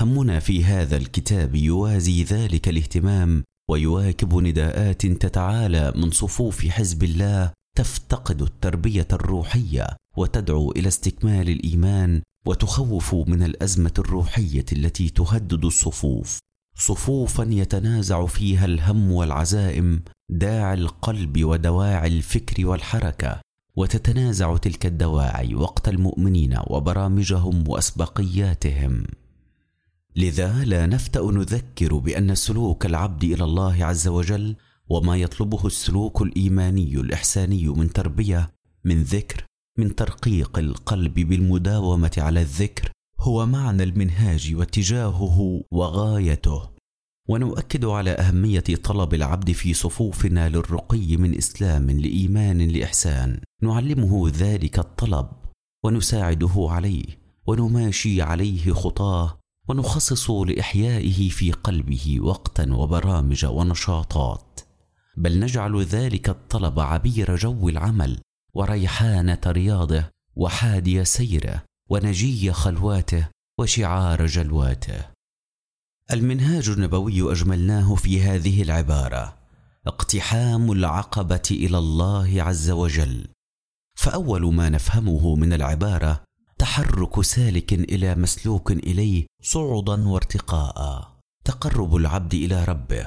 همنا 0.00 0.40
في 0.40 0.64
هذا 0.64 0.96
الكتاب 0.96 1.54
يوازي 1.54 2.22
ذلك 2.22 2.68
الاهتمام 2.68 3.44
ويواكب 3.70 4.34
نداءات 4.34 5.06
تتعالى 5.06 5.92
من 5.96 6.10
صفوف 6.10 6.66
حزب 6.66 7.02
الله 7.02 7.52
تفتقد 7.76 8.42
التربية 8.42 9.08
الروحية 9.12 9.86
وتدعو 10.16 10.70
إلى 10.70 10.88
استكمال 10.88 11.48
الإيمان 11.48 12.22
وتخوف 12.46 13.14
من 13.14 13.42
الأزمة 13.42 13.92
الروحية 13.98 14.64
التي 14.72 15.08
تهدد 15.08 15.64
الصفوف. 15.64 16.38
صفوفا 16.76 17.42
يتنازع 17.50 18.26
فيها 18.26 18.64
الهم 18.64 19.12
والعزائم 19.12 20.02
داعي 20.30 20.74
القلب 20.74 21.44
ودواعي 21.44 22.08
الفكر 22.08 22.66
والحركة 22.66 23.40
وتتنازع 23.76 24.56
تلك 24.56 24.86
الدواعي 24.86 25.54
وقت 25.54 25.88
المؤمنين 25.88 26.58
وبرامجهم 26.66 27.68
وأسبقياتهم. 27.68 29.04
لذا 30.16 30.64
لا 30.64 30.86
نفتأ 30.86 31.22
نذكر 31.22 31.98
بأن 31.98 32.34
سلوك 32.34 32.86
العبد 32.86 33.24
إلى 33.24 33.44
الله 33.44 33.84
عز 33.84 34.08
وجل 34.08 34.56
وما 34.88 35.16
يطلبه 35.16 35.66
السلوك 35.66 36.22
الإيماني 36.22 36.94
الإحساني 36.94 37.68
من 37.68 37.92
تربية 37.92 38.50
من 38.84 39.02
ذكر 39.02 39.44
من 39.78 39.94
ترقيق 39.94 40.58
القلب 40.58 41.14
بالمداومة 41.14 42.12
على 42.18 42.40
الذكر 42.40 42.90
هو 43.20 43.46
معنى 43.46 43.82
المنهاج 43.82 44.54
واتجاهه 44.54 45.62
وغايته. 45.70 46.70
ونؤكد 47.28 47.84
على 47.84 48.10
أهمية 48.10 48.64
طلب 48.84 49.14
العبد 49.14 49.52
في 49.52 49.74
صفوفنا 49.74 50.48
للرقي 50.48 51.16
من 51.16 51.36
إسلام 51.36 51.90
لإيمان 51.90 52.58
لإحسان. 52.58 53.40
نعلمه 53.62 54.30
ذلك 54.34 54.78
الطلب 54.78 55.28
ونساعده 55.84 56.66
عليه 56.70 57.04
ونماشي 57.46 58.22
عليه 58.22 58.72
خطاه 58.72 59.39
ونخصص 59.70 60.30
لإحيائه 60.30 61.28
في 61.28 61.52
قلبه 61.52 62.20
وقتا 62.20 62.72
وبرامج 62.72 63.44
ونشاطات. 63.44 64.60
بل 65.16 65.40
نجعل 65.40 65.82
ذلك 65.82 66.28
الطلب 66.28 66.80
عبير 66.80 67.36
جو 67.36 67.68
العمل 67.68 68.20
وريحانه 68.54 69.40
رياضه 69.46 70.04
وحادي 70.36 71.04
سيره 71.04 71.62
ونجي 71.90 72.52
خلواته 72.52 73.28
وشعار 73.58 74.26
جلواته. 74.26 75.04
المنهاج 76.12 76.68
النبوي 76.68 77.32
أجملناه 77.32 77.94
في 77.94 78.22
هذه 78.22 78.62
العبارة 78.62 79.36
اقتحام 79.86 80.72
العقبة 80.72 81.48
إلى 81.50 81.78
الله 81.78 82.42
عز 82.42 82.70
وجل. 82.70 83.28
فأول 83.98 84.54
ما 84.54 84.68
نفهمه 84.68 85.34
من 85.34 85.52
العبارة 85.52 86.29
تحرك 86.60 87.22
سالك 87.22 87.72
إلى 87.72 88.14
مسلوك 88.14 88.72
إليه 88.72 89.26
صعدا 89.42 90.08
وارتقاء. 90.08 91.08
تقرب 91.44 91.96
العبد 91.96 92.34
إلى 92.34 92.64
ربه. 92.64 93.06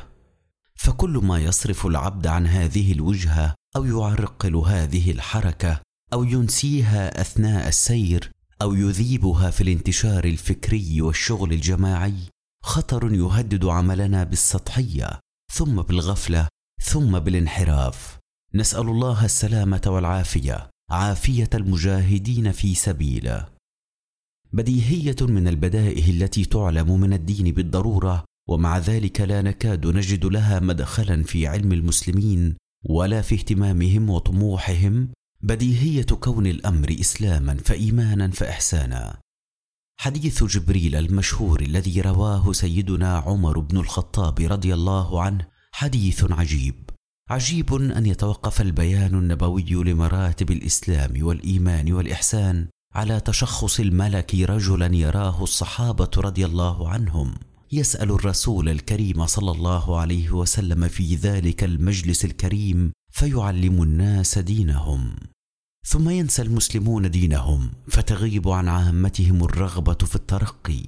فكل 0.76 1.10
ما 1.24 1.40
يصرف 1.40 1.86
العبد 1.86 2.28
عن 2.28 2.48
هذه 2.48 2.92
الوجهة 2.92 3.56
أو 3.76 3.86
يعرقل 3.86 4.56
هذه 4.56 5.12
الحركة 5.12 5.82
أو 6.14 6.24
ينسيها 6.24 7.22
أثناء 7.22 7.68
السير 7.68 8.32
أو 8.62 8.74
يذيبها 8.74 9.50
في 9.50 9.62
الانتشار 9.62 10.26
الفكري 10.26 11.02
والشغل 11.02 11.54
الجماعي 11.54 12.30
خطر 12.64 13.14
يهدد 13.14 13.66
عملنا 13.66 14.24
بالسطحية 14.24 15.20
ثم 15.54 15.82
بالغفلة 15.82 16.48
ثم 16.84 17.20
بالانحراف. 17.20 18.18
نسأل 18.56 18.88
الله 18.90 19.26
السلامة 19.26 19.82
والعافية. 19.88 20.73
عافية 20.94 21.50
المجاهدين 21.54 22.52
في 22.52 22.76
سبيله 22.76 23.48
بديهية 24.54 25.16
من 25.22 25.48
البدائه 25.48 26.12
التي 26.12 26.46
تعلم 26.46 27.00
من 27.00 27.14
الدين 27.14 27.52
بالضرورة 27.52 28.26
ومع 28.50 28.78
ذلك 28.78 29.22
لا 29.22 29.42
نكاد 29.42 29.88
نجد 29.88 30.26
لها 30.26 30.60
مدخلا 30.60 31.24
في 31.24 31.48
علم 31.48 31.72
المسلمين 31.72 32.56
ولا 32.90 33.22
في 33.22 33.36
اهتمامهم 33.36 34.10
وطموحهم. 34.10 35.10
بديهية 35.42 36.06
كون 36.06 36.48
الأمر 36.48 36.96
اسلاما 37.00 37.56
فايمانا 37.56 38.32
فإحسانا. 38.32 39.20
حديث 39.98 40.44
جبريل 40.44 40.96
المشهور 40.96 41.62
الذي 41.62 42.02
رواه 42.02 42.54
سيدنا 42.54 43.18
عمر 43.18 43.60
بن 43.60 43.78
الخطاب 43.78 44.40
رضي 44.40 44.74
الله 44.74 45.22
عنه 45.22 45.48
حديث 45.72 46.32
عجيب. 46.32 46.93
عجيب 47.34 47.74
أن 47.74 48.06
يتوقف 48.06 48.62
البيان 48.62 49.16
النبوي 49.16 49.64
لمراتب 49.64 50.52
الإسلام 50.52 51.14
والإيمان 51.26 51.94
والإحسان 51.94 52.68
على 52.96 53.20
تشخص 53.20 53.80
الملك 53.80 54.36
رجلا 54.36 54.96
يراه 54.96 55.44
الصحابة 55.44 56.10
رضي 56.18 56.46
الله 56.46 56.90
عنهم. 56.90 57.36
يسأل 57.72 58.12
الرسول 58.12 58.70
الكريم 58.70 59.26
صلى 59.26 59.52
الله 59.52 60.00
عليه 60.00 60.32
وسلم 60.32 60.88
في 60.88 61.16
ذلك 61.16 61.64
المجلس 61.64 62.26
الكريم 62.26 62.92
فيعلم 63.12 63.84
الناس 63.84 64.38
دينهم. 64.38 65.16
ثم 65.88 66.10
ينسى 66.10 66.42
المسلمون 66.42 67.12
دينهم 67.12 67.72
فتغيب 67.88 68.48
عن 68.50 68.68
عامتهم 68.68 69.44
الرغبة 69.44 70.06
في 70.06 70.16
الترقي 70.16 70.84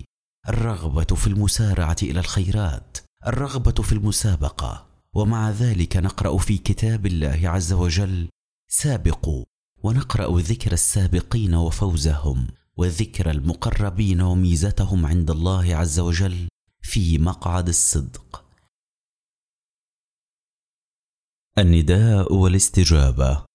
الرغبة 0.49 1.15
في 1.15 1.27
المسارعة 1.27 1.97
إلى 2.03 2.19
الخيرات 2.19 2.97
الرغبة 3.27 3.83
في 3.83 3.93
المسابقة. 3.93 4.94
ومع 5.15 5.49
ذلك 5.49 5.97
نقرأ 5.97 6.37
في 6.37 6.57
كتاب 6.57 7.05
الله 7.05 7.49
عز 7.49 7.73
وجل 7.73 8.29
سابقوا 8.67 9.45
ونقرأ 9.83 10.39
ذكر 10.39 10.71
السابقين 10.73 11.55
وفوزهم 11.55 12.47
وذكر 12.77 13.31
المقربين 13.31 14.21
وميزتهم 14.21 15.05
عند 15.05 15.31
الله 15.31 15.75
عز 15.75 15.99
وجل 15.99 16.47
في 16.81 17.17
مقعد 17.17 17.67
الصدق. 17.67 18.45
النداء 21.57 22.33
والاستجابة. 22.33 23.45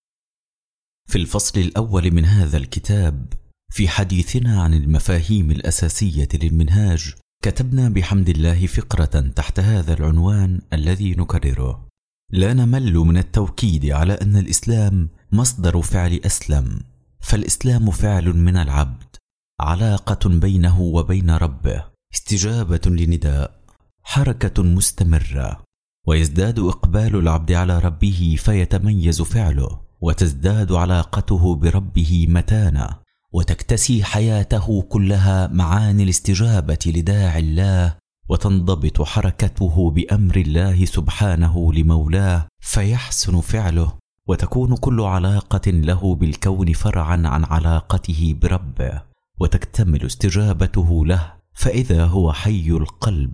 في 1.08 1.18
الفصل 1.18 1.60
الأول 1.60 2.10
من 2.10 2.24
هذا 2.24 2.56
الكتاب 2.56 3.32
في 3.72 3.88
حديثنا 3.88 4.62
عن 4.62 4.74
المفاهيم 4.74 5.50
الأساسية 5.50 6.28
للمنهاج 6.34 7.14
كتبنا 7.42 7.88
بحمد 7.88 8.28
الله 8.28 8.66
فقرة 8.66 9.20
تحت 9.36 9.60
هذا 9.60 9.94
العنوان 9.94 10.60
الذي 10.72 11.14
نكرره. 11.14 11.88
لا 12.30 12.54
نمل 12.54 12.94
من 12.94 13.16
التوكيد 13.16 13.86
على 13.86 14.12
أن 14.12 14.36
الإسلام 14.36 15.08
مصدر 15.32 15.82
فعل 15.82 16.20
أسلم 16.26 16.80
فالإسلام 17.20 17.90
فعل 17.90 18.36
من 18.36 18.56
العبد 18.56 19.16
علاقة 19.60 20.28
بينه 20.28 20.80
وبين 20.80 21.30
ربه 21.30 21.84
استجابة 22.14 22.80
لنداء 22.86 23.60
حركة 24.02 24.62
مستمرة 24.62 25.62
ويزداد 26.06 26.58
إقبال 26.58 27.16
العبد 27.16 27.52
على 27.52 27.78
ربه 27.78 28.36
فيتميز 28.38 29.22
فعله 29.22 29.80
وتزداد 30.00 30.72
علاقته 30.72 31.54
بربه 31.54 32.26
متانه 32.28 32.88
وتكتسي 33.32 34.04
حياته 34.04 34.82
كلها 34.82 35.46
معاني 35.46 36.02
الاستجابة 36.02 36.78
لداعي 36.86 37.40
الله 37.40 37.96
وتنضبط 38.28 39.02
حركته 39.02 39.90
بأمر 39.90 40.36
الله 40.36 40.84
سبحانه 40.84 41.72
لمولاه 41.72 42.46
فيحسن 42.60 43.40
فعله 43.40 43.92
وتكون 44.26 44.76
كل 44.76 45.00
علاقة 45.00 45.70
له 45.70 46.14
بالكون 46.14 46.72
فرعا 46.72 47.22
عن 47.24 47.44
علاقته 47.44 48.36
بربه 48.42 49.02
وتكتمل 49.40 50.06
استجابته 50.06 51.06
له 51.06 51.32
فإذا 51.52 52.04
هو 52.04 52.32
حي 52.32 52.70
القلب. 52.70 53.32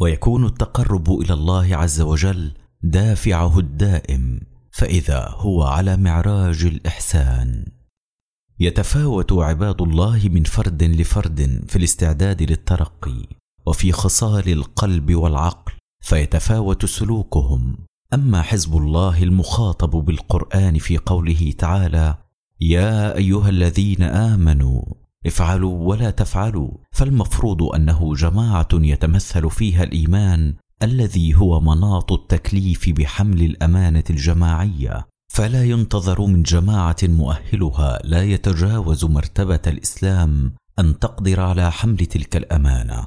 ويكون 0.00 0.46
التقرب 0.46 1.12
إلى 1.12 1.34
الله 1.34 1.76
عز 1.76 2.00
وجل 2.00 2.52
دافعه 2.82 3.58
الدائم 3.58 4.40
فإذا 4.70 5.28
هو 5.28 5.62
على 5.62 5.96
معراج 5.96 6.64
الإحسان. 6.64 7.77
يتفاوت 8.60 9.32
عباد 9.32 9.82
الله 9.82 10.28
من 10.28 10.44
فرد 10.44 10.82
لفرد 10.82 11.64
في 11.68 11.76
الاستعداد 11.76 12.42
للترقي 12.42 13.26
وفي 13.66 13.92
خصال 13.92 14.48
القلب 14.48 15.14
والعقل 15.14 15.72
فيتفاوت 16.00 16.86
سلوكهم. 16.86 17.76
أما 18.14 18.42
حزب 18.42 18.76
الله 18.76 19.22
المخاطب 19.22 19.90
بالقرآن 19.90 20.78
في 20.78 20.96
قوله 20.96 21.54
تعالى 21.58 22.14
يا 22.60 23.16
أيها 23.16 23.48
الذين 23.48 24.02
آمنوا 24.02 24.82
افعلوا 25.26 25.88
ولا 25.88 26.10
تفعلوا 26.10 26.70
فالمفروض 26.92 27.62
أنه 27.62 28.14
جماعة 28.14 28.68
يتمثل 28.74 29.50
فيها 29.50 29.84
الإيمان 29.84 30.54
الذي 30.82 31.34
هو 31.34 31.60
مناط 31.60 32.12
التكليف 32.12 32.90
بحمل 32.90 33.42
الأمانة 33.42 34.04
الجماعية. 34.10 35.06
فلا 35.28 35.64
ينتظر 35.64 36.26
من 36.26 36.42
جماعة 36.42 36.96
مؤهلها 37.02 37.98
لا 38.04 38.22
يتجاوز 38.22 39.04
مرتبة 39.04 39.60
الإسلام 39.66 40.52
أن 40.78 40.98
تقدر 40.98 41.40
على 41.40 41.72
حمل 41.72 41.96
تلك 41.96 42.36
الأمانة. 42.36 43.06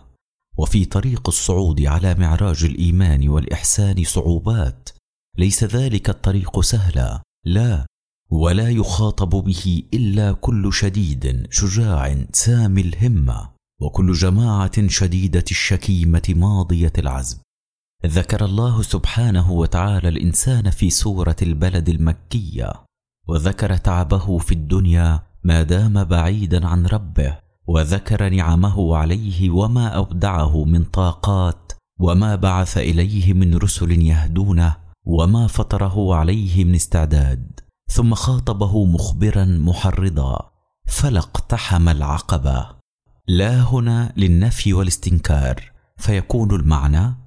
وفي 0.57 0.85
طريق 0.85 1.27
الصعود 1.27 1.81
على 1.81 2.15
معراج 2.15 2.63
الإيمان 2.63 3.29
والإحسان 3.29 4.03
صعوبات. 4.03 4.89
ليس 5.37 5.63
ذلك 5.63 6.09
الطريق 6.09 6.61
سهلا. 6.61 7.21
لا 7.45 7.85
ولا 8.29 8.69
يخاطب 8.69 9.29
به 9.29 9.83
إلا 9.93 10.31
كل 10.31 10.73
شديد 10.73 11.47
شجاع 11.51 12.25
سامي 12.33 12.81
الهمة. 12.81 13.49
وكل 13.81 14.13
جماعة 14.13 14.87
شديدة 14.87 15.45
الشكيمة 15.51 16.33
ماضية 16.35 16.93
العزم. 16.97 17.37
ذكر 18.05 18.45
الله 18.45 18.81
سبحانه 18.81 19.51
وتعالى 19.51 20.09
الإنسان 20.09 20.69
في 20.69 20.89
سورة 20.89 21.35
البلد 21.41 21.89
المكية 21.89 22.73
وذكر 23.27 23.77
تعبه 23.77 24.37
في 24.37 24.51
الدنيا 24.51 25.19
ما 25.43 25.63
دام 25.63 26.03
بعيدا 26.03 26.67
عن 26.67 26.85
ربه 26.85 27.37
وذكر 27.67 28.29
نعمه 28.29 28.95
عليه 28.95 29.49
وما 29.49 29.87
أودعه 29.87 30.63
من 30.63 30.83
طاقات 30.83 31.71
وما 31.99 32.35
بعث 32.35 32.77
إليه 32.77 33.33
من 33.33 33.57
رسل 33.57 33.91
يهدونه 33.91 34.75
وما 35.05 35.47
فطره 35.47 36.15
عليه 36.15 36.63
من 36.65 36.75
استعداد 36.75 37.59
ثم 37.91 38.13
خاطبه 38.13 38.85
مخبرا 38.85 39.45
محرضا 39.45 40.51
فلا 40.87 41.19
اقتحم 41.19 41.89
العقبة. 41.89 42.67
لا 43.27 43.61
هنا 43.61 44.13
للنفي 44.17 44.73
والاستنكار 44.73 45.71
فيكون 45.97 46.55
المعنى 46.55 47.20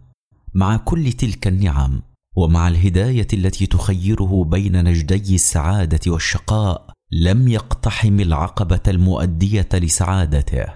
مع 0.55 0.77
كل 0.77 1.13
تلك 1.13 1.47
النعم 1.47 2.03
ومع 2.37 2.69
الهداية 2.69 3.27
التي 3.33 3.67
تخيره 3.67 4.45
بين 4.45 4.85
نجدي 4.85 5.35
السعادة 5.35 6.13
والشقاء 6.13 6.93
لم 7.13 7.49
يقتحم 7.49 8.21
العقبة 8.21 8.81
المؤدية 8.89 9.69
لسعادته 9.75 10.67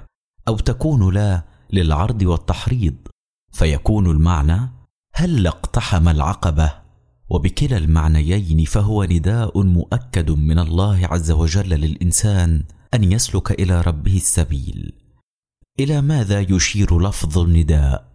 أو 0.48 0.56
تكون 0.56 1.14
لا 1.14 1.42
للعرض 1.72 2.22
والتحريض. 2.22 2.94
فيكون 3.52 4.10
المعنى 4.10 4.70
هل 5.14 5.46
اقتحم 5.46 6.08
العقبة؟ 6.08 6.72
وبكلا 7.30 7.76
المعنيين 7.76 8.64
فهو 8.64 9.04
نداء 9.04 9.62
مؤكد 9.62 10.30
من 10.30 10.58
الله 10.58 11.06
عز 11.06 11.30
وجل 11.30 11.68
للإنسان 11.68 12.64
أن 12.94 13.12
يسلك 13.12 13.60
إلى 13.60 13.80
ربه 13.80 14.16
السبيل. 14.16 14.92
إلى 15.80 16.00
ماذا 16.00 16.40
يشير 16.40 17.00
لفظ 17.00 17.38
النداء؟ 17.38 18.07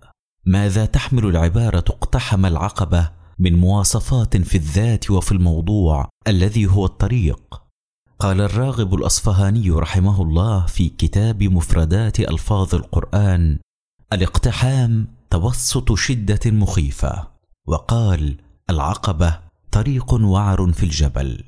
ماذا 0.46 0.86
تحمل 0.86 1.26
العبارة 1.26 1.84
اقتحم 1.90 2.46
العقبة 2.46 3.12
من 3.40 3.56
مواصفات 3.60 4.38
في 4.38 4.56
الذات 4.56 5.12
وفي 5.12 5.32
الموضوع 5.32 6.10
الذي 6.28 6.66
هو 6.66 6.86
الطريق؟ 6.86 7.62
قال 8.20 8.42
الراغب 8.42 8.96
الأصفهاني 8.96 9.70
رحمه 9.70 10.22
الله 10.22 10.66
في 10.66 10.90
كتاب 10.90 11.44
مفردات 11.44 12.20
ألفاظ 12.20 12.76
القرآن 12.76 13.60
الاقتحام 14.14 15.08
توسط 15.30 15.94
شدة 15.94 16.52
مخيفة 16.52 17.28
وقال 17.68 18.38
العقبة 18.70 19.40
طريق 19.72 20.14
وعر 20.14 20.72
في 20.72 20.84
الجبل 20.84 21.44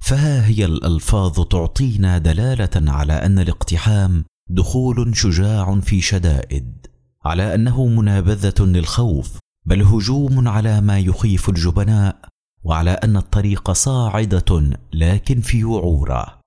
فها 0.00 0.46
هي 0.46 0.64
الألفاظ 0.64 1.40
تعطينا 1.40 2.18
دلالة 2.18 2.92
على 2.92 3.12
أن 3.12 3.38
الاقتحام 3.38 4.24
دخول 4.50 5.16
شجاع 5.16 5.80
في 5.80 6.00
شدائد. 6.00 6.91
على 7.24 7.54
أنه 7.54 7.86
منابذة 7.86 8.54
للخوف 8.60 9.38
بل 9.66 9.82
هجوم 9.82 10.48
على 10.48 10.80
ما 10.80 10.98
يخيف 10.98 11.48
الجبناء 11.48 12.16
وعلى 12.64 12.90
أن 12.90 13.16
الطريق 13.16 13.70
صاعدة 13.72 14.70
لكن 14.92 15.40
في 15.40 15.64
وعوره 15.64 16.38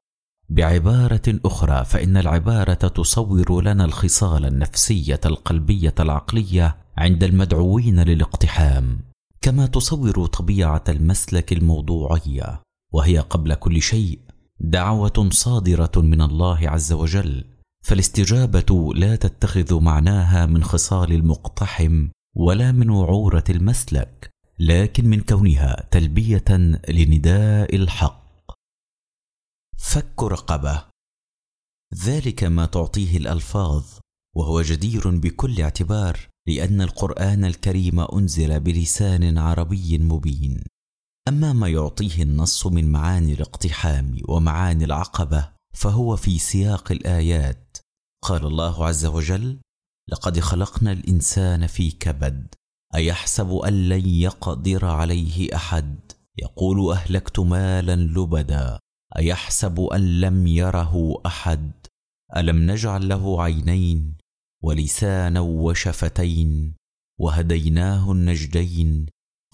بعبارة 0.49 1.39
أخرى 1.45 1.86
فإن 1.86 2.17
العبارة 2.17 2.73
تصور 2.73 3.61
لنا 3.61 3.86
الخصال 3.86 4.45
النفسية 4.45 5.19
القلبية 5.26 5.93
العقلية 5.99 6.78
عند 6.97 7.23
المدعوين 7.23 7.99
للاقتحام 7.99 8.99
كما 9.41 9.65
تصور 9.65 10.26
طبيعة 10.26 10.84
المسلك 10.89 11.53
الموضوعية 11.53 12.61
وهي 12.93 13.19
قبل 13.19 13.53
كل 13.53 13.82
شيء 13.82 14.19
دعوة 14.59 15.30
صادرة 15.32 15.91
من 15.97 16.21
الله 16.21 16.69
عز 16.69 16.93
وجل. 16.93 17.43
فالاستجابة 17.86 18.93
لا 18.93 19.15
تتخذ 19.15 19.81
معناها 19.81 20.45
من 20.45 20.63
خصال 20.63 21.11
المقتحم 21.11 22.09
ولا 22.36 22.71
من 22.71 22.89
وعوره 22.89 23.43
المسلك 23.49 24.29
لكن 24.59 25.05
من 25.05 25.21
كونها 25.21 25.88
تلبية 25.91 26.45
لنداء 26.89 27.75
الحق. 27.75 28.51
فك 29.77 30.23
رقبة. 30.23 30.83
ذلك 32.05 32.43
ما 32.43 32.65
تعطيه 32.65 33.17
الألفاظ 33.17 33.83
وهو 34.36 34.61
جدير 34.61 35.09
بكل 35.09 35.61
اعتبار 35.61 36.19
لأن 36.47 36.81
القرآن 36.81 37.45
الكريم 37.45 37.99
أنزل 37.99 38.59
بلسان 38.59 39.38
عربي 39.38 39.97
مبين. 39.97 40.63
أما 41.27 41.53
ما 41.53 41.67
يعطيه 41.67 42.23
النص 42.23 42.67
من 42.67 42.91
معاني 42.91 43.33
الاقتحام 43.33 44.17
ومعاني 44.29 44.86
العقبة 44.86 45.55
فهو 45.76 46.15
في 46.15 46.39
سياق 46.39 46.91
الآيات. 46.91 47.78
قال 48.23 48.45
الله 48.45 48.86
عز 48.86 49.05
وجل 49.05 49.59
لقد 50.09 50.39
خلقنا 50.39 50.91
الإنسان 50.91 51.67
في 51.67 51.91
كبد 51.91 52.55
أيحسب 52.95 53.51
أن 53.51 53.89
لن 53.89 54.09
يقدر 54.09 54.86
عليه 54.86 55.55
أحد؟ 55.55 55.99
يقول 56.38 56.91
أهلكت 56.91 57.39
مالا 57.39 57.95
لبدا 57.95 58.80
أيحسب 59.17 59.80
أن 59.80 60.21
لم 60.21 60.47
يره 60.47 61.21
أحد؟ 61.26 61.71
ألم 62.38 62.71
نجعل 62.71 63.07
له 63.07 63.43
عينين 63.43 64.17
ولسانا 64.63 65.39
وشفتين 65.39 66.76
وهديناه 67.19 68.11
النجدين 68.11 69.05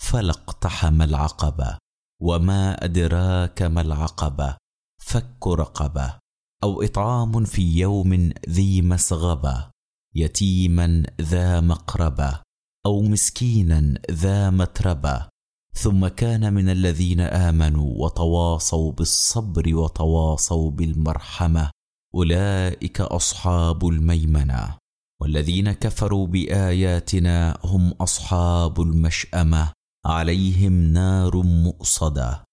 فلا 0.01 0.31
اقتحم 0.31 1.01
العقبة 1.01 1.77
وما 2.21 2.85
أدراك 2.85 3.61
ما 3.61 3.81
العقبة؟ 3.81 4.57
فك 5.01 5.47
رقبة 5.47 6.17
أو 6.63 6.81
إطعام 6.81 7.43
في 7.45 7.79
يوم 7.79 8.33
ذي 8.49 8.81
مسغبة 8.81 9.71
يتيما 10.15 11.03
ذا 11.21 11.61
مقربة 11.61 12.41
أو 12.85 13.01
مسكينا 13.01 14.01
ذا 14.11 14.49
متربة. 14.49 15.27
ثم 15.73 16.07
كان 16.07 16.53
من 16.53 16.69
الذين 16.69 17.19
آمنوا 17.19 18.05
وتواصوا 18.05 18.91
بالصبر 18.91 19.75
وتواصوا 19.75 20.71
بالمرحمة 20.71 21.71
أولئك 22.15 23.01
أصحاب 23.01 23.87
الميمنة. 23.87 24.77
والذين 25.21 25.71
كفروا 25.71 26.27
بآياتنا 26.27 27.57
هم 27.63 27.91
أصحاب 27.91 28.81
المشأمة 28.81 29.71
عليهم 30.05 30.73
نار 30.73 31.41
مؤصدة. 31.41 32.43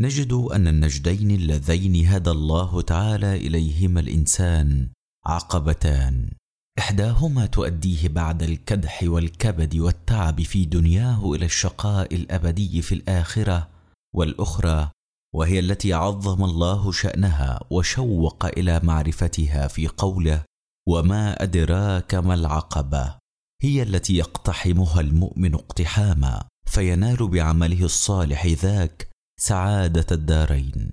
نجد 0.00 0.32
أن 0.32 0.68
النجدين 0.68 1.30
اللذين 1.30 2.06
هدى 2.06 2.30
الله 2.30 2.82
تعالى 2.82 3.36
إليهما 3.36 4.00
الإنسان 4.00 4.88
عقبتان. 5.26 6.30
إحداهما 6.78 7.46
تؤديه 7.46 8.08
بعد 8.08 8.42
الكدح 8.42 9.00
والكبد 9.02 9.76
والتعب 9.76 10.42
في 10.42 10.64
دنياه 10.64 11.32
إلى 11.32 11.44
الشقاء 11.44 12.14
الأبدي 12.14 12.82
في 12.82 12.94
الآخرة 12.94 13.68
والأخرى 14.14 14.90
وهي 15.34 15.58
التي 15.58 15.92
عظم 15.92 16.44
الله 16.44 16.92
شأنها 16.92 17.60
وشوق 17.70 18.46
إلى 18.46 18.80
معرفتها 18.82 19.68
في 19.68 19.88
قوله 19.88 20.44
وما 20.88 21.42
أدراك 21.42 22.14
ما 22.14 22.34
العقبة؟ 22.34 23.14
هي 23.62 23.82
التي 23.82 24.16
يقتحمها 24.16 25.00
المؤمن 25.00 25.54
اقتحاما 25.54 26.48
فينال 26.66 27.28
بعمله 27.28 27.84
الصالح 27.84 28.46
ذاك 28.46 29.08
سعادة 29.40 30.06
الدارين. 30.12 30.90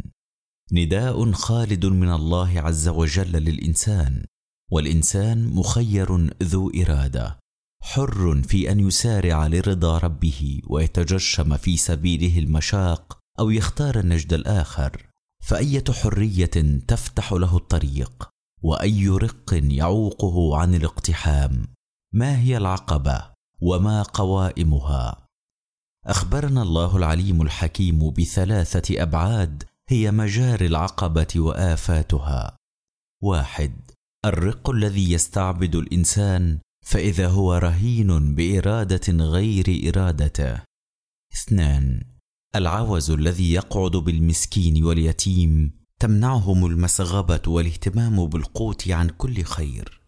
نداء 0.71 1.31
خالد 1.31 1.85
من 1.85 2.11
الله 2.11 2.59
عز 2.59 2.87
وجل 2.87 3.31
للإنسان 3.31 4.25
والإنسان 4.71 5.47
مخير 5.47 6.29
ذو 6.43 6.69
إرادة 6.69 7.39
حر 7.81 8.41
في 8.41 8.71
أن 8.71 8.79
يسارع 8.79 9.47
لرضا 9.47 9.97
ربه 9.97 10.61
ويتجشم 10.67 11.57
في 11.57 11.77
سبيله 11.77 12.39
المشاق 12.39 13.17
أو 13.39 13.49
يختار 13.49 13.99
النجد 13.99 14.33
الآخر. 14.33 15.09
فأية 15.43 15.83
حرية 15.91 16.81
تفتح 16.87 17.33
له 17.33 17.57
الطريق؟ 17.57 18.29
وأي 18.61 19.07
رق 19.07 19.53
يعوقه 19.53 20.57
عن 20.57 20.75
الاقتحام؟ 20.75 21.67
ما 22.13 22.39
هي 22.39 22.57
العقبة؟ 22.57 23.31
وما 23.61 24.01
قوائمها؟ 24.01 25.24
أخبرنا 26.07 26.61
الله 26.61 26.97
العليم 26.97 27.41
الحكيم 27.41 28.09
بثلاثة 28.09 29.01
أبعاد 29.01 29.63
هي 29.89 30.11
مجاري 30.11 30.65
العقبة 30.65 31.27
وآفاتها. 31.35 32.57
واحد 33.23 33.71
الرق 34.25 34.69
الذي 34.69 35.11
يستعبد 35.11 35.75
الإنسان 35.75 36.59
فإذا 36.85 37.27
هو 37.27 37.55
رهين 37.55 38.35
بإرادة 38.35 39.13
غير 39.13 39.89
إرادته. 39.89 40.61
اثنان 41.33 42.03
العوز 42.55 43.11
الذي 43.11 43.53
يقعد 43.53 43.91
بالمسكين 43.91 44.83
واليتيم 44.83 45.71
تمنعهم 46.01 46.65
المسغبة 46.65 47.41
والاهتمام 47.47 48.25
بالقوت 48.25 48.87
عن 48.87 49.09
كل 49.09 49.43
خير. 49.43 50.01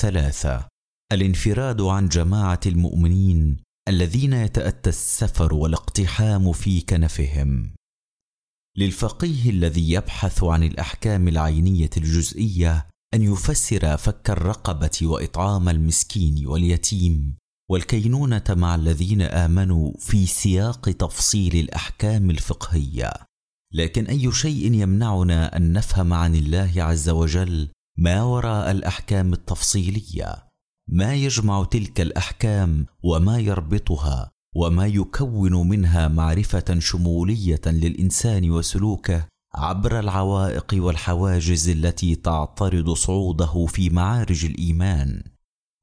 ثلاثة 0.00 0.68
الانفراد 1.12 1.80
عن 1.80 2.08
جماعة 2.08 2.60
المؤمنين 2.66 3.67
الذين 3.88 4.32
يتأتى 4.32 4.90
السفر 4.90 5.54
والاقتحام 5.54 6.52
في 6.52 6.80
كنفهم. 6.80 7.74
للفقيه 8.76 9.50
الذي 9.50 9.92
يبحث 9.92 10.44
عن 10.44 10.62
الأحكام 10.62 11.28
العينية 11.28 11.90
الجزئية 11.96 12.86
أن 13.14 13.22
يفسر 13.22 13.96
فك 13.96 14.30
الرقبة 14.30 14.98
وإطعام 15.02 15.68
المسكين 15.68 16.46
واليتيم 16.46 17.36
والكينونة 17.70 18.44
مع 18.50 18.74
الذين 18.74 19.22
آمنوا 19.22 19.92
في 19.98 20.26
سياق 20.26 20.90
تفصيل 20.90 21.56
الأحكام 21.56 22.30
الفقهية. 22.30 23.12
لكن 23.74 24.06
أي 24.06 24.32
شيء 24.32 24.72
يمنعنا 24.72 25.56
أن 25.56 25.72
نفهم 25.72 26.12
عن 26.12 26.34
الله 26.34 26.72
عز 26.76 27.08
وجل 27.08 27.68
ما 27.98 28.22
وراء 28.22 28.70
الأحكام 28.70 29.32
التفصيلية؟ 29.32 30.47
ما 30.88 31.14
يجمع 31.14 31.64
تلك 31.64 32.00
الأحكام 32.00 32.86
وما 33.02 33.38
يربطها 33.38 34.30
وما 34.56 34.86
يكون 34.86 35.68
منها 35.68 36.08
معرفة 36.08 36.78
شمولية 36.78 37.60
للإنسان 37.66 38.50
وسلوكه 38.50 39.26
عبر 39.54 40.00
العوائق 40.00 40.74
والحواجز 40.74 41.68
التي 41.68 42.14
تعترض 42.14 42.92
صعوده 42.92 43.66
في 43.66 43.90
معارج 43.90 44.44
الإيمان. 44.44 45.22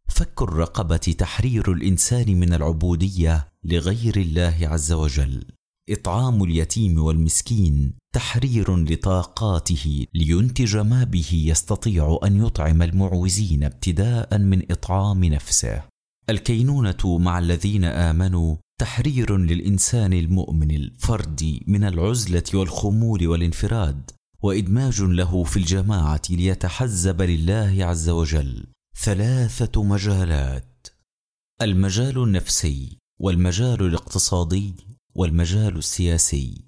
فك 0.07 0.41
الرقبة 0.41 0.97
تحرير 0.97 1.71
الإنسان 1.71 2.39
من 2.39 2.53
العبودية 2.53 3.47
لغير 3.63 4.17
الله 4.17 4.57
عز 4.61 4.91
وجل. 4.91 5.43
إطعام 5.89 6.43
اليتيم 6.43 7.03
والمسكين 7.03 7.93
تحرير 8.15 8.75
لطاقاته 8.75 10.07
لينتج 10.13 10.77
ما 10.77 11.03
به 11.03 11.29
يستطيع 11.33 12.19
أن 12.23 12.45
يطعم 12.45 12.81
المعوزين 12.81 13.63
ابتداء 13.63 14.37
من 14.37 14.71
إطعام 14.71 15.23
نفسه. 15.23 15.83
الكينونة 16.29 17.17
مع 17.17 17.39
الذين 17.39 17.83
آمنوا 17.85 18.55
تحرير 18.79 19.37
للإنسان 19.37 20.13
المؤمن 20.13 20.71
الفردي 20.71 21.63
من 21.67 21.83
العزلة 21.83 22.43
والخمول 22.53 23.27
والانفراد 23.27 24.11
وإدماج 24.43 25.01
له 25.01 25.43
في 25.43 25.57
الجماعة 25.57 26.21
ليتحزب 26.29 27.21
لله 27.21 27.85
عز 27.85 28.09
وجل. 28.09 28.65
ثلاثة 28.97 29.83
مجالات 29.83 30.87
المجال 31.61 32.23
النفسي 32.23 32.97
والمجال 33.19 33.83
الاقتصادي 33.83 34.73
والمجال 35.15 35.77
السياسي. 35.77 36.64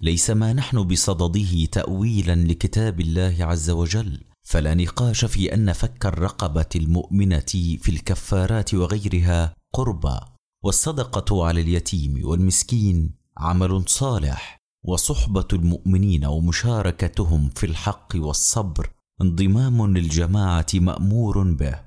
ليس 0.00 0.30
ما 0.30 0.52
نحن 0.52 0.82
بصدده 0.82 1.64
تاويلا 1.64 2.34
لكتاب 2.34 3.00
الله 3.00 3.36
عز 3.40 3.70
وجل 3.70 4.24
فلا 4.42 4.74
نقاش 4.74 5.24
في 5.24 5.54
أن 5.54 5.72
فك 5.72 6.06
الرقبة 6.06 6.68
المؤمنة 6.76 7.78
في 7.80 7.88
الكفارات 7.88 8.74
وغيرها 8.74 9.54
قربى 9.72 10.20
والصدقة 10.64 11.46
على 11.46 11.60
اليتيم 11.60 12.20
والمسكين 12.24 13.14
عمل 13.38 13.84
صالح 13.88 14.58
وصحبة 14.84 15.48
المؤمنين 15.52 16.24
ومشاركتهم 16.24 17.48
في 17.48 17.66
الحق 17.66 18.12
والصبر 18.16 18.90
انضمام 19.22 19.96
للجماعة 19.96 20.66
مأمور 20.74 21.52
به. 21.52 21.80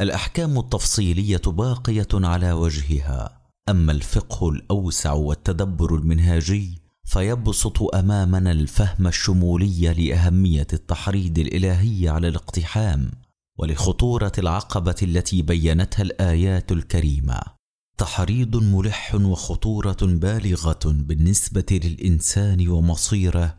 الأحكام 0.00 0.58
التفصيلية 0.58 1.42
باقية 1.46 2.08
على 2.14 2.52
وجهها 2.52 3.46
أما 3.68 3.92
الفقه 3.92 4.48
الأوسع 4.48 5.12
والتدبر 5.12 5.94
المنهاجي 5.94 6.85
فيبسط 7.06 7.94
أمامنا 7.94 8.52
الفهم 8.52 9.06
الشمولي 9.06 9.94
لأهمية 9.94 10.66
التحريض 10.72 11.38
الإلهي 11.38 12.08
على 12.08 12.28
الاقتحام 12.28 13.10
ولخطورة 13.58 14.32
العقبة 14.38 14.94
التي 15.02 15.42
بينتها 15.42 16.02
الآيات 16.02 16.72
الكريمة. 16.72 17.40
تحريض 17.98 18.56
ملح 18.56 19.14
وخطورة 19.14 19.96
بالغة 20.02 20.80
بالنسبة 20.84 21.66
للإنسان 21.70 22.68
ومصيره 22.68 23.58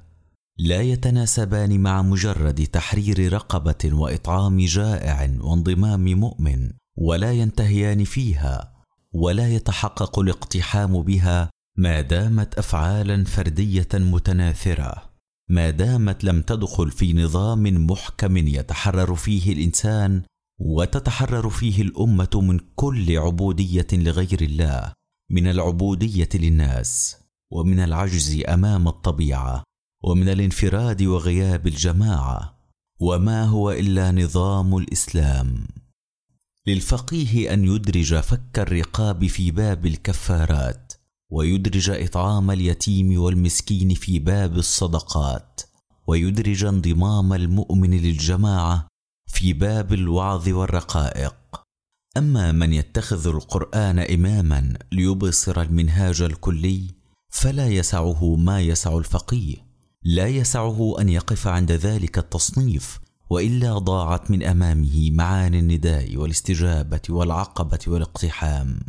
لا 0.58 0.82
يتناسبان 0.82 1.80
مع 1.80 2.02
مجرد 2.02 2.68
تحرير 2.68 3.34
رقبة 3.34 3.92
وإطعام 3.94 4.66
جائع 4.66 5.38
وانضمام 5.42 6.06
مؤمن 6.06 6.72
ولا 6.98 7.32
ينتهيان 7.32 8.04
فيها 8.04 8.74
ولا 9.14 9.50
يتحقق 9.50 10.20
الاقتحام 10.20 11.02
بها 11.02 11.50
ما 11.78 12.02
دامت 12.02 12.58
افعالا 12.58 13.24
فردية 13.24 13.88
متناثرة 13.94 15.14
ما 15.50 15.70
دامت 15.70 16.24
لم 16.24 16.42
تدخل 16.42 16.92
في 16.92 17.14
نظام 17.14 17.64
محكم 17.64 18.38
يتحرر 18.38 19.16
فيه 19.16 19.54
الإنسان 19.54 20.22
وتتحرر 20.60 21.50
فيه 21.50 21.82
الأمة 21.82 22.30
من 22.36 22.60
كل 22.76 23.18
عبودية 23.18 23.88
لغير 23.94 24.42
الله 24.42 24.94
من 25.32 25.48
العبودية 25.48 26.30
للناس 26.36 27.18
ومن 27.52 27.80
العجز 27.80 28.44
أمام 28.50 28.88
الطبيعة 28.88 29.64
ومن 30.04 30.30
الانفراد 30.30 31.04
وغياب 31.04 31.68
الجماعة 31.68 32.58
وما 33.00 33.44
هو 33.44 33.72
إلا 33.72 34.12
نظام 34.12 34.78
الإسلام. 34.78 35.68
للفقيه 36.68 37.54
أن 37.54 37.66
يدرج 37.66 38.16
فك 38.16 38.60
الرقاب 38.60 39.28
في 39.28 39.52
باب 39.52 39.86
الكفارات 39.86 40.87
ويدرج 41.30 41.90
إطعام 41.90 42.52
اليتيم 42.52 43.22
والمسكين 43.22 43.94
في 43.94 44.20
باب 44.20 44.58
الصدقات 44.58 45.62
ويدرج 46.08 46.66
انضمام 46.66 47.34
المؤمن 47.34 47.92
للجماعة 47.92 48.88
في 49.28 49.54
باب 49.54 49.94
الوعظ 49.94 50.50
والرقائق. 50.50 51.36
أما 52.18 52.52
من 52.52 52.74
يتخذ 52.74 53.28
القرآن 53.28 54.00
إماما 54.00 54.78
ليبصر 54.92 55.62
المنهاج 55.62 56.22
الكلي 56.22 56.88
فلا 57.30 57.68
يسعه 57.68 58.36
ما 58.36 58.62
يسع 58.62 58.98
الفقيه. 58.98 59.56
لا 60.04 60.28
يسعه 60.28 61.02
أن 61.02 61.10
يقف 61.10 61.48
عند 61.48 61.72
ذلك 61.72 62.18
التصنيف 62.18 63.00
وإلا 63.30 63.78
ضاعت 63.78 64.32
من 64.32 64.44
أمامه 64.44 65.12
معاني 65.12 65.60
النداء 65.60 66.18
والاستجابة 66.18 67.02
والعقبة 67.10 67.80
والاقتحام. 67.88 68.80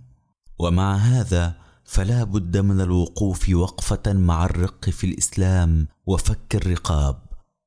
ومع 0.58 0.96
هذا 0.96 1.67
فلا 1.88 2.24
بد 2.24 2.56
من 2.56 2.80
الوقوف 2.80 3.48
وقفة 3.48 4.12
مع 4.12 4.44
الرق 4.44 4.90
في 4.90 5.06
الإسلام 5.06 5.88
وفك 6.06 6.54
الرقاب 6.54 7.22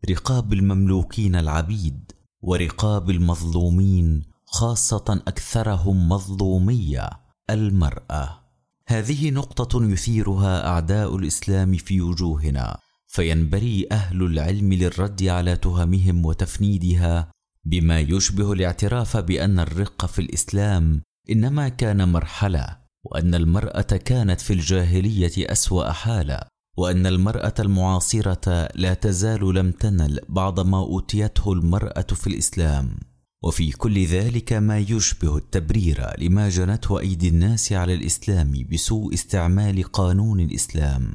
رقاب 0.10 0.54
المملوكين 0.54 1.36
العبيد 1.36 2.12
ورقاب 2.42 3.10
المظلومين 3.10 4.24
خاصة 4.46 5.22
أكثرهم 5.28 6.10
مظلومية 6.10 7.10
المرأة. 7.50 8.40
هذه 8.88 9.32
نقطة 9.32 9.84
يثيرها 9.84 10.68
أعداء 10.68 11.16
الإسلام 11.16 11.78
في 11.78 12.02
وجوهنا 12.02 12.80
فينبري 13.08 13.88
أهل 13.92 14.24
العلم 14.24 14.74
للرد 14.74 15.24
على 15.24 15.58
تهمهم 15.58 16.26
وتفنيدها 16.26 17.32
بما 17.66 18.00
يشبه 18.00 18.54
الاعتراف 18.54 19.18
بأن 19.18 19.60
الرق 19.60 20.06
في 20.06 20.20
الإسلام 20.20 21.02
إنما 21.30 21.70
كان 21.70 22.12
مرحلة 22.12 22.81
وأن 23.04 23.36
المرأة 23.36 23.82
كانت 23.82 24.42
في 24.42 24.54
الجاهلية 24.54 25.32
أسوأ 25.52 25.92
حالا 25.92 26.48
وأن 26.78 27.06
المرأة 27.06 27.54
المعاصرة 27.60 28.70
لا 28.76 28.94
تزال 28.94 29.56
لم 29.56 29.72
تنل 29.72 30.20
بعض 30.30 30.60
ما 30.60 30.78
أوتيته 30.78 31.54
المرأة 31.54 32.02
في 32.02 32.28
الإسلام. 32.28 33.00
وفي 33.44 33.72
كل 33.72 34.06
ذلك 34.06 34.54
ما 34.54 34.80
يشبه 34.80 35.38
التبرير 35.38 36.20
لما 36.20 36.50
جنته 36.50 37.00
أيدي 37.00 37.28
الناس 37.28 37.74
على 37.74 37.94
الإسلام 37.94 38.68
بسوء 38.72 39.14
استعمال 39.14 39.84
قانون 39.84 40.40
الإسلام. 40.40 41.14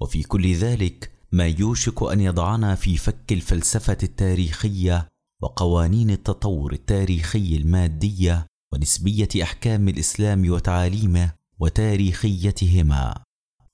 وفي 0.00 0.22
كل 0.22 0.54
ذلك 0.54 1.10
ما 1.32 1.46
يوشك 1.46 2.02
أن 2.02 2.20
يضعنا 2.20 2.74
في 2.74 2.96
فك 2.96 3.32
الفلسفة 3.32 3.98
التاريخية 4.02 5.08
وقوانين 5.42 6.10
التطور 6.10 6.72
التاريخي 6.72 7.56
المادية 7.56 8.46
ونسبية 8.72 9.28
أحكام 9.42 9.88
الإسلام 9.88 10.50
وتعاليمه 10.50 11.32
وتاريخيتهما. 11.60 13.22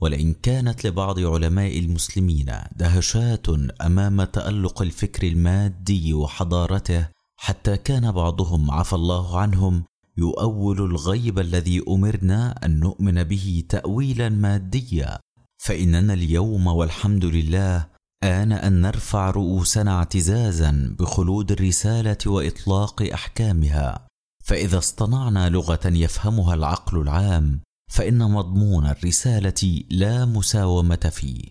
ولئن 0.01 0.35
كانت 0.35 0.87
لبعض 0.87 1.21
علماء 1.21 1.79
المسلمين 1.79 2.53
دهشات 2.77 3.47
أمام 3.81 4.25
تألق 4.25 4.83
الفكر 4.83 5.27
المادي 5.27 6.15
وحضارته 6.15 7.09
حتى 7.37 7.77
كان 7.77 8.13
بعضهم 8.13 8.71
عفى 8.71 8.93
الله 8.93 9.39
عنهم 9.39 9.85
يؤول 10.19 10.81
الغيب 10.81 11.39
الذي 11.39 11.85
أمرنا 11.89 12.65
أن 12.65 12.81
نؤمن 12.81 13.25
به 13.25 13.65
تاويلا 13.69 14.29
ماديا. 14.29 15.19
فإننا 15.59 16.15
اليوم 16.15 16.67
والحمد 16.67 17.25
لله 17.25 17.87
آن 18.23 18.53
أن 18.53 18.81
نرفع 18.81 19.31
رؤوسنا 19.31 19.99
اعتزازا 19.99 20.97
بخلود 20.99 21.53
الرسالة 21.53 22.19
وإطلاق 22.27 23.03
أحكامها. 23.15 24.08
فإذا 24.49 24.79
اصطنعنا 24.79 25.49
لغة 25.49 25.81
يفهمها 25.85 26.55
العقل 26.55 27.01
العام 27.01 27.61
فإن 27.91 28.31
مضمون 28.31 28.87
الرسالة 28.87 29.83
لا 29.91 30.25
مساومة 30.25 31.11
فيه. 31.13 31.43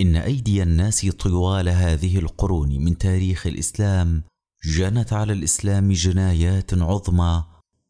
إن 0.00 0.16
أيدي 0.16 0.62
الناس 0.62 1.06
طوال 1.06 1.68
هذه 1.68 2.18
القرون 2.18 2.84
من 2.84 2.98
تاريخ 2.98 3.46
الإسلام 3.46 4.22
جنت 4.64 5.12
على 5.12 5.32
الإسلام 5.32 5.92
جنايات 5.92 6.74
عظمى 6.74 7.44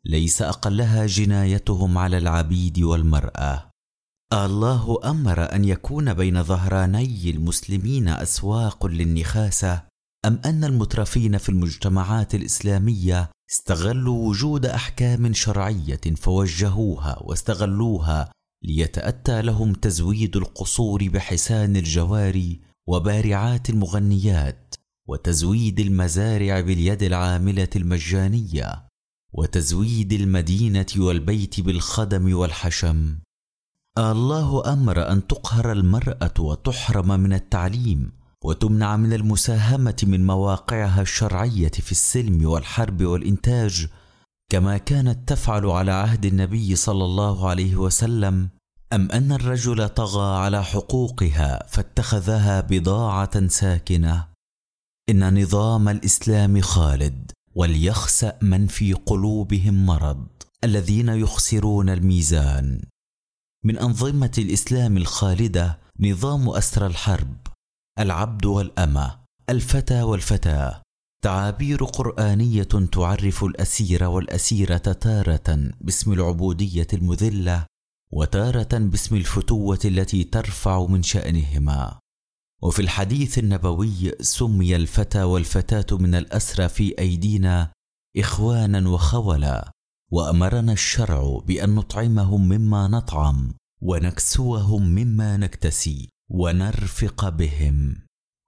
ليس 0.04 0.42
أقلها 0.42 1.06
جنايتهم 1.06 1.98
على 1.98 2.18
العبيد 2.18 2.78
والمرأة. 2.82 3.70
الله 4.32 4.98
أمر 5.04 5.54
أن 5.54 5.64
يكون 5.64 6.14
بين 6.14 6.42
ظهراني 6.42 7.30
المسلمين 7.30 8.08
أسواق 8.08 8.86
للنخاسة 8.86 9.82
أم 10.24 10.40
أن 10.44 10.64
المترفين 10.64 11.38
في 11.38 11.48
المجتمعات 11.48 12.34
الإسلامية 12.34 13.30
استغلوا 13.52 14.28
وجود 14.28 14.66
أحكام 14.66 15.32
شرعية 15.32 16.00
فوجهوها 16.16 17.18
واستغلوها 17.22 18.32
ليتأتى 18.64 19.42
لهم 19.42 19.72
تزويد 19.72 20.36
القصور 20.36 21.08
بحسان 21.08 21.76
الجواري 21.76 22.60
وبارعات 22.86 23.70
المغنيات 23.70 24.74
وتزويد 25.08 25.80
المزارع 25.80 26.60
باليد 26.60 27.02
العاملة 27.02 27.68
المجانية 27.76 28.86
وتزويد 29.32 30.12
المدينة 30.12 30.86
والبيت 30.98 31.60
بالخدم 31.60 32.34
والحشم. 32.34 33.18
الله 33.98 34.72
أمر 34.72 35.12
أن 35.12 35.26
تقهر 35.26 35.72
المرأة 35.72 36.34
وتحرم 36.38 37.20
من 37.20 37.32
التعليم 37.32 38.19
وتمنع 38.44 38.96
من 38.96 39.12
المساهمة 39.12 39.96
من 40.02 40.26
مواقعها 40.26 41.02
الشرعية 41.02 41.70
في 41.70 41.92
السلم 41.92 42.46
والحرب 42.46 43.02
والإنتاج 43.02 43.88
كما 44.50 44.78
كانت 44.78 45.28
تفعل 45.28 45.66
على 45.66 45.92
عهد 45.92 46.24
النبي 46.24 46.76
صلى 46.76 47.04
الله 47.04 47.48
عليه 47.48 47.76
وسلم 47.76 48.48
أم 48.92 49.12
أن 49.12 49.32
الرجل 49.32 49.88
طغى 49.88 50.36
على 50.36 50.64
حقوقها 50.64 51.66
فاتخذها 51.68 52.60
بضاعة 52.60 53.48
ساكنة. 53.48 54.28
إن 55.10 55.42
نظام 55.42 55.88
الإسلام 55.88 56.60
خالد 56.60 57.30
وليخسأ 57.54 58.38
من 58.42 58.66
في 58.66 58.92
قلوبهم 58.92 59.86
مرض 59.86 60.26
الذين 60.64 61.08
يخسرون 61.08 61.88
الميزان. 61.88 62.80
من 63.64 63.78
أنظمة 63.78 64.32
الإسلام 64.38 64.96
الخالدة 64.96 65.78
نظام 66.00 66.48
اسرى 66.48 66.86
الحرب 66.86 67.36
العبد 68.00 68.46
والأمة 68.46 69.18
الفتى 69.50 70.02
والفتاة. 70.02 70.82
تعابير 71.24 71.84
قرآنية 71.84 72.62
تعرف 72.92 73.44
الأسير 73.44 74.04
والأسيرة 74.04 74.76
تارة 74.76 75.70
باسم 75.80 76.12
العبودية 76.12 76.86
المذلة 76.92 77.66
وتارة 78.12 78.78
باسم 78.78 79.16
الفتوة 79.16 79.78
التي 79.84 80.24
ترفع 80.24 80.86
من 80.86 81.02
شأنهما. 81.02 81.98
وفي 82.62 82.82
الحديث 82.82 83.38
النبوي 83.38 84.12
سمي 84.20 84.76
الفتى 84.76 85.22
والفتاة 85.22 85.98
من 85.98 86.14
الأسرى 86.14 86.68
في 86.68 86.98
أيدينا 86.98 87.72
إخوانا 88.16 88.88
وخولا 88.88 89.70
وأمرنا 90.12 90.72
الشرع 90.72 91.40
بأن 91.46 91.74
نطعمهم 91.74 92.48
مما 92.48 92.88
نطعم 92.88 93.54
ونكسوهم 93.82 94.82
مما 94.82 95.36
نكتسي. 95.36 96.08
ونرفق 96.30 97.28
بهم. 97.28 97.96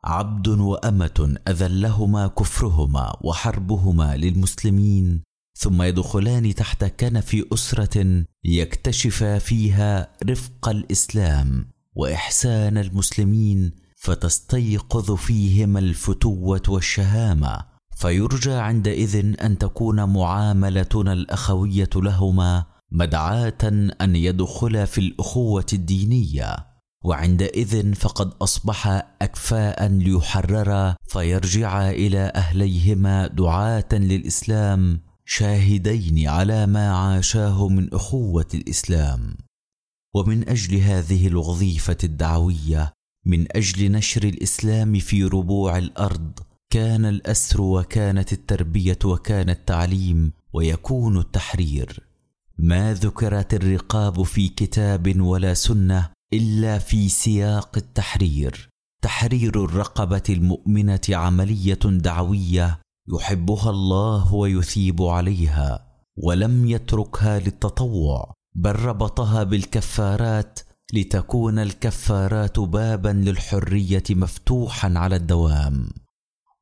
عبد 0.04 0.48
وأمة 0.48 1.36
أذلهما 1.48 2.26
كفرهما 2.26 3.16
وحربهما 3.20 4.16
للمسلمين 4.16 5.22
ثم 5.58 5.82
يدخلان 5.82 6.54
تحت 6.54 6.84
كنف 6.84 7.46
أسرة 7.52 8.24
ليكتشفا 8.44 9.38
فيها 9.38 10.08
رفق 10.24 10.68
الإسلام 10.68 11.66
وإحسان 11.94 12.78
المسلمين 12.78 13.72
فتستيقظ 13.96 15.10
فيهما 15.10 15.78
الفتوة 15.78 16.62
والشهامة. 16.68 17.72
فيرجى 17.96 18.52
عندئذ 18.52 19.34
أن 19.42 19.58
تكون 19.58 20.04
معاملتنا 20.04 21.12
الأخوية 21.12 21.90
لهما 21.96 22.64
مدعاة 22.92 23.92
أن 24.00 24.16
يدخلا 24.16 24.84
في 24.84 24.98
الأخوة 24.98 25.66
الدينية. 25.72 26.71
وعندئذ 27.04 27.94
فقد 27.94 28.32
أصبح 28.42 28.86
أكفاء 29.22 29.88
ليحررا 29.88 30.96
فيرجعا 31.06 31.90
إلى 31.90 32.32
أهليهما 32.36 33.26
دعاة 33.26 33.88
للإسلام 33.92 35.00
شاهدين 35.24 36.28
على 36.28 36.66
ما 36.66 36.90
عاشاه 36.96 37.68
من 37.68 37.94
أخوة 37.94 38.46
الإسلام. 38.54 39.36
ومن 40.14 40.48
أجل 40.48 40.76
هذه 40.76 41.26
الوظيفة 41.26 41.96
الدعوية 42.04 42.92
من 43.26 43.56
أجل 43.56 43.92
نشر 43.92 44.24
الإسلام 44.24 44.98
في 44.98 45.24
ربوع 45.24 45.78
الأرض 45.78 46.38
كان 46.70 47.04
الأسر 47.04 47.60
وكانت 47.60 48.32
التربية 48.32 48.98
وكان 49.04 49.50
التعليم 49.50 50.32
ويكون 50.52 51.18
التحرير. 51.18 52.06
ما 52.58 52.94
ذكرت 52.94 53.54
الرقاب 53.54 54.22
في 54.22 54.48
كتاب 54.48 55.20
ولا 55.20 55.54
سنة 55.54 56.10
إلا 56.34 56.78
في 56.78 57.08
سياق 57.08 57.76
التحرير. 57.76 58.68
تحرير 59.02 59.64
الرقبة 59.64 60.22
المؤمنة 60.28 61.00
عملية 61.08 61.78
دعوية 61.84 62.80
يحبها 63.14 63.70
الله 63.70 64.34
ويثيب 64.34 65.02
عليها 65.02 65.86
ولم 66.16 66.68
يتركها 66.68 67.38
للتطوع 67.38 68.32
بل 68.54 68.76
ربطها 68.76 69.42
بالكفارات 69.42 70.60
لتكون 70.92 71.58
الكفارات 71.58 72.58
بابا 72.60 73.08
للحرية 73.08 74.02
مفتوحا 74.10 74.92
على 74.96 75.16
الدوام. 75.16 75.88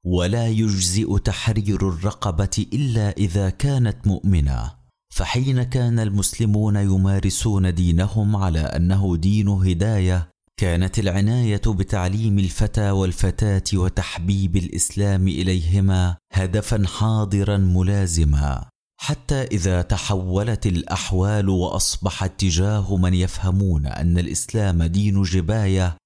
ولا 0.04 0.48
يجزئ 0.48 1.18
تحرير 1.18 1.88
الرقبة 1.88 2.66
إلا 2.72 3.10
إذا 3.10 3.50
كانت 3.50 4.06
مؤمنة. 4.06 4.79
فحين 5.10 5.62
كان 5.62 5.98
المسلمون 5.98 6.76
يمارسون 6.76 7.74
دينهم 7.74 8.36
على 8.36 8.60
أنه 8.60 9.16
دين 9.16 9.48
هداية 9.48 10.30
كانت 10.60 10.98
العناية 10.98 11.62
بتعليم 11.66 12.38
الفتى 12.38 12.90
والفتاة 12.90 13.62
وتحبيب 13.74 14.56
الإسلام 14.56 15.28
إليهما 15.28 16.16
هدفا 16.32 16.86
حاضرا 16.86 17.56
ملازما. 17.56 18.68
حتى 19.00 19.42
إذا 19.42 19.82
تحولت 19.82 20.66
الأحوال 20.66 21.48
واصبح 21.48 22.24
اتجاه 22.24 22.96
من 22.96 23.14
يفهمون 23.14 23.86
أن 23.86 24.18
الإسلام 24.18 24.82
دين 24.82 25.22
جباية 25.22 25.96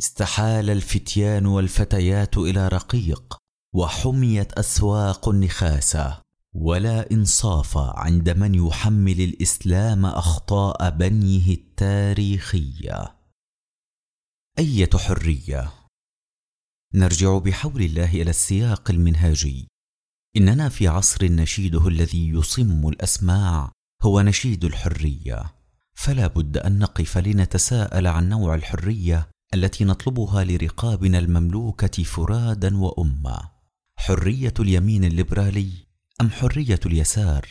استحال 0.00 0.70
الفتيان 0.70 1.46
والفتيات 1.46 2.38
إلى 2.38 2.68
رقيق 2.68 3.36
وحميت 3.74 4.52
أسواق 4.52 5.28
النخاسة. 5.28 6.21
ولا 6.54 7.10
إنصاف 7.10 7.78
عند 7.78 8.30
من 8.30 8.54
يحمل 8.54 9.20
الإسلام 9.20 10.06
أخطاء 10.06 10.90
بنيه 10.90 11.54
التاريخية. 11.54 13.16
أية 14.58 14.90
حرية. 14.94 15.72
نرجع 16.94 17.38
بحول 17.38 17.82
الله 17.82 18.12
إلى 18.22 18.30
السياق 18.30 18.90
المنهاجي 18.90 19.68
إننا 20.36 20.68
في 20.68 20.88
عصر 20.88 21.24
نشيده 21.24 21.88
الذي 21.88 22.28
يصم 22.28 22.88
الأسماع 22.88 23.72
هو 24.02 24.20
نشيد 24.20 24.64
الحرية. 24.64 25.54
فلا 25.94 26.26
بد 26.26 26.56
أن 26.56 26.78
نقف 26.78 27.18
لنتساءل 27.18 28.06
عن 28.06 28.28
نوع 28.28 28.54
الحرية 28.54 29.28
التي 29.54 29.84
نطلبها 29.84 30.44
لرقابنا 30.44 31.18
المملوكة 31.18 32.02
فرادا 32.02 32.76
وأمة. 32.76 33.50
حرية 33.98 34.54
اليمين 34.60 35.04
الليبرالي 35.04 35.91
أم 36.22 36.30
حرية 36.30 36.80
اليسار؟ 36.86 37.48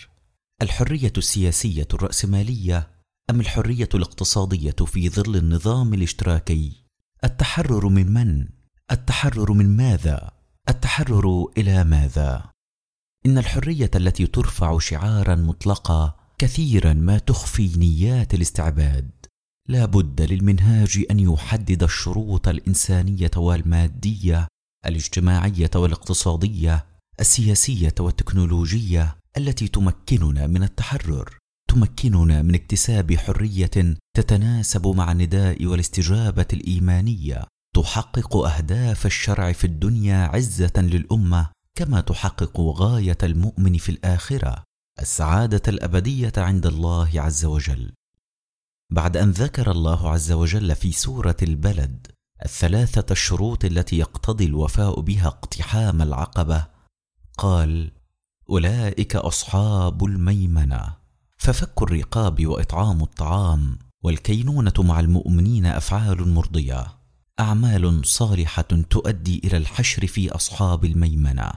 الحرية 0.61 1.13
السياسية 1.17 1.87
الرأسمالية 1.93 2.87
أم 3.29 3.39
الحرية 3.39 3.89
الاقتصادية 3.93 4.75
في 4.85 5.09
ظل 5.09 5.35
النظام 5.35 5.93
الاشتراكي؟ 5.93 6.83
التحرر 7.23 7.89
من 7.89 8.13
من؟ 8.13 8.47
التحرر 8.91 9.53
من 9.53 9.77
ماذا؟ 9.77 10.31
التحرر 10.69 11.51
إلى 11.57 11.83
ماذا؟ 11.83 12.51
إن 13.25 13.37
الحرية 13.37 13.91
التي 13.95 14.27
ترفع 14.27 14.79
شعارا 14.79 15.35
مطلقا 15.35 16.15
كثيرا 16.37 16.93
ما 16.93 17.17
تخفي 17.17 17.77
نيات 17.77 18.33
الاستعباد. 18.33 19.11
لا 19.69 19.85
بد 19.85 20.21
للمنهاج 20.21 21.05
أن 21.11 21.19
يحدد 21.19 21.83
الشروط 21.83 22.47
الإنسانية 22.47 23.31
والمادية 23.37 24.47
الاجتماعية 24.85 25.71
والاقتصادية 25.75 26.90
السياسية 27.21 27.95
والتكنولوجية 27.99 29.17
التي 29.37 29.67
تمكننا 29.67 30.47
من 30.47 30.63
التحرر 30.63 31.37
تمكننا 31.69 32.41
من 32.41 32.55
اكتساب 32.55 33.13
حرية 33.15 33.95
تتناسب 34.17 34.87
مع 34.87 35.11
النداء 35.11 35.65
والاستجابة 35.65 36.45
الإيمانية 36.53 37.43
تحقق 37.75 38.35
أهداف 38.37 39.05
الشرع 39.05 39.51
في 39.51 39.63
الدنيا 39.63 40.17
عزة 40.17 40.71
للأمة 40.77 41.49
كما 41.77 42.01
تحقق 42.01 42.59
غاية 42.59 43.17
المؤمن 43.23 43.77
في 43.77 43.89
الآخرة 43.89 44.63
السعادة 45.01 45.61
الأبدية 45.67 46.33
عند 46.37 46.65
الله 46.65 47.21
عز 47.21 47.45
وجل. 47.45 47.93
بعد 48.91 49.17
أن 49.17 49.31
ذكر 49.31 49.71
الله 49.71 50.09
عز 50.09 50.31
وجل 50.31 50.75
في 50.75 50.91
سورة 50.91 51.37
البلد 51.41 52.07
الثلاثة 52.45 53.05
الشروط 53.11 53.65
التي 53.65 53.97
يقتضي 53.97 54.45
الوفاء 54.45 54.99
بها 54.99 55.27
اقتحام 55.27 56.01
العقبة 56.01 56.70
قال 57.37 57.91
أولئك 58.49 59.15
أصحاب 59.15 60.05
الميمنة. 60.05 61.01
ففك 61.37 61.81
الرقاب 61.81 62.47
وإطعام 62.47 63.01
الطعام 63.01 63.79
والكينونة 64.03 64.73
مع 64.79 64.99
المؤمنين 64.99 65.65
أفعال 65.65 66.29
مرضية. 66.29 66.87
أعمال 67.39 68.05
صالحة 68.05 68.61
تؤدي 68.61 69.41
إلى 69.43 69.57
الحشر 69.57 70.07
في 70.07 70.31
أصحاب 70.31 70.85
الميمنة. 70.85 71.51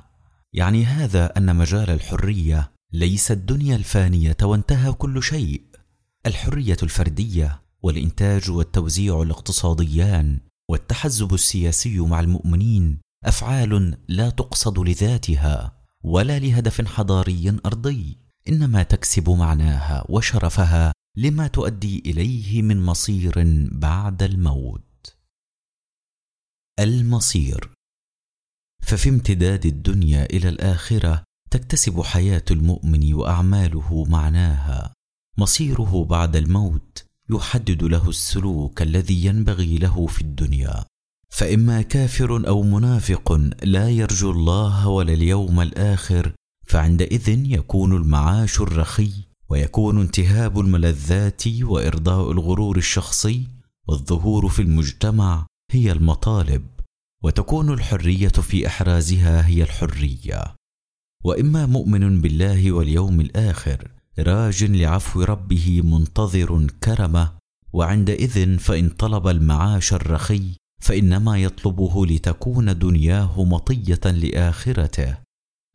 يعني 0.52 0.84
هذا 0.84 1.26
أن 1.26 1.56
مجال 1.56 1.90
الحرية 1.90 2.72
ليس 2.92 3.30
الدنيا 3.30 3.76
الفانية 3.76 4.36
وانتهى 4.42 4.92
كل 4.92 5.22
شيء. 5.22 5.62
الحرية 6.26 6.76
الفردية 6.82 7.60
والإنتاج 7.82 8.50
والتوزيع 8.50 9.22
الاقتصاديان 9.22 10.40
والتحزب 10.68 11.34
السياسي 11.34 12.00
مع 12.00 12.20
المؤمنين 12.20 12.98
أفعال 13.24 13.98
لا 14.08 14.30
تقصد 14.30 14.78
لذاتها 14.78 15.82
ولا 16.02 16.38
لهدف 16.38 16.88
حضاري 16.88 17.58
أرضي. 17.66 18.18
إنما 18.48 18.82
تكسب 18.82 19.30
معناها 19.30 20.04
وشرفها 20.08 20.92
لما 21.16 21.46
تؤدي 21.46 21.98
إليه 22.06 22.62
من 22.62 22.82
مصير 22.82 23.34
بعد 23.72 24.22
الموت. 24.22 25.16
المصير. 26.80 27.70
ففي 28.82 29.08
امتداد 29.08 29.66
الدنيا 29.66 30.24
إلى 30.24 30.48
الآخرة 30.48 31.24
تكتسب 31.50 32.02
حياة 32.02 32.44
المؤمن 32.50 33.14
وأعماله 33.14 34.04
معناها. 34.04 34.92
مصيره 35.38 36.04
بعد 36.04 36.36
الموت 36.36 37.04
يحدد 37.30 37.82
له 37.82 38.08
السلوك 38.08 38.82
الذي 38.82 39.24
ينبغي 39.24 39.78
له 39.78 40.06
في 40.06 40.20
الدنيا. 40.20 40.84
فإما 41.34 41.82
كافر 41.82 42.48
أو 42.48 42.62
منافق 42.62 43.32
لا 43.62 43.90
يرجو 43.90 44.30
الله 44.30 44.88
ولا 44.88 45.12
اليوم 45.12 45.60
الآخر 45.60 46.32
فعندئذ 46.66 47.28
يكون 47.28 47.96
المعاش 47.96 48.60
الرخي 48.60 49.12
ويكون 49.48 50.00
انتهاب 50.00 50.60
الملذات 50.60 51.42
وإرضاء 51.62 52.30
الغرور 52.30 52.76
الشخصي 52.76 53.46
والظهور 53.88 54.48
في 54.48 54.62
المجتمع 54.62 55.46
هي 55.70 55.92
المطالب 55.92 56.66
وتكون 57.22 57.72
الحرية 57.72 58.28
في 58.28 58.66
أحرازها 58.66 59.46
هي 59.46 59.62
الحرية. 59.62 60.54
وإما 61.24 61.66
مؤمن 61.66 62.20
بالله 62.20 62.72
واليوم 62.72 63.20
الآخر 63.20 63.90
راج 64.18 64.64
لعفو 64.64 65.22
ربه 65.22 65.80
منتظر 65.84 66.66
كرمه 66.82 67.32
وعندئذ 67.72 68.58
فإن 68.58 68.88
طلب 68.88 69.28
المعاش 69.28 69.92
الرخي 69.92 70.63
فإنما 70.84 71.42
يطلبه 71.42 72.06
لتكون 72.06 72.78
دنياه 72.78 73.44
مطية 73.44 74.10
لآخرته. 74.10 75.18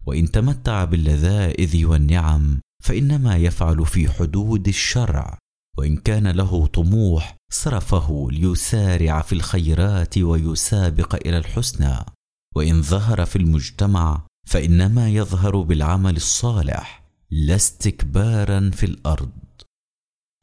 وإن 0.06 0.32
تمتع 0.32 0.84
باللذائذ 0.84 1.86
والنعم 1.86 2.60
فإنما 2.84 3.38
يفعل 3.38 3.86
في 3.86 4.10
حدود 4.10 4.68
الشرع. 4.68 5.38
وإن 5.78 5.98
كان 5.98 6.28
له 6.28 6.66
طموح 6.68 7.36
صرفه 7.52 8.28
ليسارع 8.32 9.22
في 9.22 9.34
الخيرات 9.34 10.18
ويسابق 10.18 11.16
إلى 11.28 11.38
الحسنى. 11.38 11.96
وإن 12.56 12.82
ظهر 12.82 13.26
في 13.26 13.36
المجتمع 13.36 14.26
فإنما 14.48 15.10
يظهر 15.10 15.62
بالعمل 15.62 16.16
الصالح 16.16 17.04
لا 17.32 17.56
استكبارا 17.56 18.70
في 18.74 18.86
الأرض. 18.86 19.32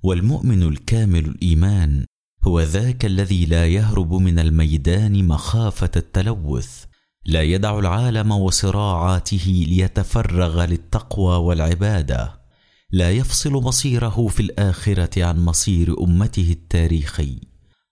والمؤمن 0.05 0.63
الكامل 0.63 1.25
الإيمان 1.25 2.07
هو 2.47 2.60
ذاك 2.60 3.05
الذي 3.05 3.47
لا 3.47 3.66
يهرب 3.66 4.14
من 4.14 4.39
الميدان 4.39 5.27
مخافة 5.27 5.90
التلوث 5.97 6.85
لا 7.27 7.43
يدع 7.43 7.78
العالم 7.78 8.32
وصراعاته 8.32 9.64
ليتفرغ 9.68 10.64
للتقوى 10.64 11.36
والعبادة 11.36 12.40
لا 12.90 13.10
يفصل 13.10 13.52
مصيره 13.52 14.27
في 14.28 14.40
الآخرة 14.40 15.24
عن 15.24 15.44
مصير 15.44 16.02
أمته 16.02 16.51
التاريخي. 16.51 17.40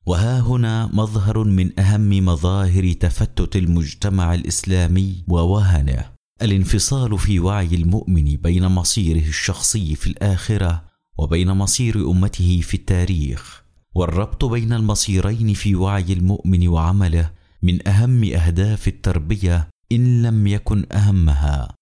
وها 0.07 0.41
هنا 0.41 0.91
مظهر 0.93 1.45
من 1.45 1.81
أهم 1.81 2.25
مظاهر 2.25 2.93
تفتت 2.93 3.57
المجتمع 3.57 4.35
الإسلامي 4.35 5.25
ووهنه. 5.29 6.11
الانفصال 6.43 7.19
في 7.19 7.41
وعي 7.41 7.75
المؤمن 7.75 8.37
بين 8.37 8.67
مصيره 8.67 9.29
الشخصي 9.29 9.95
في 9.95 10.07
الآخرة 10.07 10.85
وبين 11.19 11.51
مصير 11.51 12.11
أمته 12.11 12.61
في 12.61 12.75
التاريخ. 12.75 13.64
والربط 13.95 14.45
بين 14.45 14.73
المصيرين 14.73 15.55
في 15.55 15.75
وعي 15.75 16.13
المؤمن 16.13 16.69
وعمله 16.69 17.31
من 17.63 17.89
أهم 17.89 18.25
أهداف 18.25 18.89
التربية 18.89 19.69
إن 19.93 20.23
لم 20.23 20.47
يكن 20.47 20.87
أهمها. 20.93 21.75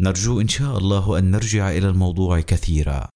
نرجو 0.00 0.40
إن 0.40 0.48
شاء 0.48 0.78
الله 0.78 1.18
أن 1.18 1.30
نرجع 1.30 1.70
إلى 1.70 1.88
الموضوع 1.88 2.40
كثيرا. 2.40 3.08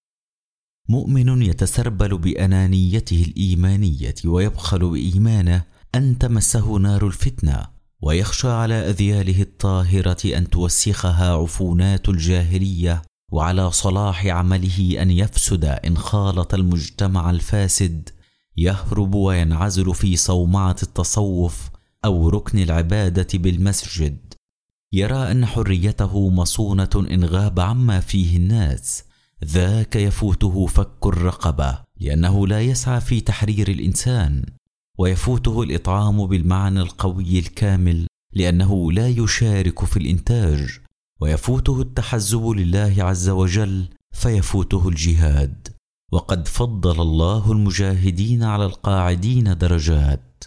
مؤمن 0.89 1.43
يتسربل 1.43 2.19
بأنانيته 2.19 3.25
الإيمانية 3.29 4.15
ويبخل 4.25 4.91
بإيمانه 4.91 5.65
أن 5.95 6.19
تمسه 6.19 6.77
نار 6.77 7.07
الفتنة 7.07 7.67
ويخشى 8.03 8.49
على 8.49 8.75
أذياله 8.75 9.43
الطاهرة 9.43 10.37
أن 10.39 10.51
توسخها 10.51 11.35
عفونات 11.35 12.09
الجاهلية 12.09 13.03
وعلى 13.33 13.71
صلاح 13.71 14.27
عمله 14.27 15.03
أن 15.03 15.11
يفسد 15.11 15.65
إن 15.65 15.97
خالط 15.97 16.55
المجتمع 16.55 17.31
الفاسد 17.31 18.09
يهرب 18.59 19.15
وينعزل 19.15 19.95
في 19.95 20.17
صومعة 20.17 20.77
التصوف 20.83 21.71
أو 22.05 22.29
ركن 22.29 22.59
العبادة 22.59 23.39
بالمسجد. 23.39 24.19
يرى 24.93 25.31
أن 25.31 25.47
حريته 25.47 26.29
مصونة 26.29 26.91
إن 26.97 27.25
غاب 27.25 27.61
عما 27.61 28.01
فيه 28.01 28.37
الناس. 28.37 29.05
ذاك 29.45 29.97
يفوته 29.97 30.67
فك 30.67 31.07
الرقبة 31.07 31.79
لأنه 32.01 32.47
لا 32.47 32.61
يسعى 32.61 33.01
في 33.01 33.21
تحرير 33.21 33.69
الإنسان. 33.69 34.45
ويفوته 34.99 35.63
الإطعام 35.63 36.27
بالمعنى 36.27 36.81
القوي 36.81 37.39
الكامل 37.39 38.07
لأنه 38.33 38.93
لا 38.93 39.09
يشارك 39.09 39.85
في 39.85 39.97
الإنتاج. 39.97 40.79
ويفوته 41.21 41.81
التحزب 41.81 42.47
لله 42.47 42.95
عز 42.99 43.29
وجل 43.29 43.89
فيفوته 44.13 44.89
الجهاد. 44.89 45.78
وقد 46.13 46.49
فضل 46.49 47.01
الله 47.01 47.53
المجاهدين 47.53 48.43
على 48.43 48.65
القاعدين 48.65 49.59
درجات. 49.59 50.45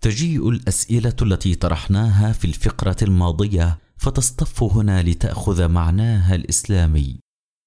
تجيء 0.00 0.48
الأسئلة 0.48 1.16
التي 1.22 1.54
طرحناها 1.54 2.32
في 2.32 2.44
الفقرة 2.44 2.96
الماضية 3.02 3.78
فتصطف 3.96 4.62
هنا 4.62 5.02
لتأخذ 5.02 5.68
معناها 5.68 6.34
الإسلامي. 6.34 7.20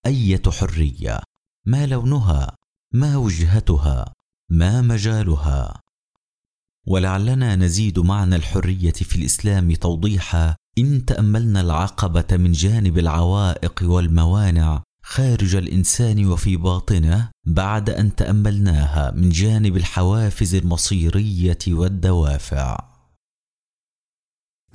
أية 0.06 0.42
حرية؟ 0.48 1.20
ما 1.66 1.86
لونها؟ 1.86 2.56
ما 2.94 3.18
وجهتها؟ 3.18 4.14
ما 4.50 4.82
مجالها؟ 4.82 5.82
ولعلنا 6.88 7.56
نزيد 7.56 8.00
معنى 8.00 8.36
الحرية 8.36 8.92
في 8.92 9.16
الإسلام 9.16 9.74
توضيحا 9.74 10.56
إن 10.78 11.06
تأملنا 11.06 11.62
العقبة 11.62 12.38
من 12.38 12.52
جانب 12.52 12.98
العوائق 12.98 13.84
والموانع 13.84 14.84
خارج 15.06 15.56
الإنسان 15.56 16.26
وفي 16.26 16.58
باطنه 16.58 17.32
بعد 17.46 17.90
أن 17.90 18.16
تأملناها 18.16 19.12
من 19.12 19.30
جانب 19.30 19.78
الحوافز 19.78 20.56
المصيرية 20.56 21.58
والدوافع. 21.68 22.78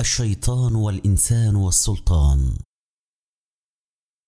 الشيطان 0.01 0.75
والإنسان 0.75 1.57
والسلطان. 1.57 2.59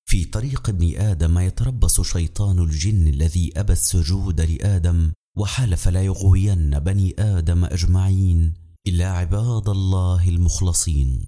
في 0.06 0.24
طريق 0.24 0.68
ابن 0.68 0.96
آدم 0.96 1.38
يتربص 1.38 2.00
شيطان 2.00 2.58
الجن 2.58 3.06
الذي 3.08 3.52
أبى 3.56 3.72
السجود 3.72 4.40
لآدم 4.40 5.12
وحلف 5.36 5.88
لا 5.88 6.02
يغوين 6.02 6.78
بني 6.78 7.14
آدم 7.18 7.64
أجمعين 7.64 8.54
إلا 8.86 9.12
عباد 9.12 9.68
الله 9.68 10.28
المخلصين. 10.28 11.26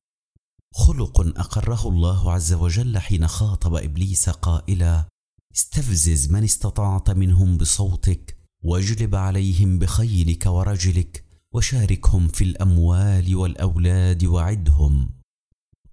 خلق 0.75 1.21
أقره 1.21 1.89
الله 1.89 2.33
عز 2.33 2.53
وجل 2.53 2.99
حين 2.99 3.29
خاطب 3.29 3.75
إبليس 3.75 4.29
قائلا 4.29 5.09
استفزز 5.55 6.31
من 6.31 6.45
استطعت 6.45 7.11
منهم 7.11 7.57
بصوتك 7.57 8.39
واجلب 8.63 9.15
عليهم 9.15 9.79
بخيلك 9.79 10.47
ورجلك 10.47 11.25
وشاركهم 11.55 12.29
في 12.29 12.45
الأموال 12.45 13.37
والأولاد 13.37 14.25
وعدهم. 14.25 15.09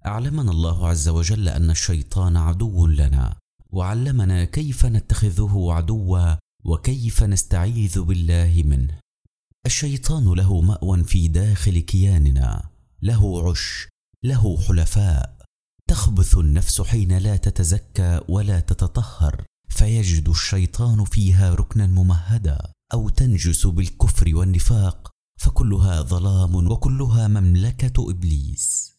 أعلمنا 0.06 0.50
الله 0.50 0.88
عز 0.88 1.08
وجل 1.08 1.48
أن 1.48 1.70
الشيطان 1.70 2.36
عدو 2.36 2.86
لنا 2.86 3.36
وعلمنا 3.70 4.44
كيف 4.44 4.86
نتخذه 4.86 5.66
عدوا 5.70 6.36
وكيف 6.64 7.22
نستعيذ 7.22 8.00
بالله 8.00 8.62
منه. 8.66 8.98
الشيطان 9.66 10.32
له 10.32 10.60
مأوى 10.60 11.04
في 11.04 11.28
داخل 11.28 11.78
كياننا 11.78 12.70
له 13.02 13.50
عش 13.50 13.88
له 14.24 14.58
حلفاء. 14.58 15.36
تخبث 15.88 16.38
النفس 16.38 16.80
حين 16.80 17.18
لا 17.18 17.36
تتزكى 17.36 18.20
ولا 18.28 18.60
تتطهر 18.60 19.44
فيجد 19.68 20.28
الشيطان 20.28 21.04
فيها 21.04 21.54
ركنا 21.54 21.86
ممهدا 21.86 22.58
أو 22.92 23.08
تنجس 23.08 23.66
بالكفر 23.66 24.36
والنفاق 24.36 25.10
فكلها 25.40 26.02
ظلام 26.02 26.54
وكلها 26.54 27.28
مملكة 27.28 28.10
إبليس. 28.10 28.92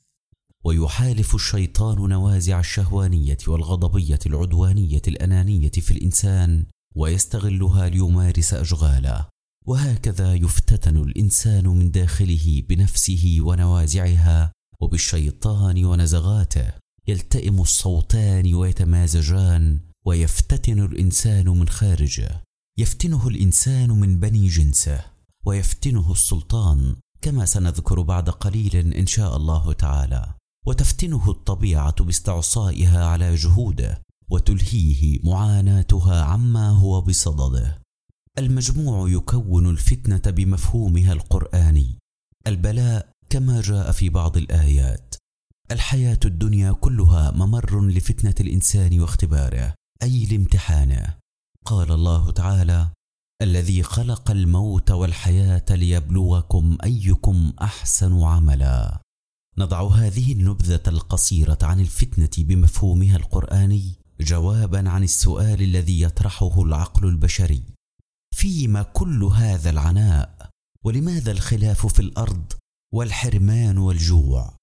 ويحالف 0.63 1.35
الشيطان 1.35 2.09
نوازع 2.09 2.59
الشهوانية 2.59 3.37
والغضبية 3.47 4.19
العدوانية 4.25 5.01
الأنانية 5.07 5.71
في 5.71 5.91
الإنسان 5.91 6.65
ويستغلها 6.95 7.89
ليمارس 7.89 8.53
أشغاله. 8.53 9.27
وهكذا 9.65 10.33
يفتتن 10.33 10.97
الإنسان 10.97 11.67
من 11.67 11.91
داخله 11.91 12.63
بنفسه 12.69 13.37
ونوازعها 13.41 14.51
وبالشيطان 14.81 15.85
ونزغاته 15.85 16.73
يلتئم 17.07 17.61
الصوتان 17.61 18.53
ويتمازجان 18.53 19.79
ويفتتن 20.05 20.79
الإنسان 20.85 21.49
من 21.49 21.69
خارجه. 21.69 22.43
يفتنه 22.79 23.27
الإنسان 23.27 23.89
من 23.89 24.19
بني 24.19 24.47
جنسه. 24.47 25.05
ويفتنه 25.45 26.11
السلطان 26.11 26.95
كما 27.21 27.45
سنذكر 27.45 28.01
بعد 28.01 28.29
قليل 28.29 28.93
إن 28.93 29.07
شاء 29.07 29.37
الله 29.37 29.73
تعالى. 29.73 30.33
وتفتنه 30.67 31.29
الطبيعة 31.31 32.03
باستعصائها 32.03 33.05
على 33.05 33.35
جهوده 33.35 34.01
وتلهيه 34.29 35.19
معاناتها 35.23 36.23
عما 36.23 36.69
هو 36.69 37.01
بصدده. 37.01 37.81
المجموع 38.37 39.09
يكون 39.09 39.69
الفتنة 39.69 40.31
بمفهومها 40.31 41.13
القرآني. 41.13 41.97
البلاء 42.47 43.10
كما 43.31 43.61
جاء 43.61 43.91
في 43.91 44.09
بعض 44.09 44.37
الآيات. 44.37 45.15
الحياة 45.71 46.19
الدنيا 46.25 46.71
كلها 46.71 47.31
ممر 47.31 47.87
لفتنة 47.87 48.35
الإنسان 48.39 48.99
واختباره. 48.99 49.73
أي 50.03 50.25
لامتحانه. 50.25 51.17
قال 51.65 51.91
الله 51.91 52.31
تعالى 52.31 52.91
الذي 53.41 53.83
خلق 53.83 54.31
الموت 54.31 54.91
والحياة 54.91 55.65
ليبلوكم 55.69 56.77
أيكم 56.83 57.53
أحسن 57.61 58.23
عملا. 58.23 59.01
نضع 59.57 59.87
هذه 59.87 60.31
النبذة 60.31 60.83
القصيرة 60.87 61.57
عن 61.61 61.79
الفتنة 61.79 62.45
بمفهومها 62.45 63.17
القرآني 63.17 63.95
جوابا 64.21 64.89
عن 64.89 65.03
السؤال 65.03 65.61
الذي 65.61 66.01
يطرحه 66.01 66.61
العقل 66.63 67.07
البشري. 67.07 67.63
فيما 68.35 68.83
كل 68.83 69.23
هذا 69.23 69.69
العناء؟ 69.69 70.49
ولماذا 70.85 71.31
الخلاف 71.31 71.85
في 71.85 71.99
الأرض 71.99 72.53
والحرمان 72.93 73.77
والجوع. 73.77 74.55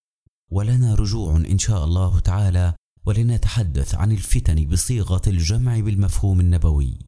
ولنا 0.50 0.94
رجوع 0.94 1.36
إن 1.36 1.58
شاء 1.58 1.84
الله 1.84 2.20
تعالى 2.20 2.74
ولنتحدث 3.06 3.94
عن 3.94 4.12
الفتن 4.12 4.64
بصيغة 4.68 5.22
الجمع 5.26 5.80
بالمفهوم 5.80 6.40
النبوي. 6.40 6.98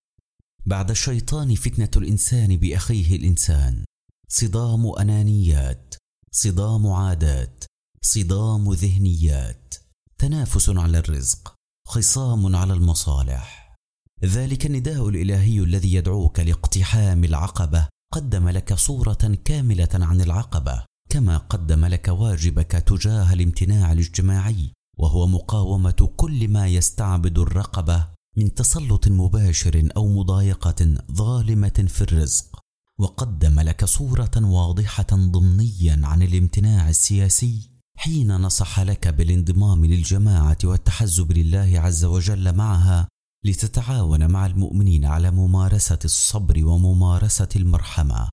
بعد 0.67 0.91
الشيطان 0.91 1.55
فتنة 1.55 1.91
الإنسان 1.97 2.57
بأخيه 2.57 3.17
الإنسان. 3.17 3.85
صدام 4.29 4.93
أنانيات 5.01 5.95
صدام 6.33 6.87
عادات 6.87 7.65
صدام 8.03 8.73
ذهنيات. 8.73 9.75
تنافس 10.19 10.69
على 10.69 10.99
الرزق 10.99 11.55
خصام 11.87 12.57
على 12.57 12.73
المصالح. 12.73 13.77
ذلك 14.25 14.67
النداء 14.67 15.09
الإلهي 15.09 15.59
الذي 15.61 15.95
يدعوك 15.95 16.41
لاقتحام 16.41 17.25
العقبة 17.25 17.89
قدم 18.13 18.49
لك 18.49 18.75
صورة 18.75 19.39
كاملة 19.45 19.89
عن 19.95 20.21
العقبة. 20.21 20.90
كما 21.11 21.37
قدم 21.37 21.85
لك 21.85 22.09
واجبك 22.09 22.71
تجاه 22.71 23.33
الامتناع 23.33 23.93
الاجتماعي 23.93 24.73
وهو 24.99 25.27
مقاومة 25.27 26.11
كل 26.17 26.49
ما 26.49 26.67
يستعبد 26.67 27.39
الرقبة 27.39 28.07
من 28.37 28.55
تسلط 28.55 29.09
مباشر 29.09 29.89
أو 29.97 30.09
مضايقة 30.09 30.95
ظالمة 31.13 31.85
في 31.89 32.01
الرزق. 32.01 32.59
وقدم 32.99 33.61
لك 33.61 33.85
صورة 33.85 34.31
واضحة 34.37 35.07
ضمنيا 35.13 36.01
عن 36.05 36.23
الامتناع 36.23 36.89
السياسي 36.89 37.71
حين 37.97 38.37
نصح 38.37 38.81
لك 38.81 39.09
بالانضمام 39.09 39.85
للجماعة 39.85 40.59
والتحزب 40.65 41.33
لله 41.33 41.81
عز 41.81 42.05
وجل 42.05 42.57
معها 42.57 43.09
لتتعاون 43.45 44.31
مع 44.31 44.47
المؤمنين 44.47 45.05
على 45.05 45.31
ممارسة 45.31 45.99
الصبر 46.05 46.65
وممارسة 46.65 47.49
المرحمة. 47.57 48.29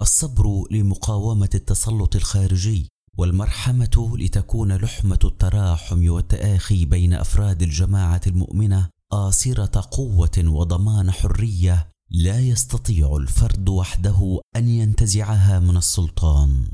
الصبر 0.00 0.64
لمقاومة 0.70 1.50
التسلط 1.54 2.16
الخارجي 2.16 2.88
والمرحمة 3.18 4.16
لتكون 4.18 4.72
لحمة 4.72 5.18
التراحم 5.24 6.10
والتآخي 6.10 6.84
بين 6.84 7.14
أفراد 7.14 7.62
الجماعة 7.62 8.20
المؤمنة 8.26 8.88
آصرة 9.12 9.88
قوة 9.90 10.38
وضمان 10.38 11.10
حرية 11.10 11.88
لا 12.10 12.40
يستطيع 12.40 13.16
الفرد 13.16 13.68
وحده 13.68 14.40
أن 14.56 14.68
ينتزعها 14.68 15.58
من 15.58 15.76
السلطان. 15.76 16.68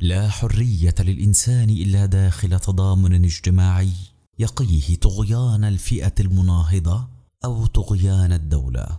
لا 0.00 0.28
حرية 0.28 0.94
للإنسان 1.00 1.70
إلا 1.70 2.06
داخل 2.06 2.60
تضامن 2.60 3.24
اجتماعي 3.24 3.92
يقيه 4.38 4.96
طغيان 4.96 5.64
الفئة 5.64 6.14
المناهضة 6.20 7.08
أو 7.44 7.66
طغيان 7.66 8.32
الدولة. 8.32 8.98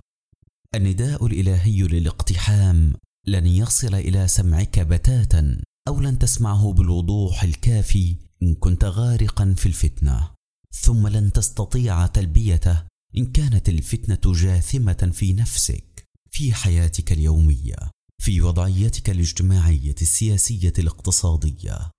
النداء 0.75 1.25
الإلهي 1.25 1.81
للاقتحام 1.81 2.93
لن 3.27 3.47
يصل 3.47 3.95
إلى 3.95 4.27
سمعك 4.27 4.79
بتاتا 4.79 5.61
أو 5.87 5.99
لن 5.99 6.19
تسمعه 6.19 6.73
بالوضوح 6.73 7.43
الكافي 7.43 8.15
إن 8.43 8.55
كنت 8.55 8.83
غارقا 8.83 9.53
في 9.57 9.65
الفتنة. 9.65 10.31
ثم 10.71 11.07
لن 11.07 11.31
تستطيع 11.31 12.07
تلبيته 12.07 12.83
إن 13.17 13.25
كانت 13.25 13.69
الفتنة 13.69 14.33
جاثمة 14.33 15.11
في 15.13 15.33
نفسك 15.33 16.07
في 16.31 16.53
حياتك 16.53 17.11
اليومية 17.11 17.75
في 18.21 18.41
وضعيتك 18.41 19.09
الاجتماعية 19.09 19.95
السياسية 20.01 20.73
الاقتصادية. 20.79 21.91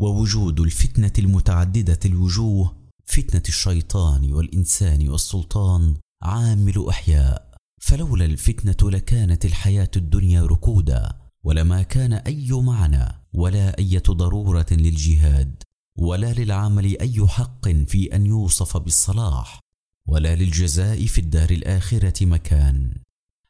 ووجود 0.00 0.60
الفتنة 0.60 1.12
المتعددة 1.18 2.00
الوجوه 2.04 2.76
فتنة 3.06 3.42
الشيطان 3.48 4.32
والإنسان 4.32 5.08
والسلطان 5.08 5.96
عامل 6.22 6.86
أحياء. 6.88 7.45
فلولا 7.80 8.24
الفتنة 8.24 8.90
لكانت 8.90 9.44
الحياة 9.44 9.90
الدنيا 9.96 10.42
ركودا 10.42 11.12
ولما 11.44 11.82
كان 11.82 12.12
أي 12.12 12.52
معنى 12.52 13.24
ولا 13.32 13.78
إيه 13.78 14.02
ضرورة 14.10 14.66
للجهاد 14.70 15.62
ولا 15.98 16.32
للعمل 16.32 16.98
أي 17.00 17.26
حق 17.26 17.68
في 17.68 18.16
أن 18.16 18.26
يوصف 18.26 18.76
بالصلاح 18.76 19.60
ولا 20.08 20.36
للجزاء 20.36 21.06
في 21.06 21.20
الدار 21.20 21.50
الآخرة 21.50 22.26
مكان. 22.26 22.94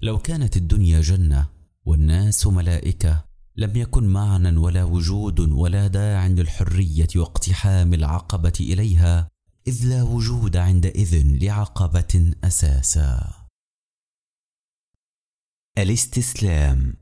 لو 0.01 0.19
كانت 0.19 0.57
الدنيا 0.57 1.01
جنة 1.01 1.47
والناس 1.85 2.47
ملائكة 2.47 3.25
لم 3.57 3.77
يكن 3.77 4.05
معنى 4.07 4.57
ولا 4.57 4.85
وجود 4.85 5.41
ولا 5.41 5.87
داع 5.87 6.27
للحرية 6.27 7.09
واقتحام 7.17 7.95
العقبة 7.95 8.53
إليها 8.61 9.29
إذ 9.67 9.87
لا 9.87 10.03
وجود 10.03 10.57
عندئذ 10.57 11.23
لعقبة 11.25 12.33
أساسا. 12.45 13.46
الاستسلام. 15.79 16.97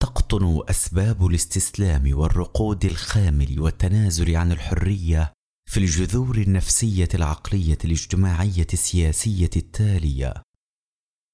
تقطن 0.00 0.62
أسباب 0.70 1.26
الاستسلام 1.26 2.18
والرقود 2.18 2.84
الخامل 2.84 3.60
والتنازل 3.60 4.36
عن 4.36 4.52
الحرية 4.52 5.32
في 5.70 5.80
الجذور 5.80 6.38
النفسية 6.38 7.08
العقلية 7.14 7.78
الاجتماعية 7.84 8.66
السياسية 8.72 9.50
التالية. 9.56 10.42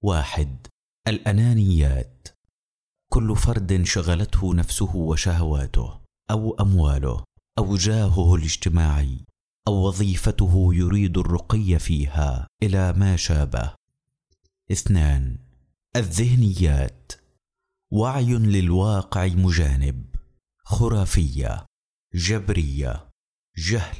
واحد 0.05 0.66
الأنانيات. 1.09 2.28
كل 3.12 3.36
فرد 3.36 3.82
شغلته 3.82 4.55
نفسه 4.55 4.97
وشهواته 4.97 6.01
أو 6.31 6.55
أمواله 6.61 7.24
أو 7.59 7.77
جاهه 7.77 8.35
الاجتماعي 8.35 9.24
أو 9.69 9.73
وظيفته 9.73 10.69
يريد 10.74 11.19
الرقي 11.19 11.78
فيها 11.78 12.47
إلى 12.62 12.93
ما 12.93 13.16
شابه. 13.16 13.74
اثنان 14.73 15.44
الذهنيات. 15.97 17.12
وعي 17.93 18.35
للواقع 18.35 19.27
مجانب. 19.27 20.15
خرافية. 20.65 21.66
جبرية. 22.15 23.11
جهل. 23.57 23.97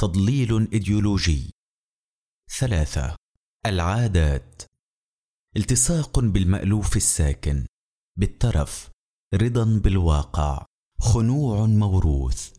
تضليل 0.00 0.70
إيديولوجي. 0.72 1.50
ثلاثة. 2.58 3.16
العادات. 3.66 4.62
التصاق 5.56 6.18
بالمألوف 6.20 6.96
الساكن. 6.96 7.66
بالترف 8.18 8.90
رضا 9.34 9.80
بالواقع. 9.84 10.66
خنوع 11.00 11.66
موروث. 11.66 12.56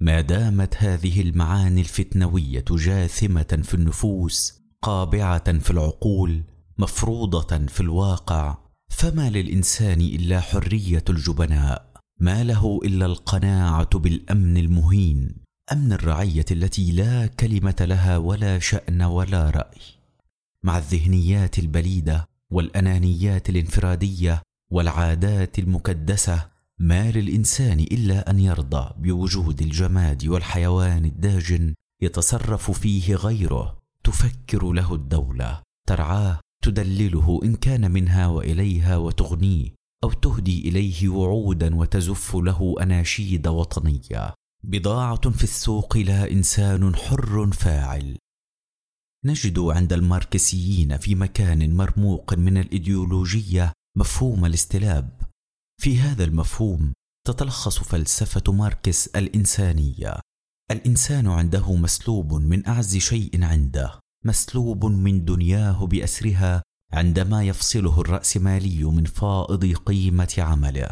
ما 0.00 0.20
دامت 0.20 0.76
هذه 0.76 1.20
المعاني 1.20 1.80
الفتنوية 1.80 2.64
جاثمة 2.70 3.62
في 3.62 3.74
النفوس 3.74 4.62
قابعة 4.82 5.58
في 5.58 5.70
العقول 5.70 6.55
مفروضة 6.78 7.66
في 7.66 7.80
الواقع 7.80 8.58
فما 8.88 9.30
للإنسان 9.30 10.00
إلا 10.00 10.40
حرية 10.40 11.04
الجبناء. 11.08 11.96
ما 12.20 12.44
له 12.44 12.80
إلا 12.84 13.06
القناعة 13.06 13.98
بالأمن 13.98 14.56
المهين 14.56 15.36
أمن 15.72 15.92
الرعية 15.92 16.44
التي 16.50 16.92
لا 16.92 17.26
كلمة 17.26 17.76
لها 17.80 18.16
ولا 18.16 18.58
شأن 18.58 19.02
ولا 19.02 19.50
رأي. 19.50 19.80
مع 20.62 20.78
الذهنيات 20.78 21.58
البليدة 21.58 22.28
والأنانيات 22.50 23.50
الانفرادية 23.50 24.42
والعادات 24.70 25.58
المكدسة 25.58 26.48
ما 26.78 27.10
للإنسان 27.10 27.80
إلا 27.80 28.30
أن 28.30 28.40
يرضى 28.40 28.90
بوجود 28.98 29.62
الجماد 29.62 30.26
والحيوان 30.26 31.04
الداجن 31.04 31.74
يتصرف 32.02 32.70
فيه 32.70 33.14
غيره 33.14 33.78
تفكر 34.04 34.72
له 34.72 34.94
الدولة 34.94 35.62
ترعاه 35.88 36.40
تدلله 36.66 37.40
إن 37.44 37.54
كان 37.54 37.90
منها 37.90 38.26
وإليها 38.26 38.96
وتغنيه 38.96 39.74
أو 40.04 40.12
تهدي 40.12 40.68
إليه 40.68 41.08
وعودا 41.08 41.76
وتزف 41.76 42.36
له 42.36 42.74
أناشيد 42.82 43.48
وطنية. 43.48 44.34
بضاعة 44.64 45.30
في 45.30 45.44
السوق 45.44 45.96
لا 45.96 46.30
إنسان 46.30 46.96
حر 46.96 47.50
فاعل. 47.52 48.18
نجد 49.24 49.58
عند 49.58 49.92
الماركسيين 49.92 50.96
في 50.96 51.14
مكان 51.14 51.76
مرموق 51.76 52.34
من 52.34 52.58
الإيديولوجية 52.58 53.72
مفهوم 53.96 54.46
الاستلاب. 54.46 55.22
في 55.82 55.98
هذا 55.98 56.24
المفهوم 56.24 56.92
تتلخص 57.26 57.78
فلسفة 57.78 58.52
ماركس 58.52 59.06
الإنسانية. 59.06 60.20
الإنسان 60.70 61.26
عنده 61.26 61.74
مسلوب 61.74 62.34
من 62.34 62.66
أعز 62.66 62.96
شيء 62.96 63.44
عنده. 63.44 64.00
مسلوب 64.26 64.84
من 64.84 65.24
دنياه 65.24 65.86
بأسرها 65.86 66.62
عندما 66.92 67.44
يفصله 67.44 68.00
الراسمالي 68.00 68.84
من 68.84 69.04
فائض 69.04 69.64
قيمة 69.64 70.34
عمله. 70.38 70.90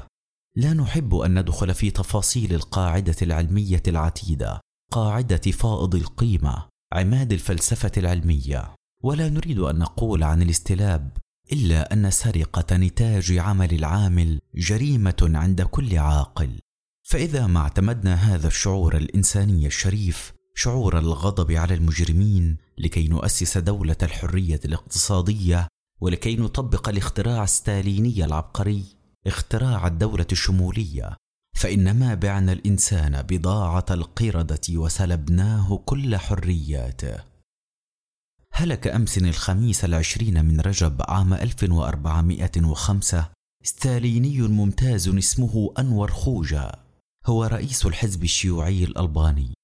لا 0.57 0.73
نحب 0.73 1.15
أن 1.15 1.39
ندخل 1.39 1.75
في 1.75 1.91
تفاصيل 1.91 2.55
القاعدة 2.55 3.17
العلمية 3.23 3.83
العتيدة 3.89 4.61
قاعدة 4.93 5.51
فائض 5.51 5.95
القيمة 5.95 6.69
عماد 6.93 7.33
الفلسفة 7.33 7.93
العلمية. 7.97 8.75
ولا 9.03 9.29
نريد 9.29 9.59
أن 9.59 9.79
نقول 9.79 10.23
عن 10.23 10.43
الاستلاب 10.43 11.17
إلا 11.53 11.93
أن 11.93 12.11
سرقة 12.11 12.77
نتاج 12.77 13.33
عمل 13.33 13.75
العامل 13.75 14.41
جريمة 14.55 15.31
عند 15.35 15.63
كل 15.63 15.99
عاقل. 15.99 16.61
فإذا 17.03 17.47
ما 17.47 17.61
اعتمدنا 17.61 18.15
هذا 18.15 18.47
الشعور 18.47 18.97
الإنساني 18.97 19.67
الشريف 19.67 20.33
شعور 20.55 20.99
الغضب 20.99 21.53
على 21.53 21.75
المجرمين 21.75 22.64
لكي 22.79 23.09
نؤسس 23.09 23.59
دولة 23.59 23.97
الحرية 24.03 24.61
الاقتصادية 24.65 25.69
ولكي 26.01 26.37
نطبق 26.37 26.89
الاختراع 26.89 27.45
الستاليني 27.45 28.25
العبقري. 28.25 28.85
اختراع 29.27 29.87
الدولة 29.87 30.27
الشمولية. 30.33 31.17
فانما 31.57 32.15
بعنا 32.15 32.53
الإنسان 32.53 33.23
بضاعة 33.23 33.87
القردة 33.91 34.61
وسلبناه 34.71 35.83
كل 35.85 36.17
حرياته. 36.17 37.17
هلك 38.53 38.87
أمس 38.87 39.19
الخميس 39.19 39.85
العشرين 39.85 40.45
من 40.45 40.61
رجب 40.61 41.03
عام 41.09 41.35
1405 41.35 43.31
ستاليني 43.63 44.41
ممتاز 44.41 45.09
اسمه 45.09 45.75
أنور 45.79 46.11
خوجا. 46.11 46.73
هو 47.27 47.45
رئيس 47.45 47.87
الحزب 47.87 48.25
الشيوعي 48.25 48.85
الألباني. 48.85 49.55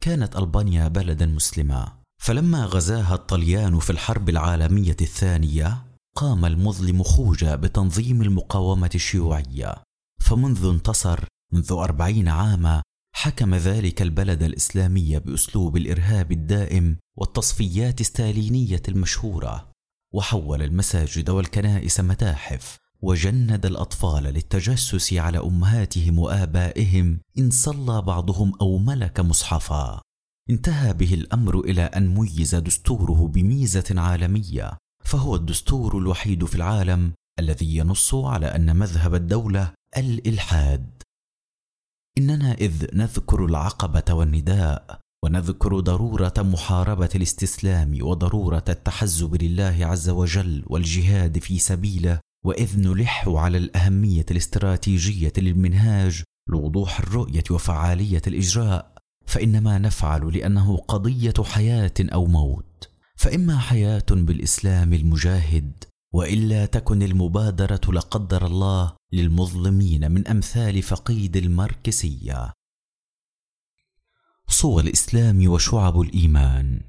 كانت 0.00 0.36
ألبانيا 0.36 0.88
بلدا 0.88 1.26
مسلما. 1.26 1.97
فلما 2.18 2.64
غزاها 2.64 3.14
الطليان 3.14 3.78
في 3.78 3.90
الحرب 3.90 4.28
العالمية 4.28 4.96
الثانية 5.00 5.84
قام 6.16 6.44
المظلم 6.44 7.02
خوجا 7.02 7.54
بتنظيم 7.56 8.22
المقاومة 8.22 8.90
الشيوعية. 8.94 9.82
فمنذ 10.20 10.64
انتصر 10.64 11.24
منذ 11.52 11.72
أربعين 11.72 12.28
عاما 12.28 12.82
حكم 13.14 13.54
ذلك 13.54 14.02
البلد 14.02 14.42
الإسلامي 14.42 15.18
بأسلوب 15.18 15.76
الإرهاب 15.76 16.32
الدائم 16.32 16.96
والتصفيات 17.16 18.00
الستالينية 18.00 18.82
المشهورة. 18.88 19.72
وحول 20.14 20.62
المساجد 20.62 21.30
والكنائس 21.30 22.00
متاحف 22.00 22.78
وجند 23.02 23.66
الأطفال 23.66 24.22
للتجسس 24.22 25.12
على 25.12 25.38
أمهاتهم 25.38 26.18
وآبائهم 26.18 27.20
إن 27.38 27.50
صلى 27.50 28.02
بعضهم 28.02 28.52
أو 28.60 28.78
ملك 28.78 29.20
مصحفا. 29.20 30.00
انتهى 30.50 30.94
به 30.94 31.14
الأمر 31.14 31.60
إلى 31.60 31.82
أن 31.82 32.14
ميز 32.14 32.54
دستوره 32.54 33.28
بميزة 33.28 33.84
عالمية 33.90 34.78
فهو 35.04 35.36
الدستور 35.36 35.98
الوحيد 35.98 36.44
في 36.44 36.54
العالم 36.54 37.12
الذي 37.38 37.76
ينص 37.76 38.14
على 38.14 38.46
أن 38.46 38.76
مذهب 38.76 39.14
الدولة 39.14 39.72
الإلحاد. 39.96 41.02
إننا 42.18 42.52
إذ 42.52 42.96
نذكر 42.96 43.44
العقبة 43.44 44.14
والنداء 44.14 45.00
ونذكر 45.24 45.80
ضرورة 45.80 46.34
محاربة 46.38 47.08
الاستسلام 47.14 47.98
وضرورة 48.02 48.64
التحزب 48.68 49.42
لله 49.42 49.78
عز 49.80 50.08
وجل 50.08 50.64
والجهاد 50.66 51.38
في 51.38 51.58
سبيله 51.58 52.20
وإذ 52.44 52.80
نلح 52.80 53.28
على 53.28 53.58
الأهمية 53.58 54.26
الاستراتيجية 54.30 55.32
للمنهاج 55.38 56.22
لوضوح 56.50 57.00
الرؤية 57.00 57.44
وفعالية 57.50 58.22
الإجراء. 58.26 58.97
فإنما 59.28 59.78
نفعل 59.78 60.36
لأنه 60.36 60.76
قضية 60.76 61.34
حياة 61.44 61.94
أو 62.00 62.26
موت. 62.26 62.88
فإما 63.16 63.58
حياة 63.58 64.06
بالإسلام 64.10 64.92
المجاهد 64.92 65.84
وإلا 66.12 66.66
تكن 66.66 67.02
المبادرة 67.02 67.80
لقدر 67.92 68.46
الله 68.46 68.96
للمظلمين 69.12 70.12
من 70.12 70.28
أمثال 70.28 70.82
فقيد 70.82 71.36
الماركسية. 71.36 72.52
صور 74.48 74.82
الإسلام 74.82 75.48
وشعب 75.48 76.00
الإيمان. 76.00 76.80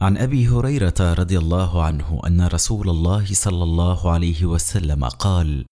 عن 0.00 0.16
أبي 0.16 0.48
هريرة 0.48 1.00
رضي 1.00 1.38
الله 1.38 1.82
عنه 1.82 2.20
أن 2.26 2.46
رسول 2.46 2.88
الله 2.90 3.34
صلى 3.34 3.62
الله 3.62 4.10
عليه 4.10 4.44
وسلم 4.44 5.04
قال 5.04 5.66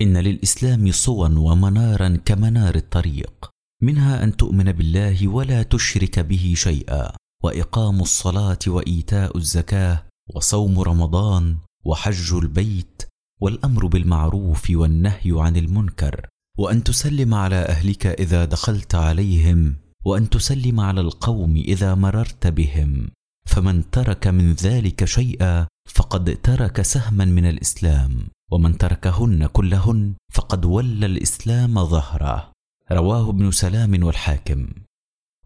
إن 0.00 0.16
للإسلام 0.16 0.92
صوا 0.92 1.28
ومنارا 1.28 2.16
كمنار 2.24 2.74
الطريق. 2.74 3.50
منها 3.82 4.24
أن 4.24 4.36
تؤمن 4.36 4.72
بالله 4.72 5.28
ولا 5.28 5.62
تشرك 5.62 6.18
به 6.18 6.54
شيئا 6.56 7.12
وإقام 7.42 8.00
الصلاة 8.00 8.58
وإيتاء 8.66 9.36
الزكاة 9.36 10.02
وصوم 10.34 10.80
رمضان 10.80 11.56
وحج 11.84 12.32
البيت 12.32 13.02
والأمر 13.40 13.86
بالمعروف 13.86 14.70
والنهي 14.70 15.32
عن 15.36 15.56
المنكر 15.56 16.26
وأن 16.58 16.84
تسلم 16.84 17.34
على 17.34 17.56
أهلك 17.56 18.06
إذا 18.06 18.44
دخلت 18.44 18.94
عليهم 18.94 19.76
وأن 20.04 20.30
تسلم 20.30 20.80
على 20.80 21.00
القوم 21.00 21.56
إذا 21.56 21.94
مررت 21.94 22.46
بهم. 22.46 23.10
فمن 23.46 23.90
ترك 23.90 24.26
من 24.26 24.52
ذلك 24.52 25.04
شيئا 25.04 25.66
فقد 25.88 26.38
ترك 26.42 26.82
سهما 26.82 27.24
من 27.24 27.44
الإسلام 27.44 28.28
ومن 28.50 28.78
تركهن 28.78 29.46
كلهن 29.46 30.14
فقد 30.32 30.64
ولى 30.64 31.06
الإسلام 31.06 31.84
ظهره. 31.84 32.49
رواه 32.92 33.30
ابن 33.30 33.50
سلام 33.50 34.04
والحاكم. 34.04 34.68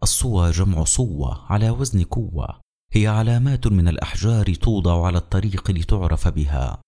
الصوى 0.03 0.51
جمع 0.51 0.83
صوة 0.83 1.51
على 1.51 1.69
وزن 1.69 2.03
قوة. 2.03 2.59
هي 2.91 3.07
علامات 3.07 3.67
من 3.67 3.87
الأحجار 3.87 4.53
توضع 4.53 5.05
على 5.05 5.17
الطريق 5.17 5.71
لتعرف 5.71 6.27
بها. 6.27 6.81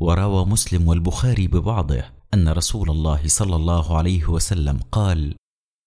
وروى 0.00 0.46
مسلم 0.46 0.88
والبخاري 0.88 1.46
ببعضه 1.46 2.04
أن 2.34 2.48
رسول 2.48 2.90
الله 2.90 3.28
صلى 3.28 3.56
الله 3.56 3.96
عليه 3.96 4.26
وسلم 4.28 4.80
قال 4.92 5.34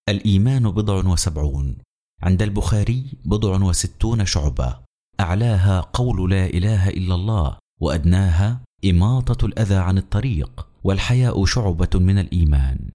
الإيمان 0.09 0.71
بضع 0.71 1.11
وسبعون 1.11 1.77
عند 2.23 2.41
البخاري 2.41 3.05
بضع 3.25 3.63
وستون 3.63 4.25
شعبة. 4.25 4.79
أعلاها 5.19 5.81
قول 5.81 6.31
لا 6.31 6.45
إله 6.45 6.89
إلا 6.89 7.15
الله 7.15 7.57
وأدناها 7.81 8.61
إماطة 8.85 9.45
الأذى 9.45 9.75
عن 9.75 9.97
الطريق 9.97 10.67
والحياء 10.83 11.45
شعبة 11.45 11.89
من 11.99 12.19
الإيمان. 12.19 12.89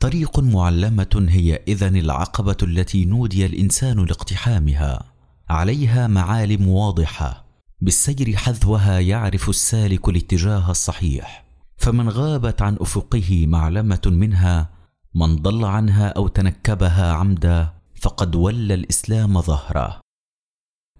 طريق 0.00 0.38
معلمة 0.38 1.26
هي 1.28 1.62
إذن 1.68 1.96
العقبة 1.96 2.56
التي 2.62 3.04
نودي 3.04 3.46
الإنسان 3.46 4.04
لاقتحامها. 4.04 5.12
عليها 5.48 6.06
معالم 6.06 6.68
واضحة. 6.68 7.46
بالسير 7.80 8.36
حذوها 8.36 9.00
يعرف 9.00 9.48
السالك 9.48 10.08
الاتجاه 10.08 10.70
الصحيح. 10.70 11.44
فمن 11.76 12.08
غابت 12.08 12.62
عن 12.62 12.76
أفقه 12.80 13.46
معلمة 13.46 14.00
منها 14.06 14.70
من 15.14 15.36
ضل 15.36 15.64
عنها 15.64 16.08
أو 16.08 16.28
تنكبها 16.28 17.12
عمدا 17.12 17.72
فقد 18.00 18.36
ولى 18.36 18.74
الإسلام 18.74 19.40
ظهره 19.40 20.00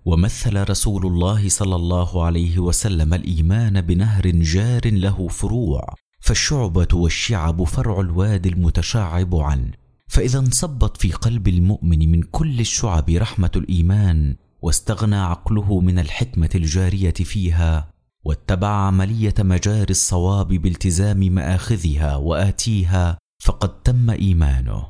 ومثل 0.04 0.70
رسول 0.70 1.06
الله 1.06 1.48
صلى 1.48 1.76
الله 1.76 2.24
عليه 2.24 2.58
وسلم 2.58 3.14
الإيمان 3.14 3.80
بنهر 3.80 4.30
جار 4.30 4.90
له 4.92 5.28
فروع. 5.28 5.94
فالشعبة 6.26 6.88
والشعب 6.92 7.64
فرع 7.64 8.00
الوادي 8.00 8.48
المتشعب 8.48 9.34
عنه. 9.34 9.70
فإذا 10.08 10.38
انصبت 10.38 10.96
في 10.96 11.12
قلب 11.12 11.48
المؤمن 11.48 12.12
من 12.12 12.22
كل 12.22 12.60
الشعب 12.60 13.10
رحمة 13.10 13.50
الإيمان 13.56 14.36
واستغنى 14.62 15.16
عقله 15.16 15.80
من 15.80 15.98
الحكمة 15.98 16.50
الجارية 16.54 17.10
فيها 17.10 17.90
واتبع 18.24 18.68
عملية 18.68 19.34
مجاري 19.38 19.90
الصواب 19.90 20.48
بالتزام 20.48 21.18
مآخذها 21.18 22.16
وآتيها 22.16 23.18
فقد 23.44 23.82
تم 23.82 24.10
إيمانه. 24.10 24.86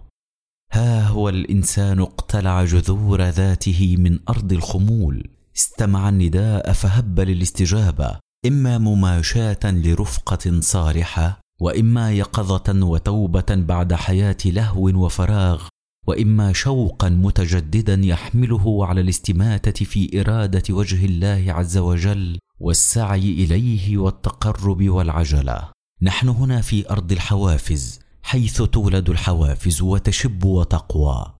ها 0.72 1.08
هو 1.08 1.28
الإنسان 1.28 2.00
اقتلع 2.00 2.64
جذور 2.64 3.22
ذاته 3.22 3.96
من 3.98 4.18
أرض 4.28 4.52
الخمول 4.52 5.28
استمع 5.56 6.08
النداء 6.08 6.72
فهب 6.72 7.20
للاستجابة 7.20 8.18
إما 8.46 8.78
مماشاة 8.78 9.58
لرفقة 9.64 10.60
صالحة 10.60 11.40
وإما 11.60 12.12
يقظة 12.12 12.84
وتوبة 12.86 13.46
بعد 13.50 13.94
حياة 13.94 14.36
لهو 14.44 15.04
وفراغ 15.04 15.68
وإما 16.06 16.52
شوقا 16.52 17.08
متجددا 17.08 18.00
يحمله 18.04 18.86
على 18.86 19.00
الاستماتة 19.00 19.84
في 19.84 20.20
إرادة 20.20 20.74
وجه 20.74 21.04
الله 21.04 21.52
عز 21.52 21.78
وجل 21.78 22.38
والسعي 22.60 23.32
إليه 23.32 23.98
والتقرب 23.98 24.88
والعجلة. 24.88 25.70
نحن 26.02 26.28
هنا 26.28 26.60
في 26.60 26.90
أرض 26.90 27.12
الحوافز 27.12 28.00
حيث 28.22 28.62
تولد 28.62 29.10
الحوافز 29.10 29.82
وتشب 29.82 30.44
وتقوى. 30.44 31.34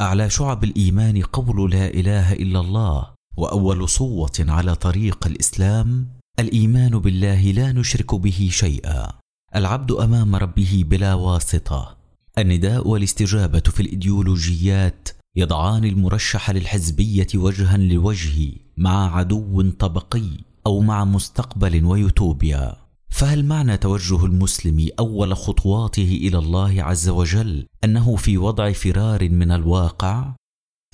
أعلى 0.00 0.30
شعب 0.30 0.64
الإيمان 0.64 1.22
قول 1.22 1.70
لا 1.70 1.86
إله 1.88 2.32
إلا 2.32 2.60
الله 2.60 3.06
وأول 3.36 3.88
صوه 3.88 4.32
على 4.38 4.74
طريق 4.74 5.26
الإسلام 5.26 6.19
الإيمان 6.40 6.98
بالله 6.98 7.52
لا 7.52 7.72
نشرك 7.72 8.14
به 8.14 8.48
شيئا. 8.52 9.08
العبد 9.56 9.92
أمام 9.92 10.36
ربه 10.36 10.84
بلا 10.86 11.14
واسطة. 11.14 11.96
النداء 12.38 12.88
والاستجابة 12.88 13.60
في 13.60 13.80
الإيديولوجيات 13.80 15.08
يضعان 15.36 15.84
المرشح 15.84 16.50
للحزبية 16.50 17.26
وجها 17.34 17.76
لوجه 17.76 18.52
مع 18.76 19.16
عدو 19.16 19.70
طبقي 19.70 20.28
أو 20.66 20.80
مع 20.80 21.04
مستقبل 21.04 21.84
ويوتوبيا. 21.84 22.76
فهل 23.10 23.44
معنى 23.44 23.76
توجه 23.76 24.24
المسلم 24.24 24.88
أول 24.98 25.36
خطواته 25.36 26.18
إلى 26.22 26.38
الله 26.38 26.82
عز 26.82 27.08
وجل 27.08 27.66
أنه 27.84 28.16
في 28.16 28.38
وضع 28.38 28.72
فرار 28.72 29.28
من 29.28 29.50
الواقع؟ 29.50 30.34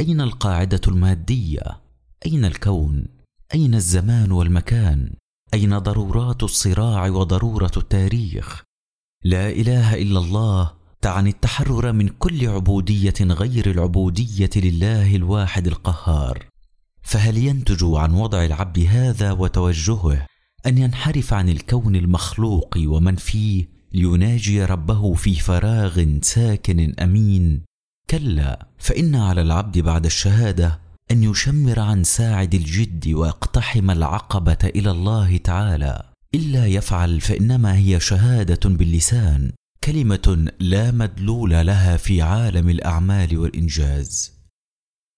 أين 0.01 0.21
القاعدة 0.21 0.81
المادية؟ 0.89 1.81
أين 2.27 2.45
الكون؟ 2.45 3.07
أين 3.55 3.75
الزمان 3.75 4.33
والمكان؟ 4.33 5.11
أين 5.55 5.79
ضرورات 5.79 6.43
الصراع 6.43 7.09
وضرورة 7.09 7.73
التاريخ؟ 7.77 8.63
لا 9.25 9.51
إله 9.51 9.95
إلا 9.95 10.19
الله 10.19 10.73
تعني 11.01 11.31
التحرر 11.31 11.93
من 11.93 12.09
كل 12.09 12.49
عبودية 12.49 13.15
غير 13.21 13.71
العبودية 13.71 14.51
لله 14.57 15.17
الواحد 15.17 15.67
القهار. 15.67 16.47
فهل 17.03 17.37
ينتج 17.37 17.85
عن 17.85 18.15
وضع 18.15 18.45
العبد 18.45 18.79
هذا 18.79 19.33
وتوجهه 19.33 20.27
أن 20.67 20.79
ينحرف 20.79 21.35
عن 21.35 21.49
الكون 21.49 21.97
المخلوق 21.97 22.79
ومن 22.79 23.17
فيه 23.17 23.69
ليناجي 23.93 24.65
ربه 24.65 25.15
في 25.15 25.35
فراغ 25.35 26.19
ساكن 26.23 26.95
أمين؟ 27.01 27.63
كلا 28.11 28.69
فإن 28.79 29.15
على 29.15 29.43
العبد 29.43 29.79
بعد 29.79 30.05
الشهادة 30.05 30.86
أن 31.11 31.23
يشمر 31.23 31.81
عن 31.81 32.05
ساعد 32.05 32.55
الجد 32.55 33.09
ويقتحم 33.09 33.91
العقبة 33.91 34.59
إلى 34.65 34.91
الله 34.91 35.37
تعالى. 35.37 36.13
إلا 36.35 36.67
يفعل 36.67 37.21
فإنما 37.21 37.77
هي 37.77 38.01
شهادة 38.01 38.71
باللسان 38.71 39.53
كلمة 39.85 40.53
لا 40.61 40.91
مدلول 40.91 41.51
لها 41.51 41.97
في 41.97 42.23
عالم 42.23 42.69
الأعمال 42.69 43.39
والإنجاز. 43.39 44.33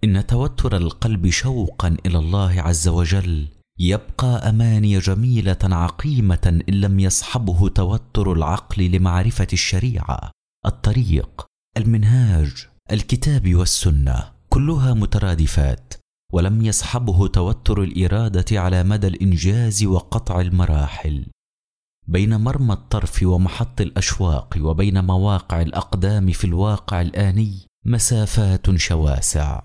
إن 0.04 0.26
توتر 0.26 0.76
القلب 0.76 1.30
شوقا 1.30 1.96
إلى 2.06 2.18
الله 2.18 2.62
عز 2.62 2.88
وجل 2.88 3.48
يبقى 3.78 4.48
أماني 4.48 4.98
جميلة 4.98 5.58
عقيمة 5.62 6.62
إن 6.68 6.74
لم 6.74 7.00
يصحبه 7.00 7.68
توتر 7.68 8.32
العقل 8.32 8.90
لمعرفة 8.90 9.46
الشريعة 9.52 10.30
الطريق 10.66 11.46
المنهاج 11.76 12.66
الكتاب 12.92 13.54
والسنة. 13.54 14.37
كلها 14.58 14.94
مترادفات 14.94 15.94
ولم 16.32 16.62
يصحبه 16.62 17.26
توتر 17.26 17.82
الإرادة 17.82 18.60
على 18.60 18.82
مدى 18.82 19.06
الإنجاز 19.06 19.84
وقطع 19.84 20.40
المراحل. 20.40 21.26
بين 22.06 22.40
مرمى 22.40 22.72
الطرف 22.72 23.22
ومحط 23.22 23.80
الأشواق 23.80 24.58
وبين 24.60 25.04
مواقع 25.04 25.62
الأقدام 25.62 26.30
في 26.30 26.44
الواقع 26.44 27.00
الآني 27.00 27.66
مسافات 27.86 28.76
شواسع. 28.76 29.62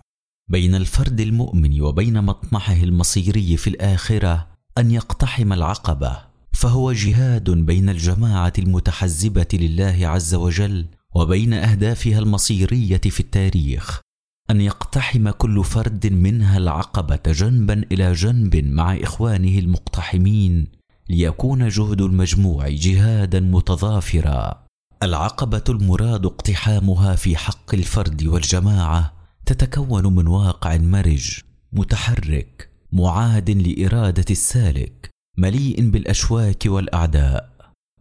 بين 0.52 0.76
الفرد 0.76 1.20
المؤمن 1.20 1.82
وبين 1.82 2.24
مطمحه 2.24 2.84
المصيري 2.84 3.58
في 3.58 3.70
الآخرة 3.70 4.48
أن 4.78 4.92
يقتحم 4.92 5.54
العقبة 5.54 6.18
فهو 6.52 6.92
جهاد 6.92 7.50
بين 7.50 7.90
الجماعة 7.90 8.54
المتحزبة 8.60 9.48
لله 9.54 10.08
عز 10.08 10.36
وجل 10.36 10.86
وبين 11.16 11.54
أهدافها 11.54 12.20
المصيرية 12.20 13.02
في 13.02 13.20
التاريخ. 13.20 14.04
أن 14.50 14.62
يقتحم 14.62 15.30
كل 15.30 15.64
فرد 15.64 16.08
منها 16.08 16.58
العقبة 16.58 17.20
جنبا 17.28 17.84
إلى 17.92 18.12
جنب 18.12 18.56
مع 18.56 18.96
إخوانه 18.96 19.60
المقتحمين 19.60 20.68
ليكون 21.10 21.68
جهد 21.68 22.02
المجموع 22.02 22.70
جهادا 22.70 23.40
متضافرا. 23.40 24.64
العقبة 25.04 25.64
المراد 25.70 26.26
اقتحامها 26.26 27.16
في 27.16 27.38
حق 27.38 27.74
الفرد 27.74 28.24
والجماعة 28.24 29.14
تتكون 29.46 30.16
من 30.16 30.28
واقع 30.28 30.78
مرج 30.78 31.40
متحرك 31.74 32.70
معاد 32.92 33.50
لإرادة 33.50 34.26
السالك 34.30 35.10
مليء 35.38 35.90
بالأشواك 35.90 36.64
والأعداء. 36.66 37.54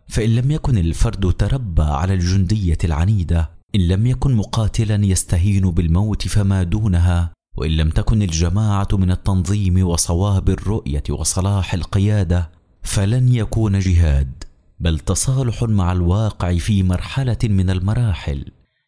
فإن 0.08 0.34
لم 0.34 0.50
يكن 0.50 0.78
الفرد 0.78 1.32
تربى 1.32 1.82
على 1.82 2.14
الجندية 2.14 2.78
العنيدة 2.84 3.50
إن 3.74 3.80
لم 3.80 4.06
يكن 4.06 4.34
مقاتلا 4.34 5.04
يستهين 5.04 5.70
بالموت 5.70 6.28
فما 6.28 6.62
دونها 6.62 7.32
وإن 7.56 7.70
لم 7.70 7.90
تكن 7.90 8.22
الجماعة 8.22 8.88
من 8.92 9.10
التنظيم 9.10 9.86
وصواب 9.86 10.50
الرؤية 10.50 11.02
وصلاح 11.10 11.74
القيادة 11.74 12.50
فلن 12.82 13.34
يكون 13.34 13.78
جهاد 13.78 14.44
بل 14.80 14.98
تصالح 14.98 15.62
مع 15.62 15.92
الواقع 15.92 16.58
في 16.58 16.82
مرحلة 16.82 17.38
من 17.44 17.70
المراحل 17.70 18.44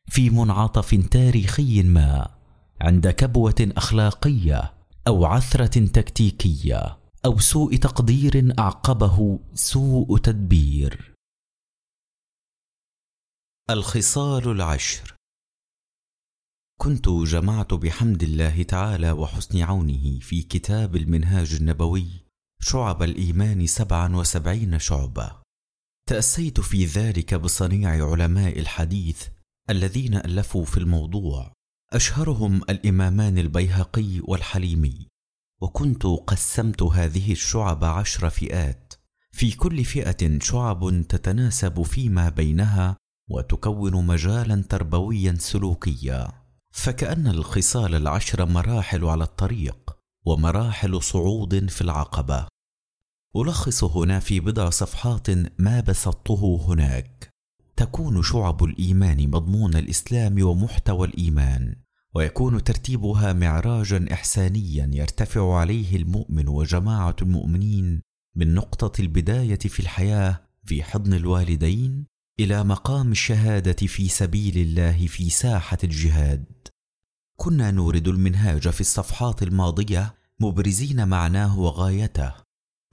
في 0.06 0.30
منعطف 0.30 0.94
تاريخي 0.94 1.82
ما 1.82 2.28
عند 2.80 3.08
كبوة 3.08 3.68
أخلاقية 3.76 4.72
أو 5.06 5.24
عثرة 5.24 5.86
تكتيكية 5.86 6.96
أو 7.24 7.38
سوء 7.38 7.76
تقدير 7.76 8.54
أعقبه 8.58 9.38
سوء 9.54 10.18
تدبير. 10.18 11.13
الخصال 13.70 14.48
العشر. 14.50 15.14
كنت 16.80 17.08
جمعت 17.08 17.74
بحمد 17.74 18.22
الله 18.22 18.62
تعالى 18.62 19.12
وحسن 19.12 19.62
عونه 19.62 20.18
في 20.20 20.42
كتاب 20.42 20.96
المنهاج 20.96 21.52
النبوي 21.52 22.06
شعب 22.60 23.02
الإيمان 23.02 23.66
سبعا 23.66 24.16
وسبعين 24.16 24.78
شعبه 24.78 25.32
تأسيت 26.08 26.60
في 26.60 26.84
ذلك 26.84 27.34
بصنيع 27.34 28.10
علماء 28.10 28.58
الحديث 28.58 29.26
الذين 29.70 30.14
ألفوا 30.14 30.64
في 30.64 30.78
الموضوع. 30.78 31.52
أشهرهم 31.92 32.62
الإمامان 32.62 33.38
البيهقي 33.38 34.20
والحليمي. 34.24 35.08
وكنت 35.62 36.06
قسمت 36.06 36.82
هذه 36.82 37.32
الشعب 37.32 37.84
عشر 37.84 38.30
فئات. 38.30 38.94
في 39.32 39.52
كل 39.52 39.84
فئة 39.84 40.38
شعب 40.38 41.04
تتناسب 41.08 41.82
فيما 41.82 42.28
بينها 42.28 42.96
وتكون 43.28 44.06
مجالا 44.06 44.62
تربويا 44.68 45.36
سلوكيا. 45.38 46.28
فكأن 46.70 47.26
الخصال 47.26 47.94
العشر 47.94 48.46
مراحل 48.46 49.04
على 49.04 49.24
الطريق 49.24 49.96
ومراحل 50.26 51.02
صعود 51.02 51.70
في 51.70 51.80
العقبة. 51.80 52.46
ألخص 53.36 53.84
هنا 53.84 54.20
في 54.20 54.40
بضع 54.40 54.70
صفحات 54.70 55.30
ما 55.60 55.80
بسطته 55.80 56.66
هناك. 56.68 57.34
تكون 57.76 58.22
شعب 58.22 58.64
الإيمان 58.64 59.30
مضمون 59.30 59.76
الإسلام 59.76 60.42
ومحتوى 60.42 61.06
الإيمان 61.06 61.76
ويكون 62.14 62.64
ترتيبها 62.64 63.32
معراجا 63.32 64.06
إحسانيا 64.12 64.90
يرتفع 64.92 65.54
عليه 65.56 65.96
المؤمن 65.96 66.48
وجماعة 66.48 67.16
المؤمنين 67.22 68.00
من 68.36 68.54
نقطة 68.54 69.00
البداية 69.00 69.58
في 69.58 69.80
الحياة 69.80 70.40
في 70.64 70.82
حضن 70.82 71.14
الوالدين 71.14 72.06
إلى 72.40 72.64
مقام 72.64 73.12
الشهادة 73.12 73.86
في 73.86 74.08
سبيل 74.08 74.58
الله 74.58 75.06
في 75.06 75.30
ساحة 75.30 75.78
الجهاد. 75.84 76.44
كنا 77.36 77.70
نورد 77.70 78.08
المنهاج 78.08 78.68
في 78.68 78.80
الصفحات 78.80 79.42
الماضية 79.42 80.14
مبرزين 80.40 81.08
معناه 81.08 81.58
وغايته. 81.58 82.32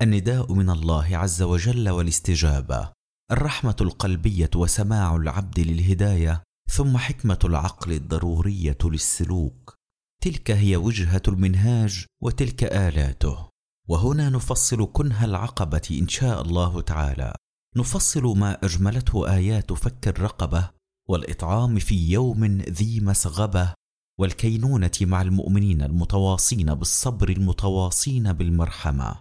النداء 0.02 0.54
من 0.54 0.70
الله 0.70 1.18
عز 1.18 1.42
وجل 1.42 1.90
والاستجابة. 1.90 2.92
الرحمة 3.32 3.76
القلبية 3.82 4.50
وسماع 4.56 5.16
العبد 5.16 5.60
للهداية 5.60 6.44
ثم 6.72 6.98
حكمة 6.98 7.40
العقل 7.44 7.92
الضرورية 7.92 8.78
للسلوك. 8.84 9.76
تلك 10.24 10.52
هي 10.52 10.76
وجهة 10.76 11.22
المنهاج 11.28 12.06
وتلك 12.24 12.64
آلاته. 12.64 13.50
وهنا 13.88 14.30
نفصل 14.30 14.92
كنه 14.94 15.26
العقبة 15.26 15.98
إن 16.02 16.08
شاء 16.08 16.42
الله 16.42 16.82
تعالى. 16.82 17.36
نفصل 17.76 18.38
ما 18.38 18.66
أجملته 18.66 19.36
آيات 19.36 19.74
فك 19.74 20.08
الرقبة 20.08 20.70
والإطعام 21.08 21.80
في 21.80 22.12
يوم 22.12 22.46
ذي 22.70 23.00
مسغبة 23.00 23.74
والكينونة 24.18 24.92
مع 25.02 25.22
المؤمنين 25.22 25.82
المتواصين 25.82 26.74
بالصبر 26.74 27.30
المتواصين 27.30 28.34
بالمرحمة. 28.34 29.20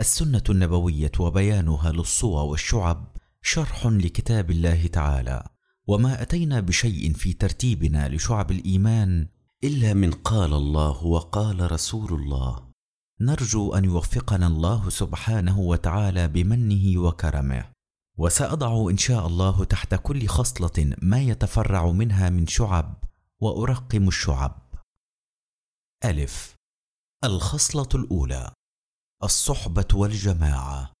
السنة 0.00 0.42
النبوية 0.50 1.12
وبيانها 1.18 1.92
للصور 1.92 2.44
والشعب 2.44 3.16
شرح 3.42 3.86
لكتاب 3.86 4.50
الله 4.50 4.86
تعالى 4.86 5.48
وما 5.86 6.22
أتينا 6.22 6.60
بشيء 6.60 7.12
في 7.12 7.32
ترتيبنا 7.32 8.08
لشعب 8.08 8.50
الإيمان 8.50 9.28
إلا 9.64 9.94
من 9.94 10.10
قال 10.10 10.54
الله 10.54 11.04
وقال 11.04 11.72
رسول 11.72 12.12
الله. 12.12 12.73
نرجو 13.20 13.74
أن 13.74 13.84
يوفقنا 13.84 14.46
الله 14.46 14.90
سبحانه 14.90 15.60
وتعالى 15.60 16.28
بمنه 16.28 17.00
وكرمه. 17.00 17.70
وسأضع 18.18 18.90
إن 18.90 18.96
شاء 18.96 19.26
الله 19.26 19.64
تحت 19.64 19.94
كل 19.94 20.26
خصلة 20.26 20.96
ما 21.02 21.22
يتفرع 21.22 21.90
منها 21.90 22.30
من 22.30 22.46
شعب 22.46 23.04
وأرقم 23.40 24.08
الشعب. 24.08 24.74
ألف. 26.04 26.54
الخصلة 27.24 27.88
الأولى. 27.94 28.52
الصحبة 29.22 29.88
والجماعة. 29.94 30.92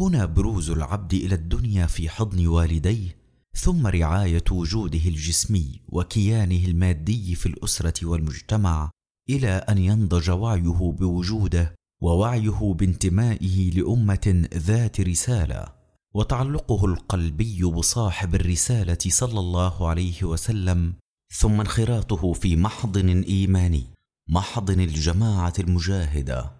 هنا 0.00 0.24
بروز 0.24 0.70
العبد 0.70 1.14
إلى 1.14 1.34
الدنيا 1.34 1.86
في 1.86 2.08
حضن 2.08 2.46
والديه 2.46 3.16
ثم 3.56 3.86
رعاية 3.86 4.44
وجوده 4.50 4.98
الجسمي 4.98 5.80
وكيانه 5.88 6.64
المادي 6.64 7.34
في 7.34 7.46
الأسرة 7.46 8.06
والمجتمع 8.06 8.90
إلى 9.30 9.48
أن 9.48 9.78
ينضج 9.78 10.30
وعيه 10.30 10.92
بوجوده 10.92 11.74
ووعيه 12.02 12.74
بانتمائه 12.74 13.70
لأمة 13.70 14.48
ذات 14.54 15.00
رسالة 15.00 15.74
وتعلقه 16.14 16.84
القلبي 16.84 17.64
بصاحب 17.64 18.34
الرسالة 18.34 18.98
صلى 19.08 19.40
الله 19.40 19.88
عليه 19.88 20.24
وسلم 20.24 20.94
ثم 21.32 21.60
انخراطه 21.60 22.32
في 22.32 22.56
محضن 22.56 23.22
إيماني 23.22 23.86
محضن 24.28 24.80
الجماعة 24.80 25.52
المجاهدة. 25.58 26.52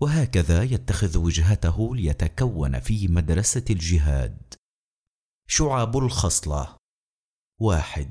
وهكذا 0.00 0.62
يتخذ 0.62 1.18
وجهته 1.18 1.96
ليتكون 1.96 2.80
في 2.80 3.08
مدرسة 3.08 3.64
الجهاد. 3.70 4.54
شعاب 5.48 5.98
الخصلة. 5.98 6.76
واحد 7.60 8.10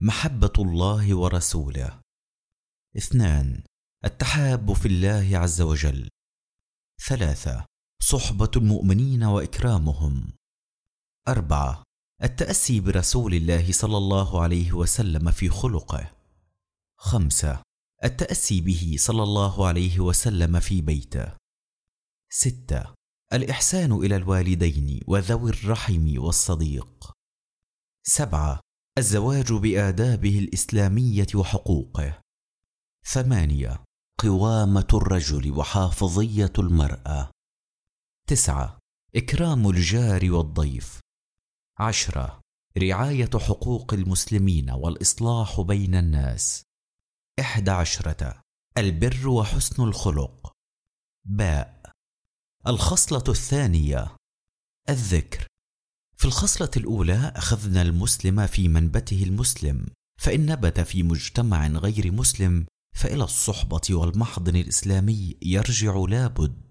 محبة 0.00 0.52
الله 0.58 1.14
ورسوله. 1.14 2.00
اثنان 2.98 3.62
التحاب 4.04 4.72
في 4.72 4.88
الله 4.88 5.38
عز 5.38 5.60
وجل. 5.60 6.08
ثلاثة 7.08 7.64
صحبة 8.02 8.50
المؤمنين 8.56 9.24
وإكرامهم. 9.24 10.32
أربعة 11.28 11.82
التأسي 12.22 12.80
برسول 12.80 13.34
الله 13.34 13.72
صلى 13.72 13.96
الله 13.96 14.42
عليه 14.42 14.72
وسلم 14.72 15.30
في 15.30 15.48
خلقه. 15.48 16.12
خمسة 16.96 17.62
التأسي 18.04 18.60
به 18.60 18.96
صلى 18.98 19.22
الله 19.22 19.66
عليه 19.66 20.00
وسلم 20.00 20.60
في 20.60 20.80
بيته. 20.80 21.32
ستة 22.30 22.94
الإحسان 23.32 23.92
إلى 23.92 24.16
الوالدين 24.16 25.00
وذوي 25.06 25.50
الرحم 25.50 26.18
والصديق. 26.18 27.12
سبعة 28.02 28.60
الزواج 28.98 29.52
بآدابه 29.52 30.38
الإسلامية 30.38 31.26
وحقوقه. 31.34 32.20
ثمانية. 33.12 33.84
قوامة 34.20 34.86
الرجل 34.94 35.58
وحافظية 35.58 36.52
المرأة. 36.58 37.30
تسعة. 38.28 38.78
إكرام 39.16 39.70
الجار 39.70 40.32
والضيف. 40.32 41.00
عشرة. 41.78 42.40
رعاية 42.78 43.30
حقوق 43.34 43.94
المسلمين 43.94 44.70
والإصلاح 44.70 45.60
بين 45.60 45.94
الناس. 45.94 46.62
إحدى 47.40 47.70
عشرة. 47.70 48.40
البر 48.78 49.28
وحسن 49.28 49.82
الخلق. 49.82 50.52
باء. 51.24 51.92
الخصلة 52.66 53.24
الثانية. 53.28 54.16
الذكر. 54.88 55.46
في 56.16 56.24
الخصلة 56.24 56.70
الأولى 56.76 57.32
أخذنا 57.36 57.82
المسلم 57.82 58.46
في 58.46 58.68
منبته 58.68 59.22
المسلم 59.22 59.86
فإن 60.20 60.46
نبت 60.46 60.80
في 60.80 61.02
مجتمع 61.02 61.66
غير 61.66 62.12
مسلم 62.12 62.66
فإلى 62.98 63.24
الصحبة 63.24 63.80
والمحضن 63.90 64.56
الإسلامي 64.56 65.36
يرجع 65.42 66.04
لابد. 66.08 66.62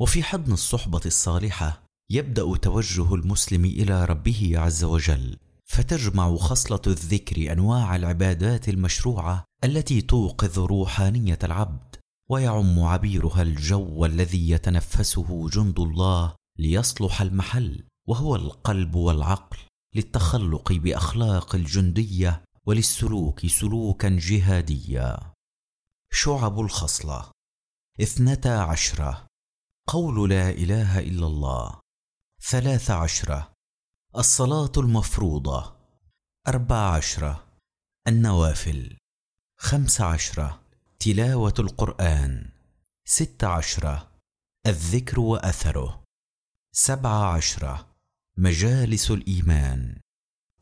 وفي 0.00 0.22
حضن 0.22 0.52
الصحبة 0.52 1.00
الصالحة 1.06 1.84
يبدأ 2.10 2.56
توجه 2.56 3.14
المسلم 3.14 3.64
إلى 3.64 4.04
ربه 4.04 4.52
عز 4.56 4.84
وجل 4.84 5.36
فتجمع 5.66 6.36
خصلة 6.36 6.80
الذكر 6.86 7.52
أنواع 7.52 7.96
العبادات 7.96 8.68
المشروعة 8.68 9.44
التي 9.64 10.00
توقظ 10.00 10.58
روحانية 10.58 11.38
العبد 11.44 11.96
ويعم 12.30 12.80
عبيرها 12.80 13.42
الجو 13.42 14.04
الذي 14.04 14.50
يتنفسه 14.50 15.48
جند 15.48 15.80
الله 15.80 16.34
ليصلح 16.58 17.22
المحل 17.22 17.84
وهو 18.08 18.36
القلب 18.36 18.94
والعقل 18.94 19.58
للتخلق 19.94 20.72
بأخلاق 20.72 21.54
الجندية 21.54 22.44
وللسلوك 22.66 23.46
سلوكا 23.46 24.08
جهاديا. 24.08 25.29
شعب 26.12 26.60
الخصلة. 26.60 27.30
اثنتا 28.00 28.48
عشرة. 28.48 29.26
قول 29.86 30.30
لا 30.30 30.50
إله 30.50 30.98
إلا 30.98 31.26
الله. 31.26 31.80
ثلاث 32.50 32.90
عشرة. 32.90 33.52
الصلاة 34.16 34.72
المفروضة. 34.76 35.76
أربع 36.48 36.94
عشرة. 36.94 37.58
النوافل. 38.08 38.96
خمس 39.58 40.00
عشرة. 40.00 40.62
تلاوة 40.98 41.54
القرآن. 41.58 42.52
ست 43.04 43.44
عشرة. 43.44 44.18
الذكر 44.66 45.20
وأثره. 45.20 46.04
سبع 46.72 47.34
عشرة. 47.34 47.92
مجالس 48.36 49.10
الإيمان. 49.10 50.00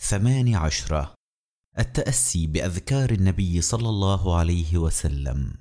ثمان 0.00 0.54
عشرة. 0.54 1.14
التأسي 1.78 2.46
بأذكار 2.46 3.10
النبي 3.10 3.60
صلى 3.60 3.88
الله 3.88 4.38
عليه 4.38 4.78
وسلم. 4.78 5.52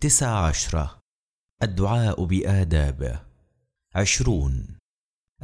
تسع 0.00 0.46
عشرة. 0.46 1.00
الدعاء 1.62 2.24
بآدابه. 2.24 3.22
عشرون. 3.94 4.78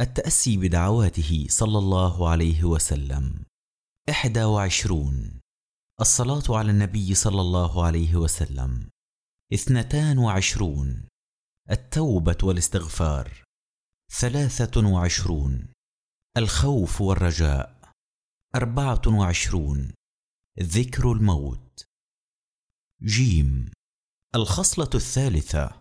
التأسي 0.00 0.56
بدعواته 0.56 1.46
صلى 1.50 1.78
الله 1.78 2.28
عليه 2.28 2.64
وسلم. 2.64 3.44
إحدى 4.10 4.44
وعشرون. 4.44 5.40
الصلاة 6.00 6.42
على 6.48 6.70
النبي 6.70 7.14
صلى 7.14 7.40
الله 7.40 7.84
عليه 7.84 8.16
وسلم. 8.16 8.88
اثنتان 9.54 10.18
وعشرون. 10.18 11.08
التوبة 11.70 12.36
والاستغفار. 12.42 13.44
ثلاثة 14.20 14.86
وعشرون. 14.88 15.68
الخوف 16.36 17.00
والرجاء. 17.00 17.92
أربعة 18.54 19.02
وعشرون. 19.06 19.97
ذكر 20.62 21.12
الموت. 21.12 21.84
جيم. 23.02 23.70
الخصلة 24.34 24.90
الثالثة. 24.94 25.80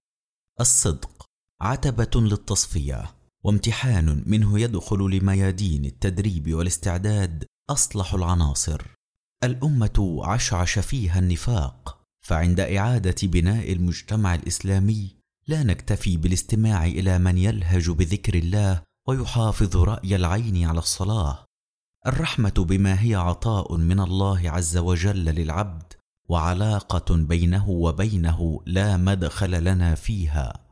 الصدق. 0.59 1.25
عتبة 1.61 2.21
للتصفية. 2.21 3.15
وامتحان 3.43 4.23
منه 4.25 4.59
يدخل 4.59 4.97
لميادين 4.97 5.85
التدريب 5.85 6.53
والاستعداد 6.53 7.45
أصلح 7.69 8.13
العناصر. 8.13 8.81
الأمة 9.43 10.21
عشعش 10.23 10.79
فيها 10.79 11.19
النفاق 11.19 12.03
فعند 12.21 12.59
إعادة 12.59 13.27
بناء 13.27 13.73
المجتمع 13.73 14.35
الإسلامي 14.35 15.15
لا 15.47 15.63
نكتفي 15.63 16.17
بالاستماع 16.17 16.85
إلى 16.85 17.19
من 17.19 17.37
يلهج 17.37 17.89
بذكر 17.89 18.35
الله 18.35 18.83
ويحافظ 19.07 19.77
رأي 19.77 20.15
العين 20.15 20.65
على 20.65 20.79
الصلاة. 20.79 21.46
الرحمة 22.07 22.65
بما 22.69 23.01
هي 23.03 23.15
عطاء 23.15 23.77
من 23.77 23.99
الله 23.99 24.49
عز 24.49 24.77
وجل 24.77 25.25
للعبد 25.25 25.93
وعلاقة 26.29 27.15
بينه 27.15 27.69
وبينه 27.69 28.59
لا 28.65 28.97
مدخل 28.97 29.63
لنا 29.63 29.95
فيها. 29.95 30.67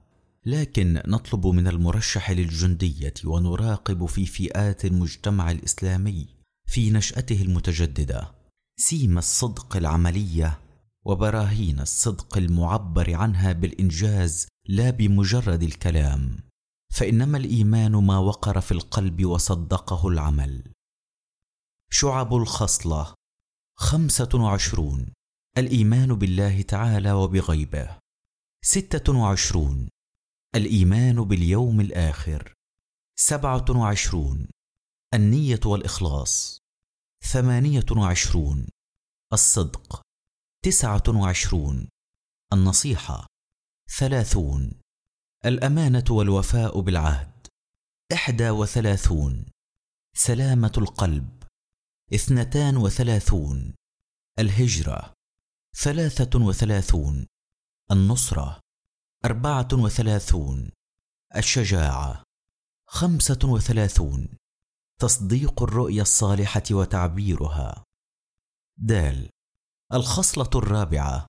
لكن 0.45 1.02
نطلب 1.07 1.47
من 1.47 1.68
المرشح 1.68 2.31
للجندية 2.31 3.14
ونراقب 3.26 4.06
في 4.06 4.26
فئات 4.26 4.85
المجتمع 4.85 5.52
الإسلامي 5.52 6.27
في 6.68 6.91
نشأته 6.91 7.41
المتجددة 7.41 8.31
سيم 8.77 9.18
الصدق 9.18 9.76
العملية 9.76 10.60
وبراهين 11.06 11.80
الصدق 11.80 12.38
المعبر 12.38 13.14
عنها 13.14 13.52
بالإنجاز 13.52 14.47
لا 14.68 14.89
بمجرد 14.89 15.64
الكلام 15.64 16.38
فإنما 16.93 17.38
الإيمان 17.38 17.91
ما 17.91 18.18
وقر 18.18 18.61
في 18.61 18.72
القلب 18.72 19.26
وصدقه 19.26 20.07
العمل. 20.07 20.74
شعب 21.90 22.36
الخصلة. 22.36 23.14
خمسة 23.78 24.30
وعشرون. 24.34 25.14
الإيمان 25.57 26.14
بالله 26.14 26.62
تعالى 26.62 27.12
وبغيبه. 27.12 27.98
ستة 28.62 29.14
وعشرون. 29.14 29.90
الإيمان 30.56 31.24
باليوم 31.24 31.82
الآخر. 31.82 32.53
سبعة 33.16 33.66
وعشرون. 33.70 34.48
النية 35.14 35.60
والإخلاص. 35.66 36.60
ثمانية 37.24 37.86
وعشرون. 37.91 38.68
الصدق. 39.34 40.02
تسعة 40.64 41.03
وعشرون. 41.07 41.88
النصيحة. 42.53 43.28
ثلاثون. 43.98 44.72
الأمانة 45.45 46.03
والوفاء 46.10 46.80
بالعهد. 46.80 47.48
إحدى 48.14 48.49
وثلاثون. 48.49 49.45
سلامة 50.14 50.72
القلب. 50.78 51.35
اثنتان 52.14 52.77
وثلاثون. 52.77 53.73
الهجرة. 54.40 55.14
ثلاثة 55.76 56.40
وثلاثون. 56.40 57.27
النصرة. 57.91 58.60
أربعة 59.26 59.68
وثلاثون. 59.73 60.72
الشجاعة. 61.36 62.23
خمسة 62.88 63.40
وثلاثون. 63.44 64.27
تصديق 65.02 65.64
الرؤيا 65.64 66.02
الصالحة 66.02 66.64
وتعبيرها. 66.72 67.84
دال. 68.77 69.30
الخصلة 69.94 70.49
الرابعة. 70.56 71.26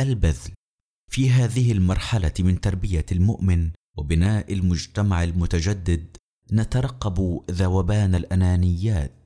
البذل. 0.00 0.54
في 1.10 1.30
هذه 1.30 1.72
المرحلة 1.72 2.34
من 2.38 2.60
تربية 2.60 3.06
المؤمن 3.12 3.72
وبناء 3.96 4.52
المجتمع 4.52 5.24
المتجدد 5.24 6.16
نترقب 6.52 7.44
ذوبان 7.50 8.14
الأنانيات. 8.14 9.25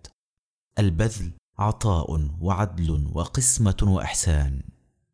البذل 0.78 1.30
عطاء 1.59 2.28
وعدل 2.40 3.10
وقسمة 3.12 3.76
وإحسان. 3.82 4.62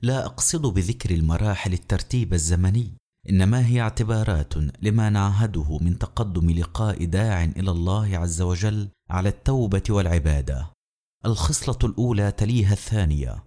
لا 0.03 0.27
أقصد 0.27 0.67
بذكر 0.67 1.11
المراحل 1.11 1.73
الترتيب 1.73 2.35
الزمني 2.35 2.97
إنما 3.31 3.67
هي 3.67 3.81
اعتبارات 3.81 4.55
لما 4.83 5.11
نعهده 5.11 5.79
من 5.79 5.99
تقدم 5.99 6.51
لقاء 6.51 7.05
داع 7.05 7.45
إلى 7.45 7.71
الله 7.71 8.19
عز 8.19 8.43
وجل 8.43 8.89
على 9.11 9.29
التوبة 9.29 9.83
والعبادة. 9.91 10.71
الخصلة 11.27 11.79
الأولى 11.85 12.33
تليها 12.33 12.73
الثانية 12.73 13.45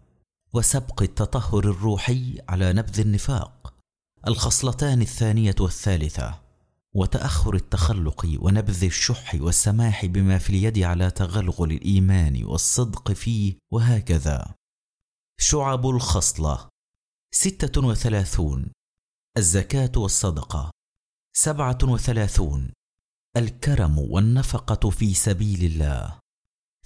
وسبق 0.54 1.02
التطهر 1.02 1.64
الروحي 1.64 2.42
على 2.50 2.74
نبذ 2.74 3.00
النفاق. 3.00 3.74
الخصلتان 4.28 5.02
الثانية 5.02 5.56
والثالثة 5.60 6.49
وتأخر 6.96 7.56
التخلق 7.56 8.38
ونبذ 8.40 8.84
الشح 8.84 9.36
والسماح 9.36 10.06
بما 10.06 10.38
في 10.38 10.50
اليد 10.50 10.80
على 10.80 11.12
تغلغل 11.12 11.72
الإيمان 11.72 12.44
والصدق 12.44 13.12
فيه 13.12 13.58
وهكذا. 13.74 14.56
شعب 15.40 15.90
الخصلة. 15.90 16.70
ستة 17.34 17.88
وثلاثون. 17.88 18.72
الزكاة 19.38 19.92
والصدقة. 19.98 20.72
سبعة 21.36 21.78
وثلاثون. 21.84 22.74
الكرم 23.38 24.00
والنفقة 24.00 24.90
في 24.90 25.14
سبيل 25.14 25.64
الله. 25.64 26.20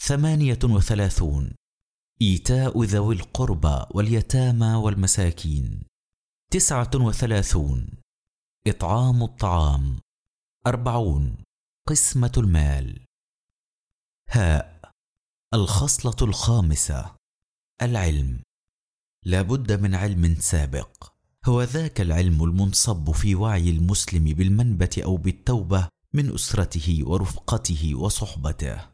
ثمانية 0.02 0.60
وثلاثون. 0.64 1.56
إيتاء 2.22 2.84
ذوي 2.84 3.16
القربى 3.16 3.86
واليتامى 3.92 4.74
والمساكين. 4.74 5.84
تسعة 6.52 6.92
وثلاثون. 6.96 8.03
إطعام 8.68 9.24
الطعام. 9.24 10.00
أربعون. 10.68 11.36
قسمة 11.90 12.32
المال. 12.38 13.06
هاء. 14.30 14.92
الخصلة 15.54 16.16
الخامسة. 16.22 17.16
العلم. 17.82 18.42
لا 19.26 19.42
بد 19.42 19.82
من 19.82 19.96
علم 19.96 20.36
سابق. 20.36 21.14
هو 21.46 21.64
ذاك 21.64 22.02
العلم 22.02 22.44
المنصب 22.44 23.12
في 23.12 23.36
وعي 23.36 23.70
المسلم 23.70 24.24
بالمنبه 24.24 25.02
أو 25.04 25.18
بالتوبة 25.18 25.90
من 26.14 26.34
أسرته 26.34 27.00
ورفقته 27.04 27.96
وصحبته. 27.96 28.90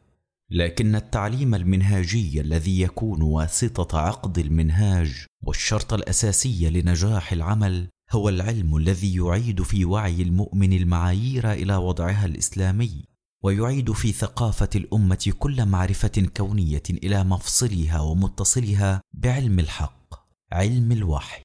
لكن 0.50 0.94
التعليم 0.94 1.54
المنهاجي 1.54 2.40
الذي 2.40 2.80
يكون 2.80 3.22
واسطة 3.22 3.98
عقد 3.98 4.38
المنهاج 4.38 5.26
والشرط 5.42 5.92
الأساسي 5.92 6.70
لنجاح 6.70 7.32
العمل 7.32 7.88
هو 8.12 8.28
العلم 8.28 8.76
الذي 8.76 9.16
يعيد 9.16 9.62
في 9.62 9.84
وعي 9.84 10.22
المؤمن 10.22 10.72
المعايير 10.72 11.52
إلى 11.52 11.76
وضعها 11.76 12.26
الإسلامي 12.26 13.04
ويعيد 13.44 13.92
في 13.92 14.12
ثقافة 14.12 14.68
الأمة 14.74 15.32
كل 15.38 15.66
معرفة 15.66 16.28
كونية 16.36 16.82
إلى 16.90 17.24
مفصلها 17.24 18.00
ومتصلها 18.00 19.00
بعلم 19.12 19.58
الحق 19.58 20.14
علم 20.52 20.92
الوحي. 20.92 21.42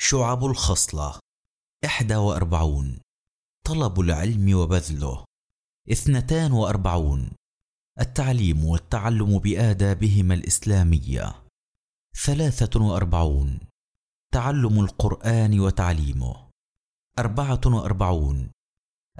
شعب 0.00 0.44
الخصلة 0.44 1.18
إحدى 1.84 2.16
وأربعون. 2.16 3.00
طلب 3.66 4.00
العلم 4.00 4.54
وبذله 4.54 5.24
اثنتان 5.92 6.52
وأربعون. 6.52 7.30
التعليم 8.00 8.64
والتعلم 8.64 9.38
الإسلامية 10.32 11.42
ثلاثة 12.24 12.80
وأربعون. 12.80 13.69
تعلم 14.34 14.80
القرآن 14.80 15.60
وتعليمه. 15.60 16.50
أربعة 17.18 17.60
وأربعون. 17.66 18.50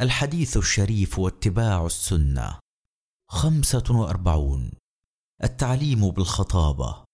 الحديث 0.01 0.57
الشريف 0.57 1.19
واتباع 1.19 1.87
السنة. 1.87 2.59
خمسة 3.29 3.85
وأربعون. 3.91 4.71
التعليم 5.45 6.11
بالخطابة. 6.11 7.05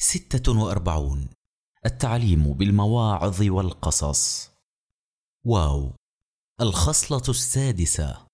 ستة 0.00 0.52
وأربعون. 0.52 1.28
التعليم 1.86 2.52
بالمواعظ 2.52 3.42
والقصص. 3.42 4.50
واو. 5.44 5.92
الخصلة 6.60 7.24
السادسة. 7.28 8.26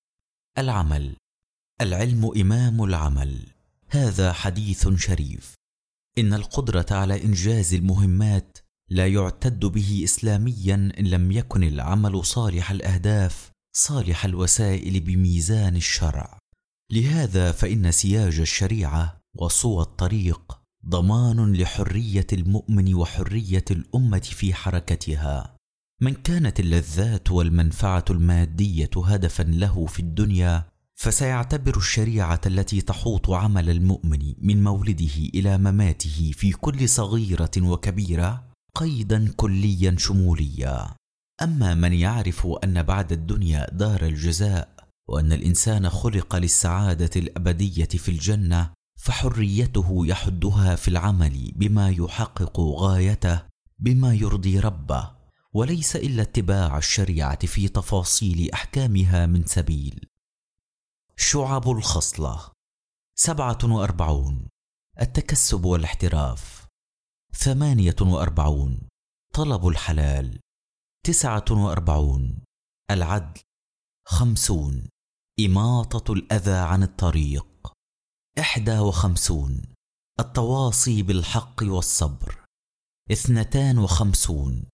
العمل. 0.59 1.16
العلم 1.81 2.33
إمام 2.41 2.85
العمل. 2.85 3.47
هذا 3.89 4.33
حديث 4.33 4.89
شريف. 4.89 5.55
إن 6.19 6.35
القدرة 6.35 6.87
على 6.91 7.24
إنجاز 7.24 7.74
المهمات 7.74 8.65
لا 8.91 9.07
يعتد 9.07 9.65
به 9.65 10.01
اسلاميا 10.05 10.75
إن 10.99 11.05
لم 11.05 11.33
يكن 11.33 11.63
العمل 11.63 12.25
صالح 12.25 12.71
الأهداف 12.71 13.51
صالح 13.77 14.25
الوسائل 14.25 15.01
بميزان 15.01 15.77
الشرع. 15.77 16.39
لهذا 16.93 17.53
فإن 17.53 17.93
سياج 17.93 18.41
الشريعة 18.41 19.21
وصوى 19.35 19.83
الطريق 19.83 20.59
ضمان 20.89 21.53
لحرية 21.53 22.27
المؤمن 22.33 22.95
وحرية 22.95 23.65
الأمة 23.71 24.19
في 24.19 24.55
حركتها. 24.55 25.57
من 26.01 26.15
كانت 26.15 26.61
اللذات 26.61 27.31
والمنفعة 27.31 28.05
المادية 28.11 28.91
هدفا 28.97 29.43
له 29.43 29.87
في 29.87 30.01
الدنيا 30.01 30.65
فسيعتبر 30.95 31.77
الشريعة 31.77 32.41
التي 32.47 32.81
تحوط 32.81 33.31
عمل 33.31 33.71
المؤمن 33.71 34.35
من 34.39 34.65
مولده 34.65 35.17
إلى 35.35 35.59
مماته 35.59 36.33
في 36.35 36.53
كل 36.53 36.89
صغيرة 36.89 37.51
وكبيرة 37.59 38.45
قيدا 38.77 39.32
كليا 39.36 39.97
شموليا. 39.98 40.94
أما 41.43 41.74
من 41.74 41.93
يعرف 41.93 42.47
أن 42.65 42.82
بعد 42.82 43.12
الدنيا 43.12 43.70
دار 43.70 44.03
الجزاء 44.03 44.69
وأن 45.09 45.32
الإنسان 45.32 45.90
خلق 45.90 46.36
للسعادة 46.36 47.11
الأبدية 47.16 47.85
في 47.85 48.09
الجنة 48.09 48.73
فحريته 48.98 50.07
يحدها 50.07 50.77
في 50.77 50.89
العمل 50.89 51.53
بما 51.57 51.90
يحقق 51.90 52.61
غايته 52.61 53.43
بما 53.78 54.15
يرضي 54.15 54.61
ربه 54.61 55.11
وليس 55.53 55.97
إلا 55.97 56.23
اتباع 56.23 56.78
الشريعة 56.78 57.47
في 57.47 57.69
تفاصيل 57.69 58.51
أحكامها 58.53 59.27
من 59.27 59.44
سبيل. 59.44 60.09
شعب 61.16 61.70
الخصلة. 61.70 62.40
سبعة 63.15 63.59
وأربعون. 63.65 64.48
التكسب 65.01 65.65
والاحتراف. 65.65 66.56
ثمانية 67.37 67.97
وأربعون 68.01 68.89
طلب 69.35 69.67
الحلال 69.67 70.41
تسعة 71.07 71.45
وأربعون 71.51 72.45
العدل 72.91 73.41
خمسون 74.07 74.89
إماطة 75.41 76.13
الأذى 76.13 76.57
عن 76.57 76.83
الطريق 76.83 77.73
إحدى 78.39 78.79
وخمسون 78.79 79.63
التواصي 80.21 81.03
بالحق 81.03 81.63
والصبر 81.63 82.45
اثنتان 83.13 83.79
وخمسون 83.79 84.65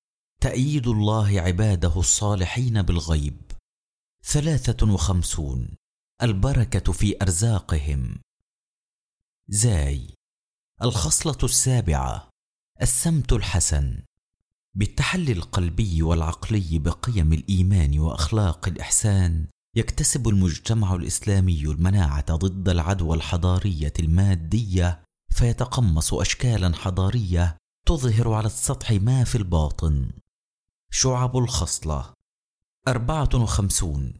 تأييد 0.40 0.86
الله 0.86 1.40
عباده 1.40 2.00
الصالحين 2.00 2.82
بالغيب 2.82 3.52
ثلاثة 4.24 4.92
وخمسون 4.92 5.76
البركة 6.22 6.92
في 6.92 7.22
أرزاقهم 7.22 8.20
زاي 9.48 10.14
الخصلة 10.82 11.38
السابعة 11.42 12.31
السمت 12.80 13.32
الحسن 13.32 14.02
بالتحلي 14.74 15.32
القلبي 15.32 16.02
والعقلي 16.02 16.78
بقيم 16.78 17.32
الإيمان 17.32 17.98
وأخلاق 17.98 18.68
الإحسان 18.68 19.46
يكتسب 19.76 20.28
المجتمع 20.28 20.94
الإسلامي 20.94 21.62
المناعة 21.62 22.36
ضد 22.36 22.68
العدوى 22.68 23.16
الحضارية 23.16 23.92
المادية 24.00 25.02
فيتقمص 25.30 26.14
أشكالا 26.14 26.76
حضارية 26.76 27.56
تظهر 27.86 28.32
على 28.32 28.46
السطح 28.46 28.92
ما 28.92 29.24
في 29.24 29.34
الباطن. 29.38 30.10
شعب 30.90 31.36
الخصلة 31.36 32.14
أربعة 32.88 33.28
وخمسون. 33.34 34.14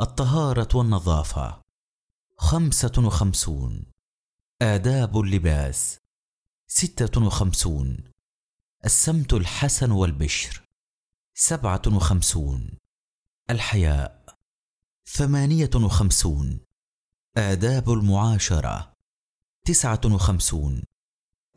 الطهارة 0.00 0.68
والنظافة 0.74 1.62
خمسة 2.38 2.92
وخمسون. 2.98 3.84
آداب 4.62 5.20
اللباس. 5.20 5.98
ستة 6.72 7.26
وخمسون. 7.26 8.12
السمت 8.84 9.32
الحسن 9.32 9.90
والبشر. 9.90 10.68
سبعة 11.34 11.82
وخمسون. 11.86 12.78
الحياء. 13.50 14.38
ثمانية 15.06 15.70
وخمسون. 15.74 16.60
آداب 17.36 17.90
المعاشرة. 17.90 18.96
تسعة 19.64 20.00
وخمسون. 20.04 20.82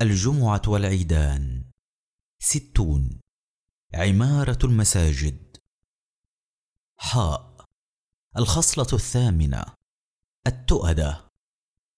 الجمعة 0.02 0.62
والعيدان. 0.68 1.66
ستون. 2.40 3.20
عمارة 3.94 4.60
المساجد. 4.64 5.58
حاء. 6.98 7.66
الخصلة 8.38 8.88
الثامنة. 8.94 9.66
التؤدة. 10.48 11.33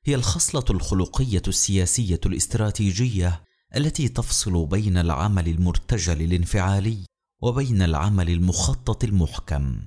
هي 0.07 0.15
الخصلة 0.15 0.65
الخلقية 0.69 1.41
السياسية 1.47 2.19
الاستراتيجية 2.25 3.43
التي 3.75 4.07
تفصل 4.07 4.65
بين 4.65 4.97
العمل 4.97 5.47
المرتجل 5.47 6.21
الانفعالي 6.21 7.05
وبين 7.41 7.81
العمل 7.81 8.29
المخطط 8.29 9.03
المحكم. 9.03 9.77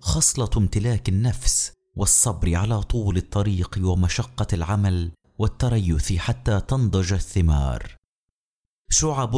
خصلة 0.00 0.50
امتلاك 0.56 1.08
النفس 1.08 1.72
والصبر 1.96 2.54
على 2.54 2.82
طول 2.82 3.16
الطريق 3.16 3.78
ومشقة 3.82 4.46
العمل 4.52 5.12
والتريث 5.38 6.12
حتى 6.12 6.60
تنضج 6.60 7.12
الثمار. 7.12 7.96
شعب 8.90 9.36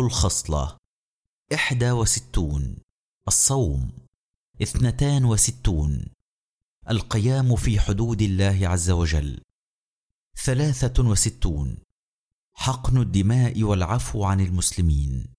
إحدى 1.55 1.91
وستون. 1.91 2.77
الصوم 3.29 3.91
إثنتان 4.63 5.25
وستون. 5.25 6.05
القيام 6.91 7.57
في 7.57 7.81
حدود 7.81 8.23
الله 8.23 8.69
عز 8.69 8.91
وجل. 8.91 9.41
ثلاثة 10.37 11.03
وستون. 11.03 11.79
حقن 12.53 12.99
الدماء 12.99 13.63
والعفو 13.63 14.25
عن 14.25 14.41
المسلمين. 14.41 15.35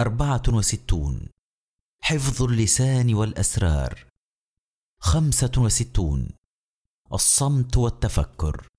أربعة 0.00 0.42
وستون. 0.48 1.28
حفظ 2.00 2.42
اللسان 2.42 3.14
والأسرار. 3.14 4.06
خمسة 4.98 5.52
وستون. 5.58 6.28
الصمت 7.12 7.76
والتفكر. 7.76 8.70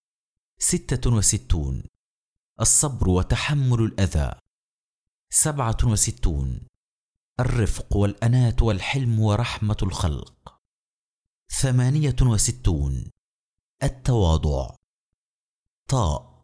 ستة 0.58 1.12
وستون. 1.12 1.84
الصبر 2.62 3.10
وتحمل 3.10 3.82
الأذى. 3.84 4.34
سبعة 5.30 5.78
وستون. 5.84 6.68
الرفق 7.40 7.96
والأناة 7.96 8.56
والحلم 8.62 9.20
ورحمة 9.20 9.78
الخلق. 9.84 10.60
ثمانية 11.50 12.16
وستون. 12.22 13.12
التواضع. 13.84 14.76
طاء. 15.90 16.42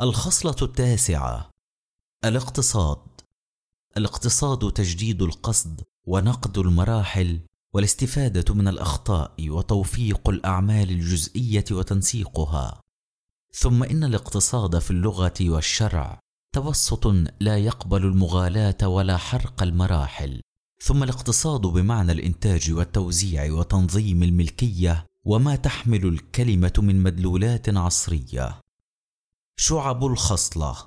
الخصلة 0.00 0.56
التاسعة. 0.62 1.50
الاقتصاد. 2.24 2.98
الاقتصاد 3.96 4.72
تجديد 4.72 5.22
القصد 5.22 5.80
ونقد 6.04 6.58
المراحل 6.58 7.40
والاستفادة 7.74 8.54
من 8.54 8.68
الأخطاء 8.68 9.50
وتوفيق 9.50 10.28
الأعمال 10.28 10.90
الجزئية 10.90 11.64
وتنسيقها. 11.70 12.80
ثم 13.54 13.82
إن 13.82 14.04
الاقتصاد 14.04 14.78
في 14.78 14.90
اللغة 14.90 15.34
والشرع 15.40 16.20
توسط 16.54 17.06
لا 17.40 17.58
يقبل 17.58 18.06
المغالاة 18.06 18.88
ولا 18.88 19.16
حرق 19.16 19.62
المراحل. 19.62 20.40
ثم 20.82 21.02
الاقتصاد 21.02 21.60
بمعنى 21.60 22.12
الإنتاج 22.12 22.72
والتوزيع 22.72 23.52
وتنظيم 23.52 24.22
الملكية 24.22 25.06
وما 25.24 25.56
تحمل 25.56 26.06
الكلمة 26.06 26.72
من 26.78 27.02
مدلولات 27.02 27.68
عصرية. 27.68 28.60
شعب 29.56 30.04
الخصلة 30.04 30.86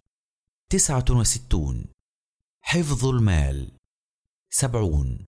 تسعة 0.69 1.05
وستون. 1.09 1.85
حفظ 2.61 3.05
المال 3.05 3.71
سبعون. 4.49 5.25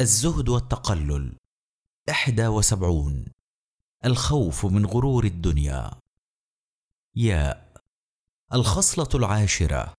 الزهد 0.00 0.48
والتقلل 0.48 1.36
إحدى 2.10 2.46
وسبعون. 2.46 3.26
الخوف 4.04 4.66
من 4.66 4.86
غرور 4.86 5.24
الدنيا. 5.24 5.90
ياء 7.16 7.82
الخصلة 8.52 9.08
العاشرة. 9.14 9.94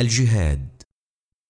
الجهاد 0.00 0.82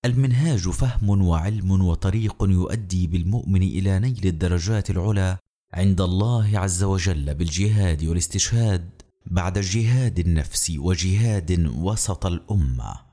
المنهاج 0.04 0.68
فهم 0.68 1.26
وعلم 1.26 1.70
وطريق 1.70 2.42
يؤدي 2.42 3.06
بالمؤمن 3.06 3.62
إلى 3.62 3.98
نيل 3.98 4.26
الدرجات 4.26 4.90
العلى 4.90 5.38
عند 5.74 6.00
الله 6.00 6.58
عز 6.58 6.82
وجل 6.82 7.34
بالجهاد 7.34 8.04
والاستشهاد 8.04 9.02
بعد 9.26 9.58
جهاد 9.58 10.18
النفس 10.18 10.72
وجهاد 10.78 11.72
وسط 11.76 12.26
الأمة. 12.26 13.04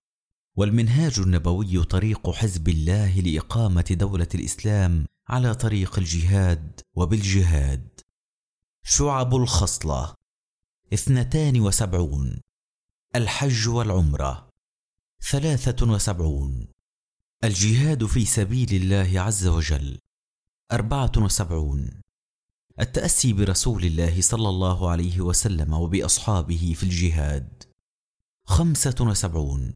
والمنهاج 0.56 1.20
النبوي 1.20 1.84
طريق 1.84 2.30
حزب 2.30 2.70
الله 2.70 3.20
لإقامة 3.22 3.86
دولة 3.92 4.28
الإسلام 4.36 5.06
على 5.30 5.56
طريق 5.56 6.00
الجهاد 6.00 6.82
وبالجهاد. 6.96 8.00
شعب 8.84 9.36
الخصلة 9.36 10.16
اثنتان 10.94 11.60
وسبعون. 11.60 12.42
الحج 13.16 13.68
والعمرة 13.68 14.50
ثلاثة 15.32 15.92
وسبعون. 15.92 16.68
الجهاد 17.44 18.06
في 18.06 18.26
سبيل 18.26 18.74
الله 18.74 19.22
عز 19.22 19.48
وجل 19.48 20.00
أربعة 20.72 21.12
وسبعون. 21.18 22.02
التأسي 22.80 23.34
برسول 23.34 23.84
الله 23.86 24.22
صلى 24.22 24.50
الله 24.50 24.90
عليه 24.90 25.22
وسلم 25.22 25.74
وبأصحابه 25.74 26.74
في 26.78 26.84
الجهاد. 26.84 27.64
خمسة 28.46 28.96
وسبعون. 29.02 29.74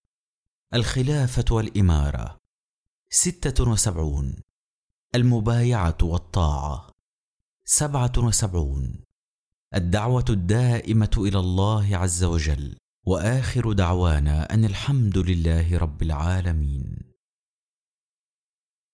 الخلافة 0.73 1.45
والإمارة. 1.51 2.39
ستة 3.09 3.71
وسبعون. 3.71 4.35
المبايعة 5.15 5.97
والطاعة. 6.03 6.89
سبعة 7.65 8.13
وسبعون. 8.17 8.99
الدعوة 9.75 10.25
الدائمة 10.29 11.11
إلى 11.17 11.39
الله 11.39 11.97
عز 11.97 12.23
وجل. 12.23 12.77
وآخر 13.05 13.73
دعوانا 13.73 14.53
أن 14.53 14.65
الحمد 14.65 15.17
لله 15.17 15.77
رب 15.77 16.01
العالمين. 16.01 17.14